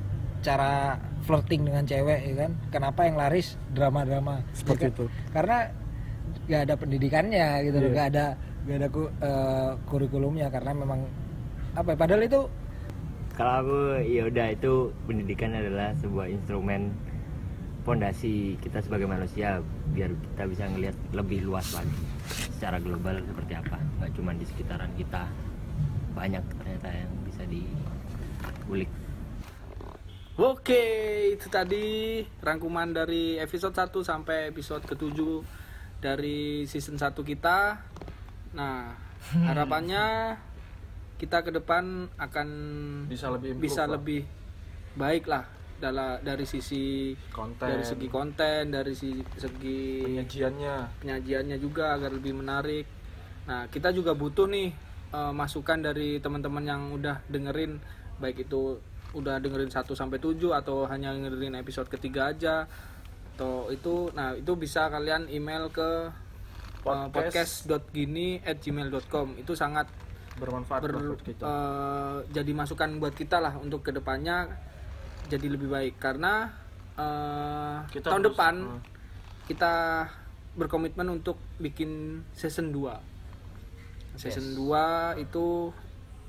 cara 0.42 0.98
flirting 1.22 1.62
dengan 1.62 1.82
cewek 1.82 2.20
ya 2.24 2.34
kan 2.36 2.50
kenapa 2.68 3.00
yang 3.02 3.16
laris 3.16 3.54
drama-drama 3.70 4.42
Seperti 4.52 4.82
Ya 4.82 4.88
kan? 4.88 4.92
itu. 4.92 5.04
karena 5.30 5.58
nggak 6.42 6.62
ada 6.62 6.74
pendidikannya 6.74 7.46
gitu 7.62 7.76
loh 7.76 7.84
Iya. 7.84 7.94
nggak 7.94 8.08
ada 8.08 8.26
nggak 8.62 8.76
ada 8.76 8.88
ku- 8.88 9.14
eh, 9.16 9.70
kurikulumnya 9.84 10.46
karena 10.48 10.72
memang 10.72 11.00
apa 11.72 11.88
ya, 11.88 11.96
padahal 11.96 12.22
itu 12.22 12.42
Kalau 13.32 13.54
aku 13.58 13.78
ya 14.04 14.28
udah 14.28 14.46
itu 14.50 14.72
pendidikan 15.02 15.50
adalah 15.52 15.96
sebuah 15.96 16.28
instrumen 16.28 16.92
pondasi 17.82 18.54
kita 18.60 18.78
sebagai 18.78 19.06
manusia 19.06 19.58
biar 19.90 20.12
kita 20.12 20.44
bisa 20.46 20.64
ngelihat 20.68 20.94
lebih 21.10 21.42
luas 21.42 21.66
lagi 21.72 21.96
secara 22.52 22.78
global 22.78 23.18
seperti 23.18 23.52
apa 23.56 23.74
nggak 23.98 24.10
cuma 24.12 24.30
di 24.32 24.44
sekitaran 24.44 24.92
kita 24.94 25.26
banyak 26.12 26.44
ternyata 26.54 26.88
yang 26.92 27.10
bisa 27.24 27.42
diulik 27.44 28.90
Oke, 30.42 30.82
itu 31.38 31.46
tadi 31.46 32.18
rangkuman 32.42 32.90
dari 32.90 33.38
episode 33.38 33.78
1 33.78 33.94
sampai 34.02 34.50
episode 34.50 34.82
ke-7 34.90 35.14
dari 36.02 36.66
season 36.66 36.98
1 36.98 37.14
kita. 37.22 37.78
Nah, 38.50 38.90
harapannya 39.46 40.34
kita 41.22 41.46
ke 41.46 41.54
depan 41.54 42.10
akan 42.18 42.48
Bisa 43.06 43.30
lebih 43.30 43.54
bisa 43.54 43.86
lah. 43.86 43.94
lebih 43.94 44.26
baik 44.98 45.30
lah 45.30 45.46
dalam 45.78 46.18
dari 46.26 46.42
sisi 46.42 47.14
konten, 47.30 47.78
dari 47.78 47.84
segi 47.86 48.08
konten, 48.10 48.62
dari 48.74 48.98
si- 48.98 49.22
segi 49.38 50.02
penyajiannya. 50.02 51.06
penyajiannya 51.06 51.56
juga 51.62 51.94
agar 51.94 52.10
lebih 52.18 52.34
menarik. 52.34 52.90
Nah, 53.46 53.70
kita 53.70 53.94
juga 53.94 54.18
butuh 54.18 54.50
nih 54.50 54.74
eh, 55.14 55.32
masukan 55.38 55.78
dari 55.86 56.18
teman-teman 56.18 56.66
yang 56.66 56.82
udah 56.90 57.22
dengerin 57.30 57.78
baik 58.18 58.42
itu 58.42 58.82
udah 59.12 59.38
dengerin 59.38 59.68
1 59.68 59.84
sampai 59.92 60.16
7 60.16 60.36
atau 60.52 60.84
hanya 60.84 61.12
dengerin 61.12 61.54
episode 61.54 61.86
ketiga 61.86 62.30
aja 62.30 62.64
atau 63.34 63.68
itu 63.68 64.08
nah 64.12 64.32
itu 64.32 64.52
bisa 64.54 64.88
kalian 64.88 65.28
email 65.28 65.68
ke 65.68 66.08
Podcast. 66.82 67.68
podcast.gini@gmail.com 67.70 69.38
itu 69.38 69.52
sangat 69.54 69.86
Bermanfaat 70.32 70.80
ber- 70.82 71.12
buat 71.12 71.22
kita. 71.22 71.44
eh, 71.44 72.16
jadi 72.32 72.50
masukan 72.52 72.98
buat 72.98 73.12
kita 73.12 73.38
lah 73.38 73.54
untuk 73.54 73.80
ke 73.80 73.92
depannya 73.92 74.48
jadi 75.28 75.46
lebih 75.46 75.68
baik 75.68 75.96
karena 75.96 76.50
eh, 76.92 77.76
Kita 77.88 78.10
tahun 78.10 78.20
terus- 78.20 78.34
depan 78.34 78.54
eh. 78.58 78.80
kita 79.46 79.72
berkomitmen 80.52 81.08
untuk 81.10 81.36
bikin 81.56 82.20
season 82.32 82.68
2 82.68 82.96
season 84.14 84.52
2 84.54 85.16
itu 85.18 85.72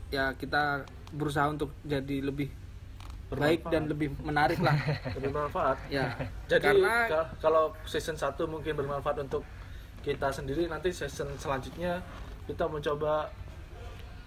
ya 0.08 0.32
kita 0.34 0.86
berusaha 1.12 1.48
untuk 1.48 1.76
jadi 1.84 2.24
lebih 2.24 2.48
baik 3.36 3.62
dan 3.66 3.84
lebih 3.86 4.10
menarik 4.20 4.60
lah 4.60 4.76
lebih 5.16 5.30
bermanfaat. 5.30 5.78
ya 5.88 6.12
Jadi 6.46 6.64
karena 6.64 6.94
ka- 7.06 7.30
kalau 7.40 7.74
season 7.84 8.14
1 8.14 8.34
mungkin 8.46 8.74
bermanfaat 8.74 9.18
untuk 9.22 9.42
kita 10.00 10.28
sendiri, 10.30 10.66
nanti 10.66 10.90
season 10.90 11.32
selanjutnya 11.36 12.04
kita 12.44 12.66
mencoba 12.66 13.32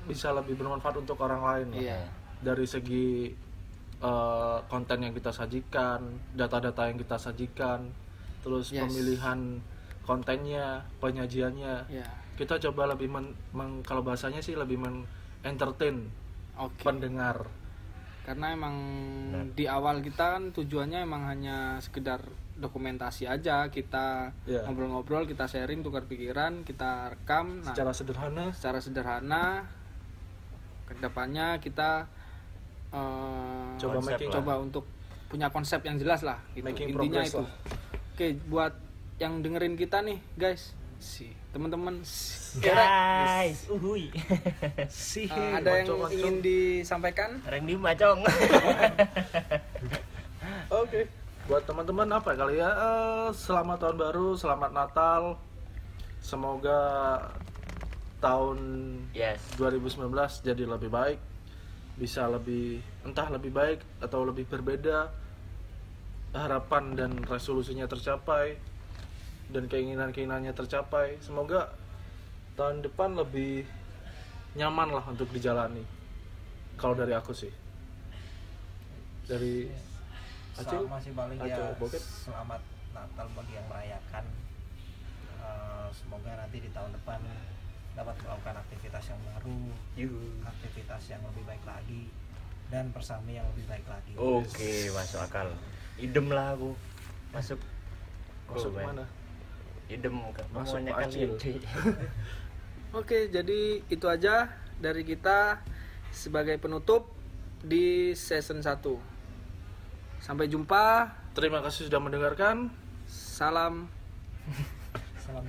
bisa 0.05 0.31
lebih 0.33 0.57
bermanfaat 0.57 0.97
untuk 0.99 1.19
orang 1.19 1.43
lain. 1.43 1.67
lah. 1.71 1.81
Iya. 1.83 2.01
Dari 2.39 2.65
segi 2.65 3.09
eh, 3.99 4.59
konten 4.67 4.99
yang 5.01 5.11
kita 5.11 5.31
sajikan, 5.31 6.05
data-data 6.31 6.85
yang 6.85 6.97
kita 6.97 7.17
sajikan, 7.17 7.89
terus 8.41 8.69
Yes. 8.69 8.85
pemilihan 8.85 9.61
kontennya, 10.03 10.85
penyajiannya. 10.97 11.89
ya 11.91 12.07
Kita 12.35 12.61
coba 12.61 12.87
lebih 12.87 13.09
men, 13.09 13.27
meng- 13.51 13.81
kalau 13.81 14.01
bahasanya 14.01 14.39
sih 14.39 14.53
lebih 14.53 14.77
men 14.77 15.09
entertain 15.43 16.13
oke 16.55 16.77
pendengar. 16.79 17.49
Karena 18.27 18.51
emang 18.51 18.74
di 19.55 19.64
awal 19.64 20.03
kita 20.03 20.35
kan 20.35 20.51
tujuannya 20.51 20.99
emang 21.01 21.22
hanya 21.24 21.79
sekedar 21.79 22.18
dokumentasi 22.53 23.22
aja 23.24 23.70
kita 23.70 24.35
Iya. 24.43 24.66
ngobrol-ngobrol 24.66 25.24
kita 25.24 25.47
sharing 25.47 25.81
tukar 25.81 26.03
pikiran 26.05 26.61
kita 26.61 27.07
rekam 27.09 27.62
nah 27.62 27.70
Secara 27.70 27.93
sederhana 27.93 28.45
secara 28.51 28.79
sederhana 28.81 29.45
ke 30.85 30.99
depannya 30.99 31.59
kita 31.59 32.11
eh, 32.91 33.70
Coba 33.79 33.99
making 34.01 34.27
lah. 34.27 34.37
coba 34.37 34.53
untuk 34.59 34.85
punya 35.27 35.47
konsep 35.47 35.79
yang 35.81 35.95
jelas 35.95 36.22
lah 36.22 36.43
gitu 36.51 36.64
Making 36.64 36.89
intinya 36.93 37.22
itu 37.22 37.39
lah. 37.39 37.51
oke 38.12 38.27
buat 38.47 38.72
yang 39.16 39.41
dengerin 39.41 39.74
kita 39.74 40.03
nih, 40.03 40.20
guys. 40.35 40.77
Si 40.99 41.33
teman-teman 41.57 42.05
guys 42.61 43.65
uhui 43.73 44.13
sih 44.93 45.25
Eh, 45.25 45.57
ada 45.57 45.81
yang 45.81 46.05
ingin 46.13 46.45
disampaikan? 46.45 47.41
Randy 47.49 47.81
macong 47.81 48.21
Oke. 50.85 51.09
Buat 51.49 51.65
teman-teman 51.65 52.11
apa 52.13 52.35
ya 52.35 52.37
kali 52.37 52.55
ya? 52.59 52.71
Eh, 52.75 53.29
selamat 53.33 53.79
tahun 53.79 53.97
baru, 54.03 54.35
selamat 54.35 54.71
Natal. 54.75 55.23
Semoga 56.19 56.83
tahun 58.19 58.59
yes 59.15 59.41
2019 59.57 60.11
jadi 60.45 60.67
lebih 60.69 60.91
baik. 60.93 61.23
Bisa 61.97 62.29
lebih 62.29 62.83
entah 63.07 63.33
lebih 63.33 63.55
baik 63.55 63.81
atau 64.05 64.29
lebih 64.29 64.45
berbeda. 64.45 65.09
Harapan 66.37 66.99
dan 66.99 67.13
resolusinya 67.25 67.89
tercapai 67.89 68.76
dan 69.51 69.65
keinginan-keinginannya 69.71 70.53
tercapai. 70.53 71.19
Semoga 71.23 71.73
tahun 72.55 72.83
depan 72.83 73.15
lebih 73.15 73.67
nyaman 74.57 74.95
lah 74.95 75.05
untuk 75.07 75.29
dijalani. 75.31 75.85
Kalau 76.77 76.97
dari 76.97 77.13
aku 77.13 77.33
sih. 77.33 77.53
Dari 79.27 79.67
Acil? 80.57 80.89
sama 80.89 80.97
sih 81.03 81.13
paling 81.13 81.37
Acil, 81.37 81.61
ya 81.69 81.77
Boket? 81.77 82.01
selamat 82.01 82.63
Natal 82.97 83.27
bagi 83.37 83.53
yang 83.53 83.67
merayakan 83.69 84.25
Eh, 85.47 85.89
semoga 85.95 86.33
nanti 86.35 86.59
di 86.59 86.71
tahun 86.75 86.91
depan 86.91 87.23
dapat 87.95 88.17
melakukan 88.19 88.57
aktivitas 88.67 89.15
yang 89.15 89.21
baru 89.31 89.59
aktivitas 90.43 91.03
yang 91.09 91.23
lebih 91.23 91.45
baik 91.47 91.65
lagi 91.65 92.03
dan 92.67 92.91
persami 92.91 93.39
yang 93.39 93.47
lebih 93.55 93.65
baik 93.71 93.87
lagi 93.87 94.13
oke 94.19 94.71
masuk 94.93 95.21
akal 95.23 95.49
idem 95.97 96.27
lah 96.35 96.53
aku 96.59 96.75
masuk 97.31 97.61
Masuk 98.47 98.75
Oh, 98.75 98.83
mana? 98.83 99.07
idem 99.87 100.14
masuk 100.51 100.82
acil 100.91 101.30
oke 102.99 103.18
jadi 103.30 103.61
itu 103.87 104.07
aja 104.07 104.51
dari 104.82 105.07
kita 105.07 105.62
sebagai 106.11 106.59
penutup 106.59 107.12
di 107.62 108.12
season 108.18 108.62
1 108.62 108.82
sampai 110.22 110.47
jumpa 110.51 111.12
terima 111.37 111.62
kasih 111.62 111.87
sudah 111.87 112.01
mendengarkan 112.03 112.70
salam 113.07 113.91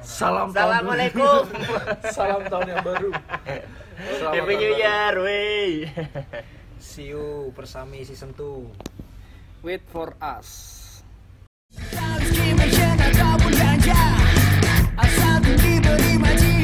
Salam 0.01 0.49
Assalamualaikum. 0.49 1.45
Salam 2.17 2.41
tahun 2.49 2.65
yang 2.65 2.81
baru. 2.81 3.13
Happy 4.33 4.53
New 4.57 4.73
Year, 4.73 5.13
wey. 5.21 5.85
See 6.81 7.13
you 7.13 7.53
Persami 7.53 8.01
season 8.01 8.33
2. 8.33 9.61
Wait 9.61 9.85
for 9.85 10.17
us. 10.17 10.85
I 15.00 15.08
saw 15.10 15.39
the 15.39 15.56
people 15.62 15.93
in 15.93 16.22
my 16.22 16.36
teeth. 16.36 16.57